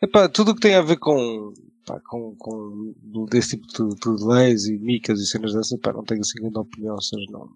Epá, 0.03 0.27
tudo 0.27 0.51
o 0.51 0.55
que 0.55 0.61
tem 0.61 0.73
a 0.75 0.81
ver 0.81 0.97
com, 0.97 1.53
pá, 1.85 1.99
com, 2.07 2.35
com 2.37 2.93
desse 3.29 3.57
tipo 3.57 3.67
de, 3.67 3.95
de 4.17 4.25
leis 4.25 4.65
e 4.65 4.77
micas 4.77 5.19
e 5.19 5.25
cenas 5.25 5.53
dessas, 5.53 5.79
pá, 5.79 5.93
não 5.93 6.03
tenho 6.03 6.21
assim 6.21 6.39
grande 6.39 6.57
opinião, 6.57 6.95
ou 6.95 7.01
seja, 7.01 7.25
não. 7.29 7.47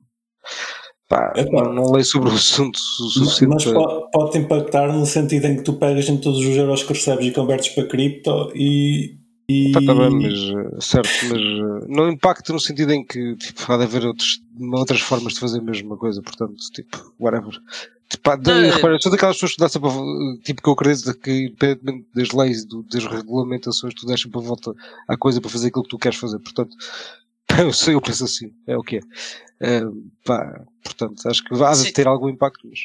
Pá, 1.07 1.33
Epá. 1.35 1.63
não, 1.65 1.73
não 1.73 1.91
leio 1.91 2.05
sobre 2.05 2.29
o 2.29 2.33
assunto 2.33 2.79
suficiente 2.79 3.53
mas 3.53 3.63
para- 3.63 4.01
pode, 4.11 4.37
impactar 4.39 4.91
no 4.91 5.05
sentido 5.05 5.45
em 5.45 5.57
que 5.57 5.63
tu 5.63 5.73
pegas 5.73 6.09
em 6.09 6.17
todos 6.17 6.39
os 6.39 6.55
euros 6.55 6.81
que 6.83 6.93
recebes 6.93 7.27
e 7.27 7.31
convertes 7.31 7.69
para 7.75 7.87
cripto 7.87 8.51
e. 8.55 9.17
e 9.47 9.71
Pá, 9.71 9.81
tá 9.85 9.93
bem, 9.93 10.09
mas, 10.19 10.33
eh, 10.33 10.81
certo, 10.81 11.09
mas 11.29 11.39
eh, 11.39 11.85
não 11.89 12.09
impacta 12.09 12.51
no 12.51 12.59
sentido 12.59 12.91
em 12.91 13.05
que 13.05 13.35
tipo, 13.35 13.71
há 13.71 13.77
de 13.77 13.83
haver 13.83 14.03
outros, 14.03 14.41
outras 14.73 14.99
formas 15.01 15.33
de 15.33 15.39
fazer 15.41 15.59
a 15.59 15.63
mesma 15.63 15.95
coisa, 15.95 16.23
portanto, 16.23 16.55
tipo, 16.73 17.13
whatever. 17.19 17.53
Tipo, 18.09 18.23
pá, 18.23 18.35
de, 18.35 18.69
repara, 18.69 18.99
sou 18.99 19.11
daquelas 19.11 19.35
pessoas 19.35 19.53
que 19.53 19.59
dá 19.59 19.67
sempre 19.69 19.89
a- 19.89 20.43
tipo 20.43 20.61
que 20.61 20.69
eu 20.69 20.73
acredito 20.73 21.13
que 21.19 21.31
independentemente 21.45 22.07
das 22.13 22.31
leis, 22.31 22.65
do, 22.65 22.83
das 22.83 23.05
regulamentações, 23.05 23.93
tu 23.95 24.05
deixas 24.05 24.29
para 24.29 24.41
volta 24.41 24.73
à 25.07 25.17
coisa 25.17 25.41
para 25.41 25.49
fazer 25.49 25.67
aquilo 25.67 25.83
que 25.83 25.89
tu 25.89 25.97
queres 25.97 26.17
fazer, 26.17 26.39
portanto, 26.39 26.75
eu 27.59 27.73
sei, 27.73 27.95
eu 27.95 28.01
penso 28.01 28.23
assim, 28.25 28.53
é 28.67 28.77
o 28.77 28.83
que 28.83 28.97
é. 28.97 29.81
Pá, 30.23 30.61
portanto, 30.83 31.27
acho 31.27 31.43
que 31.43 31.55
Sim. 31.75 31.91
ter 31.93 32.07
algum 32.07 32.29
impacto, 32.29 32.67
mas 32.67 32.79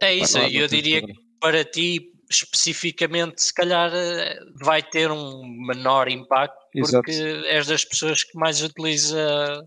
É 0.00 0.16
pá, 0.18 0.24
isso, 0.24 0.38
não 0.38 0.48
eu 0.48 0.66
diria 0.66 1.02
que 1.02 1.12
para 1.40 1.64
ti 1.64 2.12
especificamente, 2.30 3.42
se 3.42 3.52
calhar, 3.54 3.90
eh, 3.94 4.38
vai 4.60 4.82
ter 4.82 5.10
um 5.10 5.42
menor 5.66 6.08
impacto 6.08 6.58
Exato. 6.74 7.04
porque 7.04 7.12
és 7.46 7.66
das 7.66 7.84
pessoas 7.84 8.22
que 8.22 8.38
mais 8.38 8.62
utiliza 8.62 9.64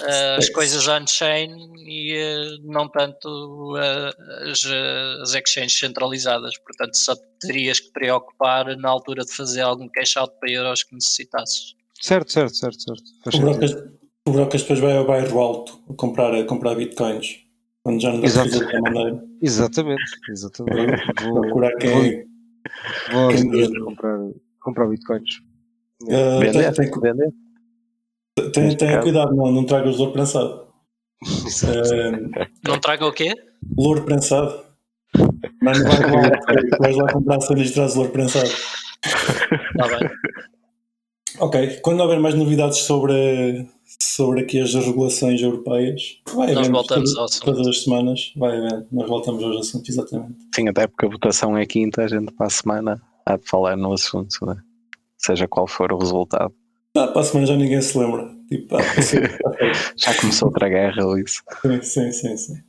as 0.00 0.46
Specs. 0.46 0.54
coisas 0.54 0.88
on-chain 0.88 1.50
e 1.86 2.16
eh, 2.16 2.56
não 2.62 2.88
tanto 2.88 3.76
eh, 3.76 4.50
as, 4.50 4.64
eh, 4.64 5.22
as 5.22 5.34
exchanges 5.34 5.78
centralizadas. 5.78 6.58
Portanto, 6.58 6.94
só 6.96 7.14
te 7.14 7.22
terias 7.40 7.78
que 7.80 7.92
preocupar 7.92 8.76
na 8.76 8.88
altura 8.88 9.24
de 9.24 9.32
fazer 9.32 9.60
algum 9.60 9.88
cash 9.88 10.16
out 10.16 10.34
para 10.40 10.50
euros 10.50 10.82
que 10.82 10.94
necessitasses. 10.94 11.74
Certo, 12.00 12.32
certo, 12.32 12.54
certo, 12.56 12.80
certo. 12.80 13.02
Faz 13.22 13.36
O. 13.36 13.40
Brocas, 13.40 13.72
o 14.26 14.32
Brocas 14.32 14.62
depois 14.62 14.80
vai 14.80 14.96
ao 14.96 15.06
bairro 15.06 15.38
alto 15.38 15.80
a 15.88 15.94
comprar, 15.94 16.34
a 16.34 16.44
comprar 16.44 16.74
bitcoins. 16.74 17.44
Quando 17.84 18.00
já 18.00 18.12
não 18.12 18.20
dá 18.22 18.80
maneira. 18.80 19.24
Exatamente, 19.42 20.02
exatamente. 20.30 21.02
Vou, 21.22 21.40
Procurar 21.42 21.76
quem. 21.76 22.24
vou 23.12 23.20
aos 23.24 23.34
quem 23.34 23.50
dias 23.50 23.68
diz. 23.68 23.78
comprar, 23.78 24.18
comprar 24.60 24.88
bitcoins. 24.88 25.36
Uh, 26.02 26.40
Vender? 26.40 26.72
tem, 26.74 26.90
tem, 26.90 27.00
Vender? 27.00 27.28
Tenha 28.76 28.92
caso. 28.92 29.02
cuidado, 29.02 29.34
não, 29.34 29.50
não 29.52 29.64
tragas 29.64 29.96
louro 29.98 30.12
prensado. 30.12 30.64
Uh, 31.22 32.46
Não 32.68 32.78
traga 32.78 33.06
o 33.06 33.12
quê? 33.12 33.34
louro 33.78 34.02
prensado. 34.04 34.62
Não, 35.62 35.72
não 35.72 35.84
vai 35.90 36.30
lá, 36.30 36.30
tu 36.70 36.76
vais 36.80 36.96
lá 36.96 37.12
comprar 37.12 37.40
cenas 37.40 37.70
e 37.70 37.72
traz 37.72 37.94
louro 37.94 38.10
prensado. 38.10 38.46
Está 38.46 39.88
bem. 39.98 40.10
Ok, 41.40 41.80
quando 41.82 42.00
houver 42.00 42.20
mais 42.20 42.34
novidades 42.34 42.78
sobre, 42.78 43.66
sobre 44.00 44.42
aqui 44.42 44.60
as 44.60 44.72
regulações 44.74 45.40
europeias, 45.42 46.20
vai 46.32 46.48
Nós 46.48 46.58
havendo 46.58 46.72
voltamos 46.72 47.10
todas, 47.10 47.18
ao 47.18 47.24
assunto. 47.24 47.44
todas 47.44 47.66
as 47.68 47.82
semanas, 47.82 48.32
vai 48.36 48.56
havendo. 48.56 48.86
Nós 48.92 49.08
voltamos 49.08 49.42
aos 49.42 49.56
assuntos, 49.68 49.88
exatamente. 49.88 50.34
Sim, 50.54 50.68
até 50.68 50.86
porque 50.86 51.06
a 51.06 51.08
votação 51.10 51.56
é 51.56 51.64
quinta, 51.66 52.02
a 52.02 52.08
gente 52.08 52.32
para 52.34 52.46
a 52.46 52.50
semana 52.50 53.02
há 53.26 53.36
de 53.36 53.48
falar 53.48 53.76
no 53.76 53.92
assunto, 53.92 54.44
né? 54.46 54.56
seja 55.18 55.48
qual 55.48 55.66
for 55.66 55.90
o 55.92 55.98
resultado. 55.98 56.52
Ah, 56.96 57.08
para 57.08 57.20
a 57.22 57.24
semana 57.24 57.46
já 57.46 57.56
ninguém 57.56 57.80
se 57.80 57.96
lembra. 57.98 58.30
Tipo, 58.48 58.76
ah, 58.76 59.02
sim, 59.02 59.18
ok. 59.44 59.72
Já 59.96 60.14
começou 60.14 60.48
outra 60.48 60.68
guerra 60.68 61.02
isso. 61.20 61.42
Sim, 61.62 61.80
sim, 61.82 62.12
sim. 62.12 62.36
sim. 62.36 62.62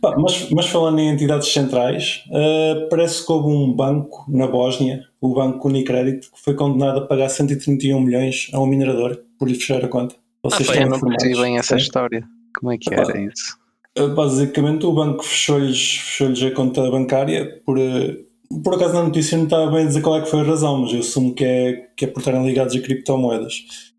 Pá, 0.00 0.14
mas, 0.18 0.50
mas 0.50 0.66
falando 0.66 0.98
em 0.98 1.08
entidades 1.08 1.48
centrais, 1.48 2.24
ah, 2.30 2.86
parece 2.90 3.24
que 3.24 3.32
houve 3.32 3.48
um 3.48 3.72
banco 3.72 4.24
na 4.28 4.46
Bósnia, 4.46 5.04
o 5.20 5.34
Banco 5.34 5.68
Unicredit, 5.68 6.30
que 6.30 6.40
foi 6.40 6.54
condenado 6.54 6.98
a 6.98 7.06
pagar 7.06 7.28
131 7.28 8.00
milhões 8.00 8.50
a 8.52 8.60
um 8.60 8.66
minerador 8.66 9.18
por 9.38 9.48
lhe 9.48 9.54
fechar 9.54 9.84
a 9.84 9.88
conta. 9.88 10.14
Vocês 10.42 10.66
foi, 10.66 10.76
estão 10.76 10.90
Eu 10.96 10.98
não 10.98 11.08
percebi 11.08 11.40
bem 11.40 11.58
essa 11.58 11.76
Sim. 11.76 11.82
história. 11.82 12.24
Como 12.58 12.72
é 12.72 12.78
que 12.78 12.92
era 12.92 13.18
isso? 13.20 13.56
Ah, 13.96 14.06
Basicamente, 14.08 14.84
o 14.86 14.92
banco 14.92 15.22
fechou-lhes 15.24 15.98
fechou 15.98 16.48
a 16.48 16.50
conta 16.50 16.90
bancária 16.90 17.60
por. 17.64 17.78
ah, 17.78 18.16
Por 18.62 18.74
acaso 18.74 18.94
na 18.94 19.04
notícia 19.04 19.36
não 19.38 19.44
estava 19.44 19.70
bem 19.70 19.84
a 19.84 19.86
dizer 19.86 20.02
qual 20.02 20.18
é 20.18 20.22
que 20.22 20.30
foi 20.30 20.40
a 20.40 20.44
razão, 20.44 20.78
mas 20.78 20.92
eu 20.92 21.00
assumo 21.00 21.34
que 21.34 21.44
é, 21.44 21.88
que 21.96 22.04
é 22.04 22.08
por 22.08 22.20
estarem 22.20 22.44
ligados 22.44 22.74
a 22.76 22.80
criptomoedas. 22.80 23.91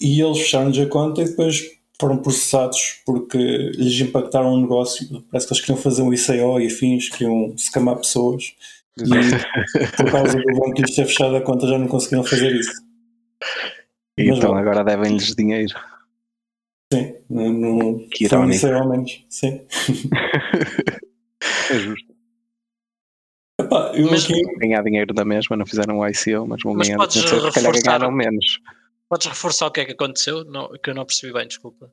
E 0.00 0.20
eles 0.20 0.38
fecharam-lhes 0.38 0.78
a 0.78 0.86
conta 0.86 1.22
e 1.22 1.24
depois 1.26 1.62
foram 2.00 2.18
processados 2.18 3.00
porque 3.04 3.36
lhes 3.38 4.00
impactaram 4.00 4.52
o 4.52 4.60
negócio. 4.60 5.06
Parece 5.30 5.46
que 5.46 5.52
eles 5.54 5.60
queriam 5.64 5.82
fazer 5.82 6.02
um 6.02 6.12
ICO 6.12 6.60
e 6.60 6.66
afins, 6.66 7.08
queriam 7.08 7.54
scamar 7.56 7.96
pessoas. 7.96 8.54
E 8.98 9.96
por 9.96 10.10
causa 10.10 10.36
do 10.38 10.44
banco 10.60 10.80
lhes 10.80 10.94
ter 10.94 11.06
fechado 11.06 11.36
a 11.36 11.40
conta 11.40 11.66
já 11.68 11.78
não 11.78 11.86
conseguiram 11.88 12.24
fazer 12.24 12.54
isso. 12.54 12.72
E 14.18 14.28
Mas 14.28 14.38
então 14.38 14.50
bom. 14.52 14.56
agora 14.56 14.82
devem-lhes 14.84 15.34
dinheiro. 15.34 15.74
Sim, 16.92 17.14
não, 17.30 17.52
não, 17.52 18.08
Que 18.08 18.28
foi 18.28 18.38
um 18.38 18.50
irónico. 18.50 18.66
ICO 18.66 18.74
ao 18.76 18.88
menos. 18.88 19.24
Sim. 19.28 19.60
É 21.70 21.78
justo. 21.78 22.14
Epá, 23.60 23.92
eu 23.94 24.10
Mas- 24.10 24.24
aqui, 24.24 24.40
Ganhar 24.56 24.82
dinheiro 24.82 25.12
da 25.12 25.24
mesma, 25.24 25.54
não 25.56 25.66
fizeram 25.66 25.98
o 25.98 26.06
ICO, 26.08 26.46
mas 26.48 26.62
vão 26.62 26.74
Mas 26.74 26.86
ganhar 26.88 26.98
podes 26.98 27.22
dinheiro. 27.22 27.46
Se 27.52 27.54
calhar 27.54 27.72
ganharam 27.72 28.10
menos. 28.10 28.58
Podes 29.08 29.26
reforçar 29.26 29.66
o 29.66 29.70
que 29.70 29.80
é 29.80 29.84
que 29.84 29.92
aconteceu? 29.92 30.44
Não, 30.44 30.68
que 30.82 30.90
eu 30.90 30.94
não 30.94 31.04
percebi 31.04 31.32
bem, 31.32 31.46
desculpa. 31.46 31.90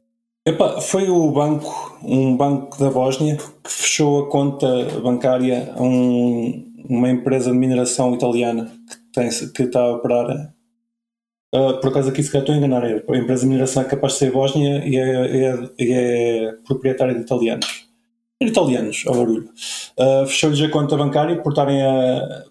Epá, 0.47 0.79
foi 0.81 1.09
o 1.09 1.31
banco, 1.31 1.97
um 2.03 2.35
banco 2.37 2.77
da 2.77 2.89
Bósnia, 2.91 3.37
que 3.37 3.71
fechou 3.71 4.25
a 4.25 4.29
conta 4.29 4.67
bancária 5.01 5.73
a 5.75 5.81
um- 5.81 6.71
uma 6.87 7.09
empresa 7.09 7.51
de 7.51 7.57
mineração 7.57 8.13
italiana 8.13 8.71
que, 8.87 8.97
tem, 9.11 9.29
que 9.53 9.63
está 9.63 9.79
a 9.81 9.93
operar. 9.93 10.53
ah, 11.53 11.73
por 11.81 11.89
acaso 11.89 12.09
aqui 12.09 12.21
se 12.21 12.29
calhar 12.31 12.43
estou 12.43 12.53
a 12.53 12.57
enganar, 12.57 12.83
é, 12.85 12.95
a 13.09 13.17
empresa 13.17 13.41
de 13.43 13.47
mineração 13.47 13.81
é 13.81 13.85
capaz 13.85 14.13
de 14.13 14.19
ser 14.19 14.31
Bósnia 14.31 14.85
e 14.85 14.97
é, 14.97 15.37
é, 15.37 16.49
é 16.49 16.51
proprietária 16.67 17.15
de 17.15 17.21
italianos. 17.21 17.87
Italianos, 18.41 19.03
ao 19.07 19.15
barulho. 19.15 19.49
Ah, 19.97 20.25
Fechou-lhes 20.27 20.61
a 20.61 20.69
conta 20.69 20.97
bancária 20.97 21.41
por 21.41 21.53
estarem 21.53 21.81
a, 21.81 22.43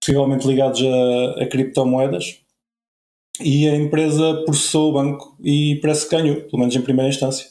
possivelmente 0.00 0.46
ligados 0.46 0.80
a, 0.82 1.42
a 1.42 1.46
criptomoedas 1.48 2.40
e 3.40 3.68
a 3.68 3.74
empresa 3.76 4.42
processou 4.44 4.90
o 4.90 4.92
banco 4.94 5.36
e 5.42 5.78
parece 5.82 6.08
que 6.08 6.16
ganhou, 6.16 6.36
pelo 6.42 6.58
menos 6.58 6.74
em 6.74 6.80
primeira 6.82 7.08
instância. 7.10 7.48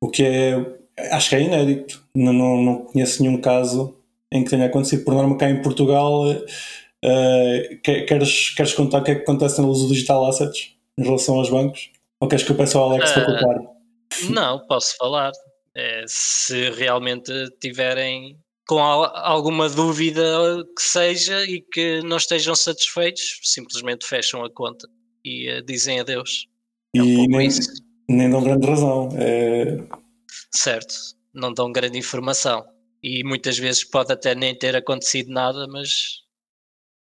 O 0.00 0.08
que 0.10 0.22
é, 0.22 0.54
acho 1.12 1.28
que 1.30 1.36
é 1.36 1.42
inédito. 1.42 2.02
Não, 2.14 2.32
não, 2.32 2.56
não 2.62 2.76
conheço 2.86 3.22
nenhum 3.22 3.40
caso 3.40 3.96
em 4.32 4.42
que 4.44 4.50
tenha 4.50 4.66
acontecido. 4.66 5.04
Por 5.04 5.14
norma, 5.14 5.36
cá 5.36 5.48
em 5.50 5.62
Portugal, 5.62 6.24
que- 7.82 8.02
queres, 8.02 8.50
queres 8.50 8.74
contar 8.74 8.98
o 9.00 9.04
que 9.04 9.10
é 9.12 9.14
que 9.16 9.22
acontece 9.22 9.60
no 9.60 9.68
uso 9.68 9.86
do 9.88 9.94
digital 9.94 10.26
assets 10.26 10.72
em 10.98 11.04
relação 11.04 11.36
aos 11.36 11.50
bancos? 11.50 11.90
Ou 12.20 12.28
queres 12.28 12.44
que 12.44 12.50
eu 12.52 12.56
peça 12.56 12.78
ao 12.78 12.90
Alex 12.90 13.12
para 13.12 13.22
Eh, 13.22 13.26
contar? 13.26 13.72
Não, 14.30 14.58
posso 14.66 14.96
falar. 14.96 15.32
É, 15.74 16.04
se 16.06 16.70
realmente 16.70 17.30
tiverem 17.60 18.38
com 18.66 18.78
al- 18.78 19.14
alguma 19.14 19.68
dúvida 19.68 20.22
que 20.74 20.82
seja 20.82 21.44
e 21.44 21.60
que 21.60 22.00
não 22.02 22.16
estejam 22.16 22.54
satisfeitos, 22.54 23.40
simplesmente 23.42 24.06
fecham 24.06 24.42
a 24.44 24.50
conta 24.50 24.88
e 25.26 25.48
eh, 25.48 25.60
dizem 25.62 25.98
adeus. 26.00 26.46
É 26.94 27.02
um 27.02 27.04
E 27.24 27.26
nem, 27.26 27.48
nem 28.08 28.30
dão 28.30 28.42
grande 28.44 28.66
razão. 28.66 29.08
É, 29.14 29.78
Certo, 30.54 30.94
não 31.34 31.52
dão 31.52 31.72
grande 31.72 31.98
informação. 31.98 32.64
E 33.02 33.22
muitas 33.24 33.58
vezes 33.58 33.84
pode 33.84 34.12
até 34.12 34.34
nem 34.34 34.56
ter 34.56 34.74
acontecido 34.76 35.30
nada, 35.30 35.66
mas 35.68 36.22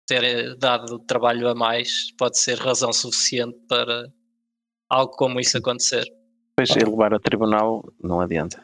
ter 0.07 0.23
eh, 0.23 0.55
dado 0.55 0.99
trabalho 0.99 1.47
a 1.47 1.55
mais 1.55 2.11
pode 2.17 2.38
ser 2.39 2.57
razão 2.57 2.91
suficiente 2.91 3.57
para 3.69 4.11
algo 4.89 5.13
como 5.13 5.39
isso 5.39 5.57
acontecer. 5.57 6.03
Depois 6.57 6.76
Ah. 6.76 6.82
elevar 6.82 7.13
a 7.13 7.19
tribunal 7.19 7.84
não 8.03 8.19
adianta. 8.19 8.63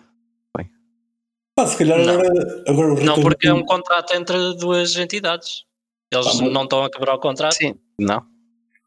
pá, 1.55 1.67
se 1.67 1.77
calhar 1.77 1.99
Não. 1.99 2.13
agora, 2.13 2.63
agora 2.67 3.03
Não 3.03 3.21
porque 3.21 3.47
é 3.47 3.53
um 3.53 3.65
contrato 3.65 4.13
entre 4.15 4.55
duas 4.55 4.95
entidades. 4.95 5.65
Eles 6.11 6.39
Ah, 6.39 6.43
não 6.49 6.63
estão 6.63 6.83
a 6.83 6.89
quebrar 6.89 7.15
o 7.15 7.19
contrato? 7.19 7.55
Sim, 7.55 7.75
não. 7.99 8.25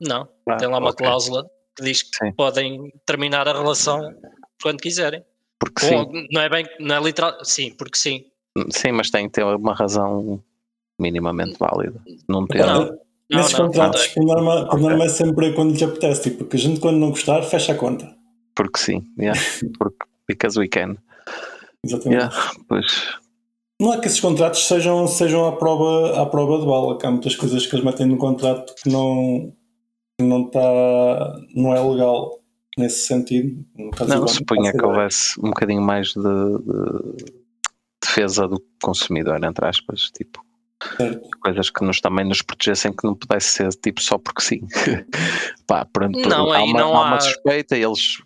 Não. 0.06 0.28
Ah, 0.48 0.56
Tem 0.56 0.68
lá 0.68 0.78
uma 0.78 0.90
ok. 0.90 1.04
cláusula 1.06 1.44
que 1.76 1.84
diz 1.84 2.02
que 2.02 2.16
Sim. 2.16 2.32
podem 2.32 2.92
terminar 3.06 3.48
a 3.48 3.52
relação 3.52 4.00
quando 4.62 4.80
quiserem. 4.80 5.24
Porque 5.58 5.80
Com- 5.88 6.12
sim, 6.12 6.26
não 6.30 6.40
é 6.42 6.48
bem, 6.48 6.66
não 6.80 6.96
é 6.96 7.00
literal. 7.00 7.32
Sim, 7.44 7.72
porque 7.76 7.96
sim. 7.96 8.24
sim, 8.70 8.92
mas 8.92 9.10
tem 9.10 9.26
que 9.26 9.32
ter 9.32 9.44
uma 9.44 9.74
razão 9.74 10.42
minimamente 11.00 11.56
válida. 11.58 12.00
Não 12.28 12.46
ter. 12.46 12.64
Não. 12.64 12.84
Não, 13.30 13.38
Nesses 13.40 13.58
não, 13.58 13.66
contratos, 13.66 14.02
tem. 14.08 14.14
por 14.14 14.24
norma, 14.26 14.68
por 14.68 14.78
norma 14.78 15.04
é 15.04 15.08
sempre 15.08 15.52
quando 15.54 15.72
lhes 15.72 15.82
apetece, 15.82 16.22
tipo, 16.24 16.38
porque 16.38 16.56
a 16.56 16.60
gente 16.60 16.78
quando 16.78 16.98
não 16.98 17.08
gostar, 17.10 17.42
fecha 17.42 17.72
a 17.72 17.74
conta. 17.74 18.14
Porque 18.54 18.78
sim, 18.78 19.02
yeah. 19.18 19.40
porque 19.78 20.04
because 20.28 20.58
we 20.60 20.68
can. 20.68 20.96
Exatamente. 21.84 22.22
Yeah. 22.22 22.52
Pois, 22.68 22.86
Não 23.80 23.94
é 23.94 23.98
que 24.00 24.06
esses 24.08 24.20
contratos 24.20 24.66
sejam, 24.66 25.06
sejam 25.08 25.46
à, 25.48 25.52
prova, 25.56 26.20
à 26.22 26.26
prova 26.26 26.58
de 26.60 26.66
bala, 26.66 26.98
que 26.98 27.06
há 27.06 27.10
muitas 27.10 27.34
coisas 27.34 27.66
que 27.66 27.74
eles 27.74 27.84
metem 27.84 28.06
no 28.06 28.18
contrato 28.18 28.74
que 28.74 28.90
não, 28.90 29.52
não, 30.20 30.48
tá, 30.50 30.60
não 31.54 31.74
é 31.74 31.80
legal 31.80 32.38
nesse 32.78 33.06
sentido. 33.06 33.64
No 33.76 33.90
caso 33.90 34.10
do 34.10 34.14
não, 34.20 34.28
faço 34.28 34.44
que 34.44 34.84
houvesse 34.84 35.40
um 35.40 35.48
bocadinho 35.48 35.82
mais 35.82 36.08
de, 36.08 36.22
de 36.22 37.34
defesa 38.02 38.46
do 38.48 38.62
consumidor, 38.82 39.42
entre 39.42 39.66
aspas, 39.66 40.10
tipo, 40.16 40.44
Certo. 40.96 41.28
coisas 41.40 41.70
que 41.70 41.82
nos 41.84 42.00
também 42.00 42.26
nos 42.26 42.42
protegessem 42.42 42.92
que 42.92 43.06
não 43.06 43.14
pudesse 43.14 43.48
ser 43.54 43.68
tipo 43.70 44.02
só 44.02 44.18
porque 44.18 44.42
sim. 44.42 44.60
Pá, 45.66 45.84
pronto, 45.86 46.18
Não, 46.28 46.52
há, 46.52 46.58
aí 46.58 46.64
uma, 46.70 46.78
não 46.80 46.96
há 46.96 47.06
uma 47.06 47.16
há- 47.16 47.20
suspeita 47.20 47.76
e 47.76 47.82
eles 47.82 48.18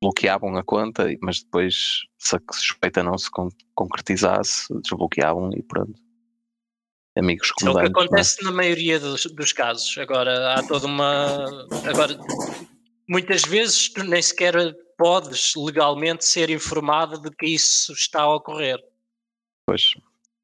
bloqueavam 0.00 0.56
a 0.56 0.64
conta, 0.64 1.06
mas 1.20 1.42
depois 1.42 2.02
se 2.18 2.34
a 2.36 2.40
suspeita 2.50 3.02
não 3.02 3.16
se 3.18 3.30
con- 3.30 3.50
concretizasse, 3.74 4.66
desbloqueavam 4.80 5.50
e 5.54 5.62
pronto. 5.62 5.94
Amigos 7.16 7.52
Isso 7.58 7.68
é 7.68 7.70
o 7.70 7.74
que 7.74 7.80
é? 7.80 7.86
acontece 7.88 8.42
na 8.42 8.52
maioria 8.52 8.98
dos, 8.98 9.24
dos 9.26 9.52
casos. 9.52 9.96
Agora 9.98 10.54
há 10.54 10.62
toda 10.66 10.86
uma. 10.86 11.46
Agora, 11.86 12.16
muitas 13.08 13.42
vezes 13.42 13.90
tu 13.92 14.02
nem 14.04 14.22
sequer 14.22 14.54
podes 14.96 15.52
legalmente 15.56 16.24
ser 16.24 16.48
informado 16.48 17.20
de 17.20 17.30
que 17.36 17.46
isso 17.46 17.92
está 17.92 18.22
a 18.22 18.34
ocorrer. 18.34 18.78
Pois, 19.66 19.92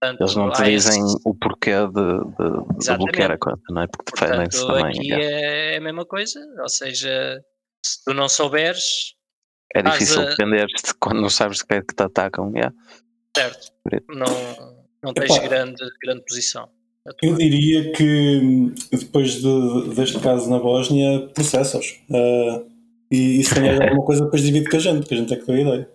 Portanto, 0.00 0.20
eles 0.20 0.34
não 0.36 0.52
te 0.52 0.62
dizem 0.64 1.02
esse- 1.04 1.16
o 1.24 1.34
porquê 1.34 1.72
de, 1.72 1.88
de- 1.88 2.84
de 2.86 2.96
bloquear 2.98 3.32
a 3.32 3.38
conta, 3.38 3.62
não 3.70 3.82
é? 3.82 3.86
Porque 3.88 4.12
defendem-se 4.12 4.58
Portanto, 4.60 4.76
também. 4.82 4.98
aqui 4.98 5.08
yeah. 5.08 5.46
é 5.74 5.76
a 5.76 5.80
mesma 5.80 6.04
coisa. 6.04 6.40
Ou 6.60 6.68
seja, 6.68 7.42
se 7.84 8.04
tu 8.04 8.12
não 8.14 8.28
souberes, 8.28 9.14
É 9.74 9.82
difícil 9.82 10.20
a- 10.20 10.24
defender-te 10.26 10.94
quando 11.00 11.20
não 11.22 11.30
sabes 11.30 11.58
de 11.58 11.66
que 11.66 11.74
é 11.74 11.80
que 11.82 11.94
te 11.94 12.02
atacam. 12.02 12.52
yeah. 12.54 12.74
certo, 13.36 13.72
não, 14.10 14.77
não 15.02 15.12
tens 15.12 15.30
Epá. 15.36 15.46
grande, 15.48 15.82
grande 16.02 16.22
posição. 16.22 16.68
Eu 17.22 17.36
diria 17.36 17.90
que 17.92 18.40
hum, 18.42 18.74
depois 18.92 19.40
de- 19.40 19.94
deste 19.94 20.18
caso 20.20 20.50
na 20.50 20.58
Bósnia, 20.58 21.26
processos. 21.34 22.00
Uh, 22.10 22.66
e, 23.10 23.40
e 23.40 23.44
se 23.44 23.54
tem 23.54 23.68
alguma 23.82 24.04
coisa, 24.04 24.24
depois 24.24 24.42
divide 24.42 24.68
com 24.68 24.76
a 24.76 24.80
gente, 24.80 25.06
que 25.06 25.14
a 25.14 25.16
gente 25.16 25.32
é 25.32 25.36
que 25.36 25.46
deu 25.46 25.54
a 25.54 25.60
ideia. 25.60 25.90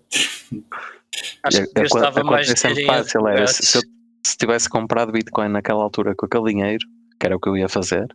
Acho 1.43 1.61
E 1.61 1.67
que 1.67 1.79
a- 1.79 1.81
a 1.81 1.83
gastava 1.83 2.23
mais 2.23 2.49
é 2.49 2.55
sempre 2.55 2.77
dinheiro 2.81 2.93
em 2.93 3.03
fácil. 3.03 3.27
Era, 3.27 3.47
se, 3.47 3.63
se 3.65 3.77
eu 3.77 3.81
se 4.25 4.37
tivesse 4.37 4.69
comprado 4.69 5.11
Bitcoin 5.11 5.49
naquela 5.49 5.83
altura 5.83 6.15
com 6.15 6.25
aquele 6.25 6.45
dinheiro, 6.53 6.85
que 7.19 7.25
era 7.25 7.35
o 7.35 7.39
que 7.39 7.49
eu 7.49 7.57
ia 7.57 7.69
fazer, 7.69 8.07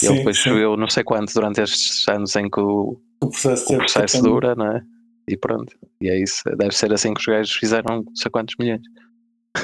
Sim, 0.00 0.08
ele 0.10 0.18
depois 0.18 0.36
sim. 0.36 0.50
subiu 0.50 0.76
não 0.76 0.88
sei 0.88 1.02
quanto 1.02 1.32
durante 1.34 1.60
estes 1.62 2.06
anos 2.08 2.36
em 2.36 2.48
que 2.48 2.60
o, 2.60 3.00
O 3.22 3.28
processo, 3.28 3.72
o 3.74 3.78
processo 3.78 4.22
dura, 4.22 4.54
não 4.54 4.66
é? 4.76 4.82
E 5.28 5.36
pronto. 5.36 5.74
E 6.00 6.08
é 6.08 6.22
isso. 6.22 6.42
Deve 6.56 6.72
ser 6.76 6.92
assim 6.92 7.12
que 7.14 7.20
os 7.20 7.26
gajos 7.26 7.52
fizeram 7.54 7.96
não 8.04 8.14
sei 8.14 8.30
quantos 8.30 8.54
milhões. 8.58 8.82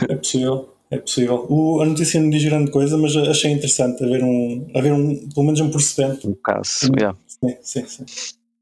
É 0.08 0.16
possível, 0.16 0.74
é 0.90 0.98
possível. 0.98 1.46
O, 1.48 1.80
a 1.80 1.86
notícia 1.86 2.20
não 2.20 2.30
diz 2.30 2.44
grande 2.44 2.70
coisa, 2.70 2.96
mas 2.96 3.16
achei 3.16 3.50
interessante 3.52 4.02
haver 4.04 4.22
um, 4.22 4.70
haver 4.74 4.92
um 4.92 5.28
pelo 5.28 5.46
menos 5.46 5.60
um 5.60 5.70
precedente. 5.70 6.26
Um 6.26 6.34
caso. 6.34 6.64
Sim. 6.64 6.92
yeah. 6.98 7.18
Sim, 7.26 7.56
sim, 7.62 7.86
sim. 7.86 8.04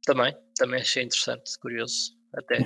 Também, 0.04 0.34
também 0.56 0.80
achei 0.80 1.02
interessante, 1.02 1.58
curioso. 1.60 2.14
Até. 2.34 2.58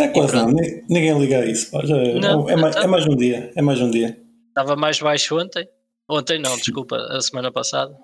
É 0.00 0.08
quase 0.08 0.34
não, 0.34 0.48
ni- 0.48 0.82
ninguém 0.88 1.18
liga 1.18 1.38
a 1.40 1.46
isso. 1.46 1.70
Pá, 1.70 1.84
já 1.84 1.96
é, 1.96 2.14
Não, 2.18 2.48
é, 2.48 2.56
mais, 2.56 2.74
então- 2.74 2.86
é 2.88 2.90
mais 2.90 3.06
um 3.06 3.16
dia. 3.16 3.52
É 3.54 3.62
mais 3.62 3.80
um 3.80 3.90
dia. 3.90 4.18
Estava 4.48 4.74
mais 4.76 4.98
baixo 5.00 5.38
ontem. 5.38 5.68
Ontem 6.08 6.38
não, 6.40 6.56
desculpa, 6.56 6.96
a 6.96 7.20
semana 7.20 7.52
passada. 7.52 7.96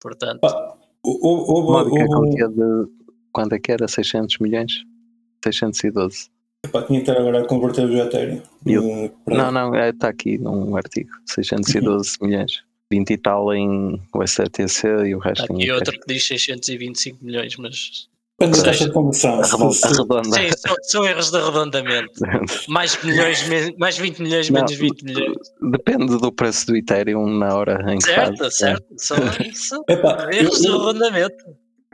Portanto, 0.00 0.40
Pá, 0.40 0.76
houve 1.02 2.00
um- 2.02 2.06
quantia 2.06 2.48
de. 2.48 2.88
Quanto 3.32 3.54
é 3.54 3.58
que 3.58 3.72
era? 3.72 3.88
600 3.88 4.38
milhões? 4.38 4.72
612. 5.42 6.28
Pá, 6.70 6.82
tinha 6.82 7.00
que 7.02 7.10
estar 7.10 7.18
agora 7.20 7.40
a 7.42 7.46
converter 7.46 7.86
o 7.88 7.96
Ethereum. 7.98 8.42
E 8.66 8.72
eu- 8.72 8.84
eh, 8.84 9.10
Não, 9.28 9.50
não, 9.50 9.74
está 9.74 10.08
aqui 10.08 10.38
num 10.38 10.76
artigo. 10.76 11.10
612 11.26 12.16
milhões. 12.22 12.62
20 12.92 13.10
e 13.10 13.16
tal 13.16 13.52
em 13.54 13.98
USDTC 14.14 14.86
e 15.06 15.14
o 15.14 15.18
resto 15.18 15.50
há 15.50 15.54
em. 15.56 15.62
aqui 15.62 15.72
outro 15.72 15.92
que 15.98 16.06
diz 16.14 16.26
625 16.26 17.24
milhões, 17.24 17.56
mas. 17.56 18.08
Depende 18.42 18.58
da 18.58 18.64
taxa 18.64 18.84
de 18.86 18.92
conversão. 18.92 19.40
Arredonda. 19.40 20.22
Sim, 20.36 20.50
são, 20.58 20.76
são 20.82 21.04
erros 21.06 21.30
de 21.30 21.36
arredondamento. 21.36 22.12
Mais 22.68 23.02
milhões, 23.02 23.44
mais 23.78 23.96
20 23.98 24.18
milhões, 24.22 24.48
Não, 24.50 24.54
menos 24.56 24.72
20 24.74 25.02
milhões. 25.04 25.36
Depende 25.70 26.18
do 26.18 26.32
preço 26.32 26.66
do 26.66 26.76
Ethereum 26.76 27.26
na 27.38 27.54
hora 27.56 27.92
em 27.92 27.98
que 27.98 28.04
Certo, 28.04 28.38
faz. 28.38 28.56
certo. 28.56 28.84
São, 28.96 29.16
são 29.54 29.84
eu- 29.88 30.30
erros 30.32 30.60
de 30.60 30.66
eu- 30.68 30.74
arredondamento. 30.74 31.44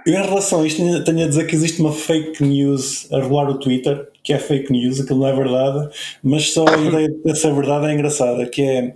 Eu, 0.07 0.15
em 0.15 0.23
relação 0.27 0.63
a 0.63 0.67
isto, 0.67 0.79
tenho- 1.05 1.25
a 1.25 1.29
dizer 1.29 1.47
que 1.47 1.55
existe 1.55 1.81
uma 1.81 1.93
fake 1.93 2.43
news 2.43 3.11
a 3.13 3.21
rolar 3.21 3.51
o 3.51 3.59
Twitter, 3.59 4.09
que 4.23 4.33
é 4.33 4.39
fake 4.39 4.73
news, 4.73 5.01
aquilo 5.01 5.21
não 5.21 5.27
é 5.27 5.35
verdade, 5.37 5.89
mas 6.23 6.53
só 6.53 6.65
a 6.67 6.77
ideia 6.79 7.09
de 7.09 7.35
ser 7.37 7.53
verdade 7.53 7.87
é 7.87 7.93
engraçada, 7.95 8.47
que 8.47 8.63
é 8.63 8.95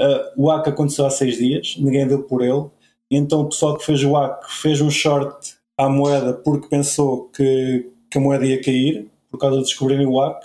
uh, 0.00 0.20
o 0.36 0.48
hack 0.50 0.68
aconteceu 0.68 1.06
há 1.06 1.10
seis 1.10 1.36
dias, 1.38 1.76
ninguém 1.78 2.06
deu 2.06 2.22
por 2.24 2.42
ele, 2.42 2.64
e 3.10 3.16
então 3.16 3.40
o 3.42 3.48
pessoal 3.48 3.76
que 3.78 3.84
fez 3.86 4.02
o 4.04 4.12
hack 4.12 4.42
fez 4.50 4.80
um 4.80 4.90
short 4.90 5.54
à 5.84 5.88
moeda 5.88 6.34
porque 6.34 6.68
pensou 6.68 7.28
que, 7.30 7.90
que 8.10 8.18
a 8.18 8.20
moeda 8.20 8.44
ia 8.46 8.60
cair, 8.62 9.08
por 9.30 9.38
causa 9.38 9.58
de 9.58 9.64
descobrirem 9.64 10.06
o 10.06 10.18
hack, 10.20 10.42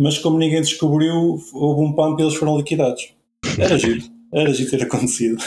mas 0.00 0.18
como 0.18 0.38
ninguém 0.38 0.60
descobriu, 0.60 1.38
houve 1.52 1.82
um 1.82 1.92
pump 1.92 2.20
e 2.20 2.24
eles 2.24 2.34
foram 2.36 2.56
liquidados. 2.56 3.14
Era 3.58 3.76
giro, 3.78 4.02
era 4.32 4.52
giro 4.52 4.70
ter 4.70 4.82
acontecido. 4.82 5.42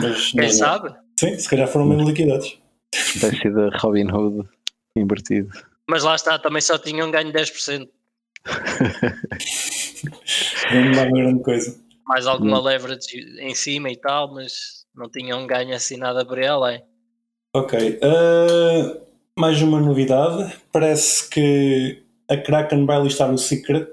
Mas, 0.00 0.30
Quem 0.32 0.40
mas- 0.42 0.56
sabe? 0.58 0.94
Sim, 1.18 1.38
se 1.38 1.48
calhar 1.48 1.68
foram 1.68 1.86
mesmo 1.86 2.08
liquidados. 2.08 2.58
Espécie 2.94 3.48
de 3.50 3.68
Robin 3.78 4.10
Hood 4.10 4.48
invertido. 4.96 5.50
Mas 5.88 6.02
lá 6.04 6.14
está, 6.14 6.38
também 6.38 6.60
só 6.60 6.78
tinham 6.78 7.10
ganho 7.10 7.32
10%. 7.32 7.88
Não 10.74 10.90
dá 10.92 11.02
uma 11.02 11.10
grande 11.18 11.42
coisa. 11.42 11.80
Mais 12.06 12.26
alguma 12.26 12.58
Hum. 12.60 12.64
leverage 12.64 13.18
em 13.40 13.54
cima 13.54 13.90
e 13.90 13.96
tal, 13.96 14.32
mas 14.34 14.84
não 14.94 15.08
tinham 15.10 15.46
ganho 15.46 15.74
assim 15.74 15.96
nada 15.96 16.24
por 16.24 16.38
aí 16.38 16.46
além. 16.46 16.82
Ok. 17.54 18.00
uh, 18.02 19.02
mais 19.38 19.60
uma 19.60 19.78
novidade. 19.78 20.54
Parece 20.72 21.28
que 21.28 22.02
a 22.26 22.34
Kraken 22.34 22.86
vai 22.86 23.02
listar 23.02 23.30
o 23.30 23.36
Secret, 23.36 23.88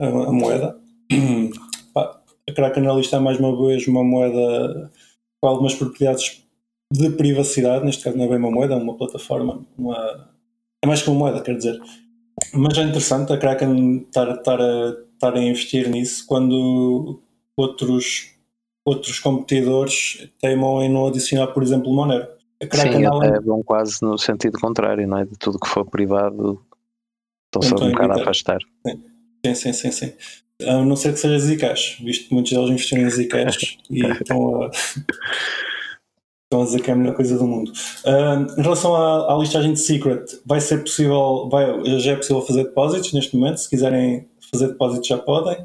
a, 0.00 0.06
a 0.06 0.32
moeda. 0.32 0.78
A 2.46 2.52
Kraken 2.52 2.84
vai 2.84 2.96
listar 2.96 3.22
mais 3.22 3.40
uma 3.40 3.56
vez 3.56 3.88
uma 3.88 4.04
moeda 4.04 4.92
com 5.40 5.48
algumas 5.48 5.74
propriedades 5.74 6.44
de 6.92 7.08
privacidade. 7.10 7.82
Neste 7.82 8.04
caso 8.04 8.18
não 8.18 8.26
é 8.26 8.28
bem 8.28 8.36
uma 8.36 8.50
moeda, 8.50 8.74
é 8.74 8.76
uma 8.76 8.98
plataforma. 8.98 9.64
Uma... 9.78 10.30
É 10.84 10.86
mais 10.86 11.00
que 11.00 11.08
uma 11.08 11.18
moeda, 11.18 11.40
quer 11.40 11.56
dizer. 11.56 11.80
Mas 12.52 12.76
é 12.76 12.82
interessante 12.82 13.32
a 13.32 13.38
Kraken 13.38 14.02
estar, 14.02 14.30
estar, 14.36 14.60
a, 14.60 14.94
estar 15.14 15.34
a 15.34 15.42
investir 15.42 15.88
nisso 15.88 16.26
quando 16.26 17.22
outros, 17.56 18.36
outros 18.84 19.18
competidores 19.18 20.28
teimam 20.38 20.82
em 20.82 20.90
não 20.90 21.06
adicionar, 21.06 21.46
por 21.48 21.62
exemplo, 21.62 21.94
Monero. 21.94 22.28
Sim, 22.72 23.04
até 23.04 23.40
vão 23.40 23.62
quase 23.62 23.98
no 24.02 24.18
sentido 24.18 24.58
contrário, 24.58 25.06
não 25.06 25.18
é? 25.18 25.24
De 25.24 25.36
tudo 25.38 25.58
que 25.58 25.68
for 25.68 25.84
privado, 25.84 26.60
estão-se 27.46 27.74
Então, 27.74 27.88
um 27.88 27.92
bocado 27.92 28.12
a 28.12 28.16
afastar. 28.16 28.58
Sim, 29.44 29.54
sim, 29.54 29.72
sim, 29.72 29.90
sim. 29.90 30.12
A 30.66 30.84
não 30.84 30.96
ser 30.96 31.12
que 31.12 31.18
seja 31.18 31.38
Zcash, 31.38 31.98
visto 32.00 32.28
que 32.28 32.34
muitos 32.34 32.52
deles 32.52 32.70
investiram 32.70 33.02
em 33.02 33.10
Zcash 33.10 33.78
e 33.90 34.06
estão 34.06 34.62
a, 34.62 34.70
estão 36.54 36.62
a 36.62 36.64
dizer 36.64 36.80
que 36.80 36.90
é 36.90 36.94
a 36.94 36.96
melhor 36.96 37.14
coisa 37.14 37.36
do 37.36 37.46
mundo. 37.46 37.72
Ah, 38.06 38.46
em 38.56 38.62
relação 38.62 38.94
à, 38.94 39.34
à 39.34 39.38
listagem 39.38 39.72
de 39.72 39.80
Secret, 39.80 40.24
vai 40.46 40.60
ser 40.60 40.78
possível, 40.82 41.48
vai, 41.50 41.66
já 41.98 42.12
é 42.12 42.16
possível 42.16 42.42
fazer 42.42 42.64
depósitos 42.64 43.12
neste 43.12 43.36
momento, 43.36 43.58
se 43.58 43.68
quiserem 43.68 44.28
fazer 44.50 44.68
depósitos 44.68 45.08
já 45.08 45.18
podem. 45.18 45.56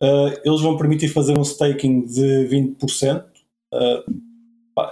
Ah, 0.00 0.40
eles 0.44 0.60
vão 0.60 0.76
permitir 0.76 1.08
fazer 1.08 1.38
um 1.38 1.42
staking 1.42 2.04
de 2.06 2.48
20%. 2.50 3.24
Ah, 3.72 4.04
pá, 4.04 4.12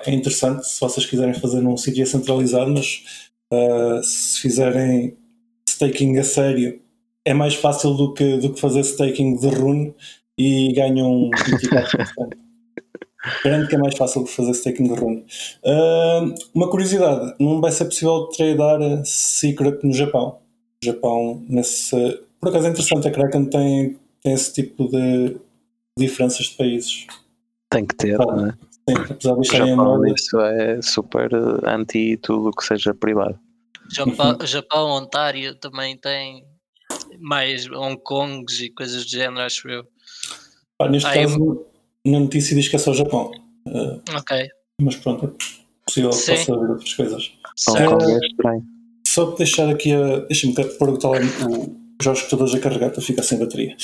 é 0.05 0.13
interessante 0.13 0.67
se 0.67 0.81
vocês 0.81 1.07
quiserem 1.07 1.35
fazer 1.35 1.61
num 1.61 1.77
sítio 1.77 2.07
centralizado, 2.07 2.71
mas 2.71 3.31
ah, 3.53 4.01
se 4.03 4.41
fizerem 4.41 5.17
staking 5.69 6.19
a 6.19 6.25
sério 6.25 6.81
é 7.25 7.35
mais 7.35 7.55
fácil 7.55 7.95
do 7.95 8.15
que, 8.15 8.39
do 8.39 8.53
que 8.53 8.61
fazer 8.61 8.81
staking 8.81 9.37
de 9.37 9.49
rune 9.49 9.95
e 10.39 10.73
ganham 10.73 11.31
24%. 11.31 12.31
Garanto 13.45 13.69
que 13.69 13.75
é 13.75 13.79
mais 13.79 13.97
fácil 13.99 14.25
que 14.25 14.31
fazer 14.31 14.53
staking 14.53 14.85
de 14.85 14.95
rune. 14.99 15.25
Ah, 15.65 16.25
uma 16.55 16.71
curiosidade: 16.71 17.35
não 17.39 17.61
vai 17.61 17.73
ser 17.73 17.87
possível 17.87 18.29
tradar 18.29 18.81
Secret 19.05 19.79
no 19.83 19.93
Japão. 19.93 20.39
O 20.83 20.87
Japão, 20.87 21.45
nesse. 21.49 22.21
Por 22.41 22.49
acaso 22.49 22.67
é 22.67 22.71
interessante, 22.71 23.07
a 23.07 23.11
Kraken 23.11 23.45
tem, 23.47 23.99
tem 24.23 24.33
esse 24.33 24.55
tipo 24.55 24.89
de 24.89 25.37
diferenças 25.99 26.47
de 26.47 26.57
países. 26.57 27.07
Tem 27.69 27.85
que 27.85 27.95
ter, 27.95 28.19
Ah, 28.21 28.25
não 28.25 28.47
é? 28.47 28.55
Sim, 28.89 28.97
apesar 29.11 29.35
de 29.35 29.41
estarem 29.43 29.69
Japão, 29.77 30.07
isso 30.07 30.41
é 30.41 30.83
super 30.83 31.31
anti 31.65 32.17
tudo 32.17 32.49
o 32.49 32.53
que 32.53 32.65
seja 32.65 32.95
privado. 32.95 33.39
Japão, 33.93 34.39
Japão, 34.45 34.89
Ontário 34.91 35.55
também 35.57 35.97
tem 35.97 36.45
mais 37.19 37.69
Hong 37.71 38.01
Kongs 38.03 38.61
e 38.61 38.71
coisas 38.71 39.05
do 39.05 39.11
género, 39.11 39.41
acho 39.41 39.69
eu. 39.69 39.85
Pá, 40.79 40.89
neste 40.89 41.09
eu- 41.17 41.23
caso, 41.29 41.67
na 42.05 42.21
notícia 42.21 42.55
diz 42.57 42.69
que 42.69 42.77
é 42.77 42.79
só 42.79 42.93
o 42.93 42.95
Japão. 42.95 43.31
Ah, 43.69 44.01
Ok. 44.19 44.49
mas 44.81 44.97
pronto, 44.97 45.27
é 45.27 45.85
possível 45.87 46.11
que 46.11 46.17
possa 46.27 46.55
haver 46.55 46.71
outras 46.71 46.95
coisas. 46.95 47.33
Hong. 47.69 47.85
Kong 47.87 48.13
é 48.13 48.19
estranho. 48.27 48.63
Só 49.07 49.27
para 49.27 49.37
deixar 49.39 49.69
aqui 49.69 49.93
a. 49.93 50.21
Deixa-me 50.21 50.55
pôr 50.55 50.91
o, 50.91 50.99
tele- 50.99 51.27
o, 51.45 51.77
jogos 52.03 52.23
todos 52.29 52.55
a 52.55 52.61
carregar 52.61 52.91
para 52.91 53.03
ficar 53.03 53.23
sem 53.25 53.39
bateria. 53.39 53.77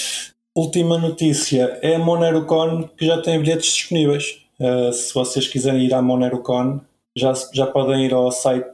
Última 0.54 0.96
notícia 0.98 1.78
é 1.82 1.96
a 1.96 1.98
MoneroCon 1.98 2.88
que 2.96 3.04
já 3.04 3.20
tem 3.20 3.40
bilhetes 3.40 3.74
disponíveis. 3.74 4.45
Uh, 4.58 4.92
se 4.92 5.12
vocês 5.14 5.46
quiserem 5.48 5.84
ir 5.86 5.94
à 5.94 6.00
MoneroCon, 6.00 6.80
já, 7.16 7.32
já 7.52 7.66
podem 7.66 8.04
ir 8.06 8.12
ao 8.14 8.30
site 8.32 8.66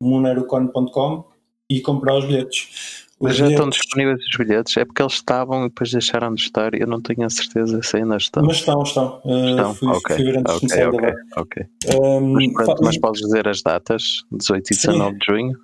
monerocon.com 0.00 1.24
e 1.70 1.80
comprar 1.80 2.16
os 2.18 2.24
bilhetes. 2.24 3.06
Os 3.20 3.30
Mas 3.30 3.36
já 3.36 3.46
bilhetes, 3.46 3.58
estão 3.66 3.70
disponíveis 3.70 4.20
os 4.24 4.36
bilhetes? 4.36 4.76
É 4.76 4.84
porque 4.84 5.02
eles 5.02 5.14
estavam 5.14 5.66
e 5.66 5.68
depois 5.68 5.90
deixaram 5.90 6.34
de 6.34 6.42
estar. 6.42 6.72
Eu 6.74 6.86
não 6.86 7.00
tenho 7.00 7.24
a 7.26 7.30
certeza 7.30 7.82
se 7.82 7.96
ainda 7.96 8.16
estão. 8.16 8.44
Mas 8.44 8.56
estão, 8.58 8.82
estão. 8.82 9.20
Uh, 9.24 9.48
Estão? 9.50 9.74
fui, 9.74 9.88
ok, 9.88 10.16
fui 10.16 10.24
ver 10.24 10.38
antes 10.38 10.60
de 10.60 10.66
ok, 10.66 10.68
começar 10.68 10.84
a 10.84 10.88
ok, 10.88 11.00
gravar. 11.00 11.16
ok. 11.36 11.66
Um, 12.00 12.32
Mas, 12.32 12.66
pronto, 12.66 12.84
mas 12.84 12.98
podes 12.98 13.20
dizer 13.22 13.48
as 13.48 13.62
datas: 13.62 14.02
18 14.30 14.70
e 14.70 14.74
Sim. 14.74 14.86
19 14.88 15.18
de 15.18 15.26
junho. 15.26 15.58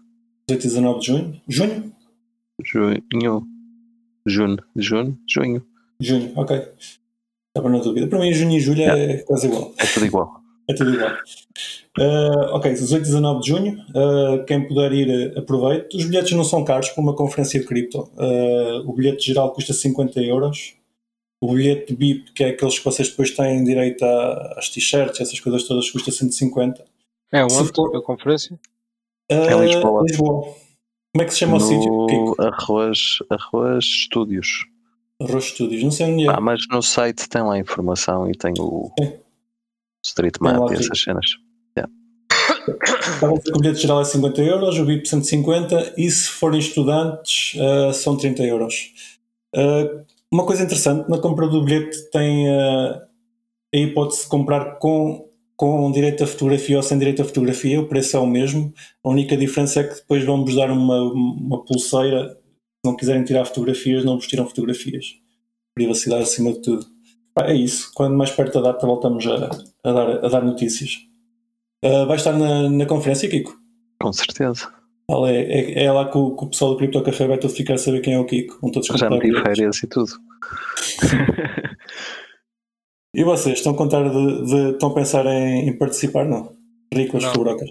18 0.48 0.64
e 0.64 0.68
19 0.68 0.98
de 1.00 1.06
junho? 1.06 1.40
Junho? 1.48 1.92
Junho. 2.64 3.02
Junho. 4.26 4.58
Junho. 4.76 5.18
Junho. 5.28 5.66
Junho, 6.00 6.32
ok. 6.36 6.60
Estava 7.57 7.68
na 7.70 7.78
dúvida. 7.78 8.09
Para 8.09 8.18
mim, 8.18 8.32
junho 8.32 8.57
e 8.57 8.61
julho 8.61 8.82
é 8.82 9.18
quase 9.18 9.46
igual. 9.46 9.72
É 9.78 9.86
tudo 9.86 10.07
igual. 10.07 10.40
É 10.68 10.74
tudo 10.74 10.92
igual. 10.92 11.12
Uh, 11.96 12.55
ok, 12.57 12.72
18 12.72 13.02
e 13.02 13.05
19 13.07 13.40
de 13.40 13.46
junho. 13.48 13.78
uh, 13.90 14.44
quem 14.44 14.66
puder 14.66 14.92
ir, 14.92 15.34
uh, 15.36 15.38
aproveite. 15.38 15.96
Os 15.96 16.05
bilhetes 16.05 16.32
não 16.32 16.42
são 16.42 16.64
caros 16.64 16.88
para 16.88 17.00
uma 17.02 17.14
conferência 17.14 17.61
de 17.61 17.66
cripto. 17.66 18.11
Uh, 18.16 18.80
o 18.88 18.92
bilhete 18.92 19.26
geral 19.26 19.52
custa 19.52 19.72
50 19.72 20.20
euros. 20.20 20.74
O 21.40 21.52
bilhete 21.55 21.94
BIP, 21.94 22.32
que 22.32 22.42
é 22.42 22.48
aqueles 22.48 22.78
que 22.78 22.84
vocês 22.84 23.09
depois 23.11 23.30
têm 23.30 23.62
direito 23.62 24.02
às 24.57 24.68
t-shirts, 24.70 25.20
essas 25.20 25.38
coisas 25.38 25.62
todas, 25.64 25.88
custa 25.90 26.11
150. 26.11 26.84
É 27.32 27.44
onde? 27.44 27.72
for- 27.72 27.94
A 27.96 28.02
conferência? 28.02 28.59
Uh, 29.30 29.34
É 29.34 29.66
Lisboa. 29.66 30.02
Lisboa. 30.02 30.42
Como 31.14 31.22
é 31.22 31.24
que 31.24 31.32
se 31.32 31.38
chama 31.38 31.59
o 31.59 31.61
sítio? 31.61 31.92
No? 31.92 32.34
Arroz, 32.40 33.18
Arroz 33.30 33.84
Estúdios. 33.84 34.66
Arroz 35.20 35.44
Studios. 35.44 35.82
Não 35.82 35.90
sei 35.90 36.06
onde 36.06 36.24
é. 36.24 36.30
Ah, 36.30 36.40
mas 36.40 36.60
no 36.70 36.82
site 36.82 37.28
tem 37.28 37.42
lá 37.42 37.54
a 37.54 37.58
informação 37.58 38.30
e 38.30 38.32
tem 38.32 38.52
o 38.58 38.90
Sim. 38.98 39.12
Street 40.04 40.34
Map 40.40 40.70
e 40.70 40.74
essas 40.74 41.02
cenas. 41.02 41.26
Que 42.64 43.52
o 43.52 43.58
bilhete 43.58 43.82
geral 43.82 44.00
é 44.00 44.04
50 44.04 44.42
euros, 44.42 44.78
o 44.78 44.84
BIP 44.84 45.08
150 45.08 45.94
e 45.96 46.10
se 46.10 46.28
forem 46.28 46.58
estudantes 46.58 47.54
uh, 47.60 47.92
são 47.92 48.16
30 48.16 48.42
euros. 48.44 48.92
Uh, 49.54 50.04
uma 50.30 50.44
coisa 50.44 50.64
interessante, 50.64 51.08
na 51.08 51.18
compra 51.18 51.46
do 51.46 51.62
bilhete 51.62 52.10
tem 52.10 52.48
uh, 52.48 53.00
a 53.74 53.76
hipótese 53.76 54.22
de 54.22 54.28
comprar 54.28 54.78
com, 54.78 55.28
com 55.56 55.92
direito 55.92 56.24
a 56.24 56.26
fotografia 56.26 56.76
ou 56.76 56.82
sem 56.82 56.98
direito 56.98 57.22
a 57.22 57.24
fotografia, 57.24 57.80
o 57.80 57.86
preço 57.86 58.16
é 58.16 58.20
o 58.20 58.26
mesmo. 58.26 58.72
A 59.02 59.10
única 59.10 59.36
diferença 59.36 59.80
é 59.80 59.84
que 59.84 59.94
depois 59.96 60.24
vão-vos 60.24 60.54
dar 60.54 60.70
uma, 60.70 61.02
uma 61.02 61.64
pulseira. 61.64 62.36
Se 62.85 62.91
não 62.91 62.97
quiserem 62.97 63.24
tirar 63.24 63.47
fotografias, 63.47 64.05
não 64.05 64.16
vos 64.16 64.26
tiram 64.26 64.47
fotografias. 64.47 65.14
Privacidade 65.74 66.24
acima 66.24 66.53
de 66.53 66.61
tudo. 66.61 66.85
Pá, 67.32 67.47
é 67.47 67.55
isso. 67.55 67.91
Quando 67.95 68.14
mais 68.14 68.30
perto 68.30 68.61
da 68.61 68.72
data 68.72 68.87
voltamos 68.87 69.26
a, 69.26 69.49
a, 69.82 69.93
dar, 69.93 70.22
a 70.22 70.28
dar 70.28 70.45
notícias. 70.45 70.99
Uh, 71.82 72.05
vai 72.07 72.16
estar 72.16 72.35
na, 72.39 72.68
na 72.68 72.85
conferência, 72.85 73.26
Kiko? 73.26 73.59
Com 74.03 74.12
certeza. 74.12 74.70
Ela 75.11 75.30
é, 75.30 75.80
é, 75.80 75.85
é 75.85 75.93
lá 75.93 76.11
que 76.11 76.18
o, 76.18 76.37
que 76.37 76.45
o 76.45 76.49
pessoal 76.51 76.72
do 76.72 76.76
Crypto 76.76 77.03
Café 77.03 77.26
vai 77.26 77.39
todo 77.39 77.55
ficar 77.55 77.74
a 77.74 77.78
saber 77.78 78.01
quem 78.03 78.12
é 78.12 78.18
o 78.18 78.26
Kiko. 78.26 78.59
Vão 78.61 78.70
todos 78.70 78.87
Já 78.87 79.09
meti 79.09 79.32
férias 79.32 79.82
e 79.82 79.87
tudo. 79.87 80.12
E 83.16 83.22
vocês 83.22 83.59
estão 83.59 83.74
a 83.74 83.76
contar 83.76 84.03
de, 84.09 84.45
de- 84.45 84.70
estão 84.72 84.89
a 84.91 84.95
pensar 84.95 85.24
em, 85.24 85.68
em 85.68 85.78
participar? 85.78 86.24
Não. 86.24 86.57
Não. 86.93 87.32
Fubrocas. 87.32 87.70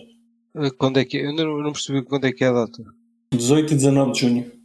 Quando 0.77 0.99
é 0.99 1.03
que 1.05 1.17
Eu 1.17 1.33
não, 1.35 1.57
não 1.57 1.73
percebi 1.73 2.01
quando 2.01 2.25
é 2.25 2.31
que 2.31 2.45
é 2.45 2.47
a 2.47 2.53
data. 2.53 2.81
18 3.33 3.73
e 3.73 3.75
19 3.75 4.11
de 4.13 4.19
junho. 4.21 4.62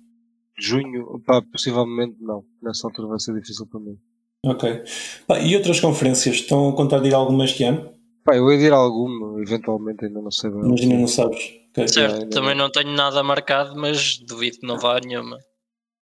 Junho? 0.60 1.20
Pá, 1.26 1.40
possivelmente 1.42 2.16
não. 2.20 2.44
Nessa 2.62 2.86
altura 2.86 3.08
vai 3.08 3.20
ser 3.20 3.34
difícil 3.34 3.66
para 3.66 3.80
mim. 3.80 3.98
Ok. 4.44 4.82
Pá, 5.26 5.38
e 5.40 5.56
outras 5.56 5.80
conferências? 5.80 6.36
Estão 6.36 6.68
a 6.68 6.72
contar 6.76 7.00
de 7.00 7.08
ir 7.08 7.14
a 7.14 7.18
alguma 7.18 7.44
este 7.44 7.64
ano? 7.64 7.92
Pá, 8.24 8.36
eu 8.36 8.50
ia 8.52 8.58
dir 8.58 8.72
alguma, 8.72 9.40
eventualmente 9.40 10.04
ainda 10.04 10.20
não 10.20 10.30
sei 10.30 10.50
bem. 10.50 10.60
Imagina, 10.60 10.98
não 10.98 11.06
sabes. 11.08 11.38
Ok. 11.70 11.88
Certo, 11.88 12.14
ainda 12.14 12.28
também 12.30 12.54
não 12.56 12.70
tenho 12.70 12.90
nada 12.90 13.22
marcado, 13.22 13.74
mas 13.76 14.18
duvido 14.18 14.58
que 14.58 14.66
não 14.66 14.78
vá 14.78 14.96
a 14.96 15.00
nenhuma. 15.00 15.38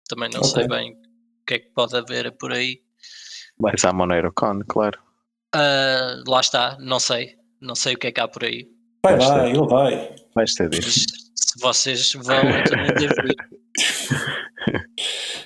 Também 0.08 0.30
não 0.34 0.44
sei 0.44 0.66
Ok. 0.66 0.76
bem 0.78 0.92
o 0.94 1.46
que 1.46 1.54
é 1.56 1.60
que 1.60 1.70
pode 1.72 1.96
haver 1.96 2.32
por 2.38 2.52
aí. 2.52 2.80
Vais 3.60 3.84
à 3.86 3.94
MoneiroCon, 3.94 4.62
claro. 4.68 4.98
Ah, 5.54 6.22
lá 6.28 6.40
está, 6.40 6.78
não 6.80 7.00
sei. 7.00 7.36
Não 7.62 7.76
sei 7.76 7.96
o 7.96 7.98
que 7.98 8.08
é 8.08 8.12
que 8.12 8.20
há 8.22 8.28
por 8.28 8.44
aí. 8.44 8.68
Vai 9.04 9.18
Vai 9.18 9.50
ele 9.52 9.68
vai. 9.68 10.16
Mas 10.36 10.54
disso. 10.72 11.06
se 11.36 11.60
vocês 11.62 12.14
vão, 12.14 12.36
eu 12.38 12.64
também 12.64 12.94
devo 12.96 13.14
ir. 13.28 13.36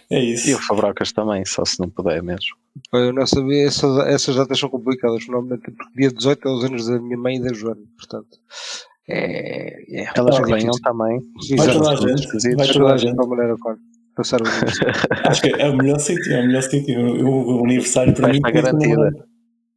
É 0.09 0.19
isso. 0.19 0.49
E 0.49 0.55
o 0.55 0.59
Fabrocas 0.59 1.11
também, 1.11 1.45
só 1.45 1.63
se 1.65 1.79
não 1.79 1.89
puder 1.89 2.21
mesmo. 2.21 2.55
Eu 2.91 3.13
não 3.13 3.25
sabia, 3.25 3.67
essas, 3.67 3.97
essas 4.07 4.35
datas 4.35 4.59
são 4.59 4.69
complicadas, 4.69 5.25
normalmente, 5.27 5.71
porque 5.71 5.93
dia 5.95 6.11
18 6.11 6.47
é 6.47 6.51
os 6.51 6.63
anos 6.65 6.87
da 6.87 6.99
minha 6.99 7.17
mãe 7.17 7.37
e 7.37 7.41
da 7.41 7.53
Joana, 7.53 7.81
portanto. 7.97 8.37
É. 9.07 10.01
é 10.01 10.07
Elas 10.15 10.39
que 10.39 10.45
venham 10.53 10.71
também. 10.81 11.19
Vai 11.57 11.71
toda 11.73 11.91
a 11.91 11.95
gente. 11.95 12.55
Vai 12.55 12.67
toda 12.67 12.93
a 12.93 12.97
gente 12.97 13.15
passar 14.15 14.41
o. 14.41 14.45
Acho 15.27 15.41
que 15.41 15.49
é 15.49 15.69
o 15.69 15.77
melhor 15.77 15.99
sítio. 15.99 16.33
É 16.33 16.41
o 16.41 16.47
melhor 16.47 16.63
sítio. 16.63 16.99
O, 17.27 17.61
o 17.61 17.65
aniversário 17.65 18.13
para 18.13 18.27
Vai 18.27 18.33
mim. 18.33 18.41
garantida. 18.41 19.07
é. 19.07 19.23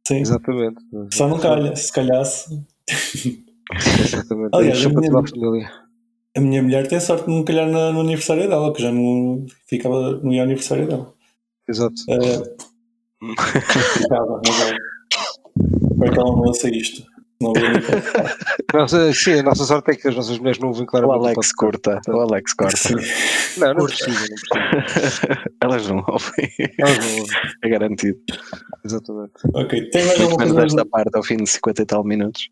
Sim. 0.07 0.19
Exatamente. 0.21 0.77
Só 1.13 1.27
não 1.27 1.39
calha. 1.39 1.75
Se 1.75 1.91
calhasse. 1.91 2.63
Exatamente. 2.89 4.49
Aliás, 4.53 4.79
Deixa 4.81 4.89
a 4.89 5.01
minha- 5.01 5.86
a 6.37 6.41
minha 6.41 6.61
mulher 6.63 6.87
tem 6.87 6.99
sorte 6.99 7.25
de 7.25 7.31
não 7.31 7.43
calhar 7.43 7.67
na- 7.69 7.91
no 7.91 8.01
aniversário 8.01 8.47
dela, 8.47 8.73
que 8.73 8.81
já 8.81 8.91
não 8.91 9.45
ficava 9.67 10.11
no 10.11 10.31
ia 10.33 10.43
aniversário 10.43 10.87
dela. 10.87 11.13
Exato. 11.67 11.95
Eh, 12.09 12.43
ficava, 13.99 14.41
mas 14.45 14.61
ela. 14.61 14.77
Espero 15.91 16.11
que 16.13 16.19
ela 16.19 16.31
não 16.31 16.39
ouça 16.41 16.69
isto. 16.69 17.03
Não 17.39 17.53
vou 17.53 17.61
nem 17.69 17.73
participar. 17.81 18.37
Nossa, 18.73 19.13
sim, 19.13 19.33
a 19.39 19.43
nossa 19.43 19.63
sorte 19.65 19.91
é 19.91 19.95
que 19.95 20.07
as 20.07 20.15
nossas 20.15 20.39
mulheres 20.39 20.59
não 20.59 20.69
ouvem 20.69 20.83
O 20.83 20.87
claramente. 20.87 21.19
Alex 21.19 21.51
podcast. 21.55 21.55
curta. 21.55 22.11
O 22.11 22.19
Alex 22.21 22.53
corta. 22.53 22.77
Sim. 22.77 22.95
Não, 23.59 23.73
não 23.75 23.85
precisa, 23.85 24.09
não 24.09 24.97
precisa. 24.99 25.43
Elas 25.61 25.87
não 25.87 25.97
ouvem. 26.07 26.49
Elas 26.79 26.97
não 26.97 27.19
ouvem. 27.19 27.35
É 27.63 27.69
garantido. 27.69 28.19
Exatamente. 28.85 29.33
Ok, 29.53 29.89
tem 29.89 30.05
mais 30.05 30.21
alguma 30.21 30.37
menos 30.45 30.53
coisa? 30.53 30.65
esta 30.77 30.85
parte 30.85 31.15
ao 31.15 31.23
fim 31.23 31.37
de 31.37 31.47
50 31.49 31.81
e 31.81 31.85
tal 31.85 32.03
minutos. 32.03 32.49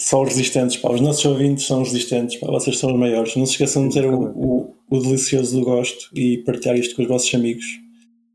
São 0.00 0.24
resistentes, 0.24 0.78
pá. 0.78 0.90
Os 0.90 1.00
nossos 1.02 1.22
ouvintes 1.26 1.66
são 1.66 1.80
resistentes, 1.80 2.40
pá. 2.40 2.46
Vocês 2.46 2.78
são 2.78 2.90
os 2.90 2.98
maiores. 2.98 3.36
Não 3.36 3.44
se 3.44 3.52
esqueçam 3.52 3.86
de 3.86 3.94
ter 3.94 4.06
o, 4.06 4.18
o, 4.18 4.74
o 4.88 4.98
delicioso 4.98 5.58
do 5.58 5.62
gosto 5.62 6.08
e 6.14 6.38
partilhar 6.38 6.74
isto 6.78 6.96
com 6.96 7.02
os 7.02 7.08
vossos 7.08 7.34
amigos, 7.34 7.66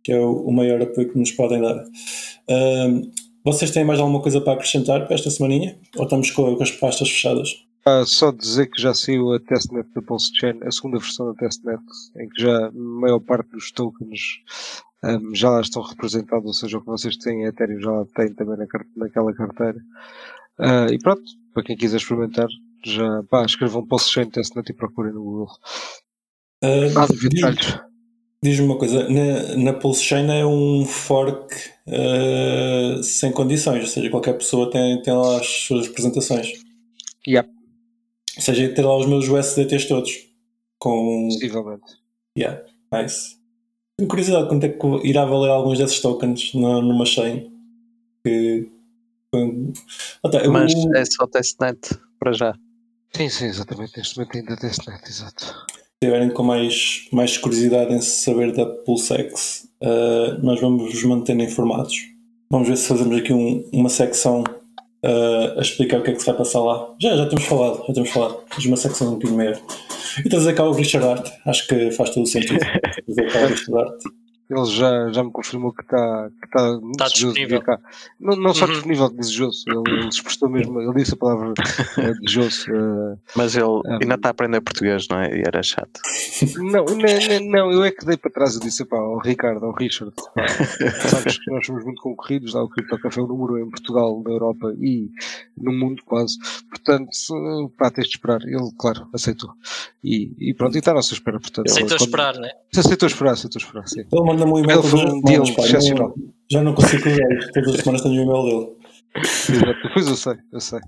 que 0.04 0.12
é 0.12 0.20
o, 0.20 0.46
o 0.46 0.54
maior 0.54 0.80
apoio 0.84 1.12
que 1.12 1.18
nos 1.18 1.32
podem 1.32 1.60
dar. 1.60 1.84
Ahm, 2.48 3.10
vocês 3.44 3.72
têm 3.72 3.84
mais 3.84 4.00
alguma 4.00 4.22
coisa 4.22 4.40
para 4.42 4.54
acrescentar 4.54 5.08
para 5.08 5.16
esta 5.16 5.32
semaninha? 5.32 5.76
Ou 5.98 6.04
estamos 6.04 6.30
com, 6.30 6.56
com 6.56 6.62
as 6.62 6.70
pastas 6.70 7.10
fechadas? 7.10 7.50
Ah, 7.84 8.04
só 8.06 8.32
dizer 8.32 8.68
que 8.68 8.80
já 8.80 8.94
saiu 8.94 9.34
a 9.34 9.40
testnet 9.40 9.90
da 9.96 10.04
Pulse 10.04 10.30
Chain, 10.40 10.60
a 10.64 10.70
segunda 10.70 11.00
versão 11.00 11.26
da 11.26 11.34
testnet, 11.34 11.82
em 12.20 12.30
que 12.30 12.44
já 12.44 12.68
a 12.68 12.72
maior 12.72 13.20
parte 13.22 13.50
dos 13.50 13.72
tokens 13.72 14.20
ahm, 15.04 15.34
já 15.34 15.50
lá 15.50 15.62
estão 15.62 15.82
representados, 15.82 16.46
ou 16.46 16.54
seja, 16.54 16.78
o 16.78 16.82
que 16.82 16.88
vocês 16.88 17.18
têm 17.18 17.42
em 17.42 17.46
Ethereum 17.46 17.80
já 17.82 17.92
lá 17.92 18.06
tem 18.16 18.32
também 18.36 18.56
na, 18.56 18.68
naquela 18.96 19.34
carteira. 19.34 19.80
Ah, 20.60 20.88
e 20.92 21.00
pronto, 21.00 21.24
para 21.56 21.64
quem 21.64 21.78
quiser 21.78 21.98
experimentar, 21.98 22.48
já 22.86 23.24
pá, 23.24 23.46
escrevam 23.46 23.88
Pulse 23.88 24.12
Chain 24.12 24.30
testnet 24.30 24.70
e 24.70 24.76
procurem 24.76 25.14
no 25.14 25.24
Google. 25.24 25.48
Ah, 26.62 26.90
Nada 26.94 27.14
de 27.16 27.30
detalhes. 27.30 27.80
Diz-me 28.44 28.66
uma 28.66 28.78
coisa, 28.78 29.10
na, 29.10 29.56
na 29.56 29.74
Pulse 29.74 30.04
Chain 30.04 30.30
é 30.30 30.46
um 30.46 30.86
fork 30.86 31.56
ah, 31.88 33.02
sem 33.02 33.32
condições, 33.32 33.82
ou 33.82 33.88
seja, 33.88 34.10
qualquer 34.10 34.34
pessoa 34.34 34.70
tem, 34.70 35.02
tem 35.02 35.14
lá 35.14 35.40
as 35.40 35.48
suas 35.48 35.88
representações. 35.88 36.52
Yep, 37.26 37.50
Ou 38.36 38.42
seja, 38.42 38.74
ter 38.74 38.82
lá 38.84 38.98
os 38.98 39.08
meus 39.08 39.28
USDTs 39.28 39.88
todos. 39.88 40.12
Com. 40.78 41.30
possivelmente. 41.32 41.96
Yeah, 42.38 42.62
nice. 42.92 43.38
Tenho 43.98 44.10
curiosidade 44.10 44.50
quanto 44.50 44.66
é 44.66 44.70
que 44.70 45.08
irá 45.08 45.24
valer 45.26 45.50
alguns 45.50 45.80
desses 45.80 46.02
tokens 46.02 46.54
na, 46.54 46.82
numa 46.82 47.06
chain. 47.06 47.50
Que. 48.24 48.70
Tá, 50.32 50.48
Mas 50.50 50.74
o- 50.74 50.96
é 50.96 51.04
só 51.06 51.28
testnet 51.28 51.80
para 52.20 52.34
já. 52.34 52.54
Sim, 53.16 53.30
sim, 53.30 53.46
exatamente. 53.46 53.98
Neste 53.98 54.18
momento 54.18 54.38
ainda 54.38 54.58
testnet, 54.58 55.04
exato. 55.08 55.54
estiverem 56.02 56.30
com 56.30 56.44
mais, 56.44 57.08
mais 57.12 57.38
curiosidade 57.38 57.94
em 57.94 58.02
saber 58.02 58.52
da 58.54 58.66
PulseX, 58.66 59.68
uh, 59.82 60.44
nós 60.46 60.60
vamos 60.60 60.92
vos 60.94 61.04
manter 61.04 61.40
informados. 61.40 61.96
Vamos 62.52 62.68
ver 62.68 62.78
se 62.78 62.88
fazemos 62.88 63.18
aqui 63.18 63.34
um- 63.34 63.68
uma 63.74 63.90
secção 63.90 64.44
uh, 65.04 65.58
a 65.58 65.62
explicar 65.62 66.00
o 66.00 66.04
que 66.04 66.12
é 66.12 66.14
que 66.14 66.20
se 66.20 66.26
vai 66.26 66.36
passar 66.36 66.60
lá. 66.62 66.94
Já, 67.02 67.16
já 67.16 67.26
temos 67.28 67.46
falado, 67.46 67.86
já 67.88 67.94
temos 67.94 68.10
falado. 68.10 68.44
Mas 68.56 68.66
uma 68.66 68.78
secção 68.78 69.08
um 69.08 69.12
bocadinho 69.14 69.38
maior. 69.38 69.60
E 70.24 70.30
trazer 70.30 70.54
cá 70.54 70.64
o 70.64 70.72
Richard 70.74 71.08
Art, 71.08 71.30
acho 71.46 71.68
que 71.68 71.92
faz 71.92 72.10
todo 72.12 72.24
o 72.24 72.28
sentido. 72.28 72.60
Trazer 73.06 73.32
cá 73.32 73.40
o 73.40 73.48
Richard 73.48 73.78
Art. 73.78 74.02
Ele 74.50 74.66
já, 74.66 75.10
já 75.12 75.24
me 75.24 75.32
confirmou 75.32 75.74
que 75.74 75.82
está 75.82 76.30
que 76.42 76.50
tá 76.52 76.72
muito 76.80 76.98
Tá 76.98 77.06
desejoso 77.06 77.34
de 77.34 77.40
vir 77.46 77.48
disponível. 77.60 77.62
cá. 77.62 77.80
Não, 78.20 78.36
não 78.36 78.54
só 78.54 78.66
Uhum. 78.66 78.72
disponível, 78.74 79.10
desejoso. 79.10 79.64
Ele, 79.68 79.98
ele 80.00 80.08
expressou 80.08 80.50
mesmo, 80.50 80.80
ele 80.80 80.94
disse 80.94 81.14
a 81.16 81.18
palavra 81.18 81.54
eh, 81.98 82.14
desejoso. 82.22 82.66
eh, 82.72 83.18
Mas 83.36 83.56
ele 83.56 83.66
Ah, 83.88 83.98
ainda 84.02 84.16
está 84.16 84.30
a 84.30 84.32
aprender 84.32 84.62
português, 84.62 85.08
não 85.10 85.20
é? 85.20 85.36
E 85.36 85.42
era 85.46 85.64
chato. 85.64 86.00
Não, 86.58 86.86
não, 86.86 86.96
não, 86.96 87.50
não, 87.50 87.72
eu 87.72 87.84
é 87.84 87.92
que 87.92 88.06
dei 88.06 88.18
para 88.18 88.32
trás 88.32 88.56
e 88.56 88.60
disse 88.60 88.86
pá, 88.86 88.98
ao 88.98 89.18
Ricardo, 89.20 89.66
ao 89.66 89.74
Richard, 89.74 90.14
pá, 90.36 90.46
sabes 91.10 91.38
que 91.40 91.52
nós 91.52 91.66
somos 91.66 91.84
muito 91.84 92.02
concorridos, 92.02 92.54
lá 92.54 92.64
o 92.64 92.70
Cripto 92.70 92.98
Café 93.00 93.20
é 93.20 93.24
o 93.24 93.28
número 93.28 93.58
em 93.60 93.70
Portugal, 93.70 94.22
na 94.24 94.32
Europa 94.32 94.74
e 94.80 95.10
no 95.58 95.72
mundo 95.74 96.04
quase. 96.06 96.38
Portanto, 96.70 97.10
pá, 97.78 97.90
tens 97.90 98.08
de 98.08 98.16
esperar. 98.16 98.42
Ele, 98.44 98.70
claro, 98.78 99.08
aceitou. 99.14 99.52
E, 100.04 100.32
e 100.38 100.54
pronto, 100.54 100.76
e 100.76 100.80
está 100.80 100.92
à 100.92 100.94
nossa 100.96 101.14
espera. 101.14 101.40
Portanto, 101.40 101.68
Aceitou 101.68 101.98
quando- 101.98 102.02
esperar, 102.02 102.36
né? 102.38 102.52
Aceitou 102.76 103.08
esperar, 103.08 103.32
aceitou 103.34 103.60
esperar, 103.62 103.88
sim. 103.88 104.02
Ele 104.02 104.22
manda-me 104.36 104.52
um 104.54 104.60
e-mail 104.60 104.80
Ele 104.80 104.90
todas 104.90 104.92
foi 104.92 105.04
as 105.04 105.14
um 105.14 105.22
deal 105.22 105.46
semanas, 105.46 105.56
pá, 105.56 105.64
excepcional. 105.64 106.14
não- 106.18 106.34
Já 106.52 106.62
não 106.64 106.74
consigo 106.76 107.04
cuidar 107.04 107.32
isto. 107.38 107.52
Todas 107.54 107.74
as 107.76 107.80
semanas 107.82 108.02
tenho 108.02 108.22
o 108.22 108.24
e-mail 108.24 108.44
dele. 108.44 108.76
Exato. 109.18 109.90
Pois 109.94 110.08
eu 110.08 110.16
sei, 110.16 110.34
eu 110.52 110.60
sei. 110.60 110.80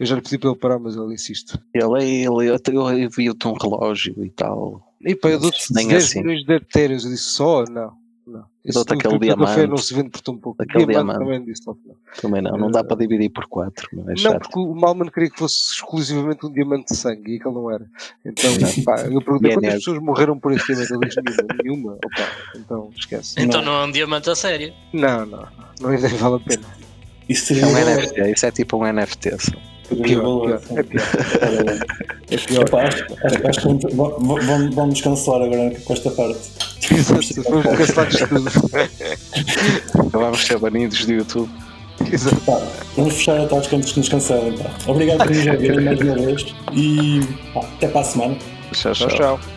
Eu 0.00 0.06
já 0.06 0.14
lhe 0.16 0.22
pedi 0.22 0.38
para 0.38 0.50
ele 0.50 0.58
parar, 0.58 0.78
mas 0.78 0.96
ele 0.96 1.12
insiste. 1.14 1.58
Ele, 1.74 2.02
ele, 2.02 2.26
eu, 2.26 2.58
eu, 2.72 2.90
eu 2.98 3.10
vi-te 3.10 3.46
um 3.48 3.52
relógio 3.52 4.24
e 4.24 4.30
tal. 4.30 4.82
E 5.02 5.14
pá, 5.14 5.28
eu 5.28 5.38
dou-te 5.38 5.72
Nem 5.74 5.88
10 5.88 6.04
assim. 6.04 6.20
milhões 6.22 6.44
de 6.44 6.54
etéreos. 6.54 7.04
Eu 7.04 7.10
disse 7.10 7.24
só, 7.24 7.64
não. 7.64 7.92
Não. 8.26 8.44
Esse 8.64 8.74
Dou-te 8.74 8.88
do 8.88 8.94
aquele 8.94 9.18
Cripto 9.20 9.36
Café 9.38 9.52
diamante. 9.54 9.70
não 9.70 9.76
se 9.76 9.94
vende 9.94 10.10
por 10.10 10.20
tão 10.20 10.36
pouco. 10.36 10.60
Aquele 10.60 10.86
diamante, 10.86 11.18
diamante. 11.18 11.36
também 11.38 11.44
disse 11.54 11.66
não. 11.66 11.76
Também 12.20 12.42
não, 12.42 12.56
não 12.58 12.70
dá 12.72 12.82
para 12.82 12.96
dividir 12.96 13.30
por 13.30 13.46
quatro. 13.46 13.88
Não 13.92 14.02
é 14.02 14.06
Não, 14.08 14.16
chato. 14.16 14.40
porque 14.42 14.58
o 14.58 14.74
Malman 14.74 15.08
queria 15.10 15.30
que 15.30 15.38
fosse 15.38 15.74
exclusivamente 15.74 16.44
um 16.44 16.52
diamante 16.52 16.92
de 16.92 16.96
sangue 16.98 17.34
e 17.34 17.36
aquele 17.36 17.54
não 17.54 17.70
era. 17.70 17.86
Então, 18.24 18.50
pá, 18.84 19.02
eu 19.02 19.20
perguntei 19.22 19.50
é 19.52 19.54
quantas 19.54 19.74
pessoas 19.74 19.98
morreram 20.00 20.38
por 20.40 20.52
esse 20.52 20.66
diamante. 20.74 21.16
Ele 21.18 21.26
disse 21.30 21.42
nenhuma. 21.42 21.62
Nenhuma. 21.62 21.92
Opa, 21.92 22.28
então 22.56 22.90
esquece. 22.96 23.34
Então 23.38 23.62
Não. 23.62 23.72
não 23.72 23.80
é 23.82 23.84
um 23.86 23.90
diamante 23.92 24.28
a 24.28 24.34
sério. 24.34 24.74
Não, 24.92 25.24
não. 25.24 25.38
Não, 25.38 25.48
não 25.80 25.90
nem 25.90 25.98
vale 26.16 26.34
a 26.34 26.40
pena. 26.40 26.66
Isso 27.28 27.52
É 27.54 27.64
um. 27.64 27.72
NFT, 27.72 28.30
isso 28.32 28.46
é 28.46 28.50
tipo 28.50 28.76
um 28.76 28.92
NFT. 28.92 29.30
só. 29.38 29.52
Pior, 29.88 30.60
pior, 30.60 30.60
é 30.76 30.82
pior. 30.82 31.04
É 32.30 32.36
pior. 32.36 32.62
Epá, 32.66 32.82
acho, 32.88 33.06
acho, 33.48 33.60
que 33.60 33.66
vamos, 33.66 33.94
vamos- 33.94 34.44
vamos, 34.46 34.74
vamos 34.74 35.00
cancelar 35.00 35.42
agora 35.42 35.70
com 35.84 35.92
esta 35.92 36.10
parte. 36.10 36.38
Exato, 36.90 37.42
fomos 37.44 37.64
cancelados 37.66 38.16
de 38.16 38.26
tudo. 38.26 38.50
Então 40.06 40.20
vamos 40.20 40.44
ser 40.46 40.58
banidos 40.58 41.04
do 41.04 41.12
YouTube. 41.12 41.48
Exato. 42.12 42.42
Vamos 42.96 43.14
fechar 43.14 43.40
a 43.40 43.46
tasca 43.46 43.76
antes 43.76 43.92
que 43.92 43.98
nos 44.00 44.08
cancelem. 44.08 44.54
Obrigado 44.86 45.18
por 45.18 45.30
nos 45.30 45.46
ouvirem 45.46 45.80
mais 45.84 46.00
uma 46.00 46.14
vez 46.14 46.46
e 46.72 47.20
pá, 47.54 47.60
até 47.60 47.88
para 47.88 48.00
a 48.00 48.04
semana. 48.04 48.36
Tchau, 48.72 48.92
Tchau, 48.92 49.08
tchau. 49.08 49.16
tchau. 49.38 49.55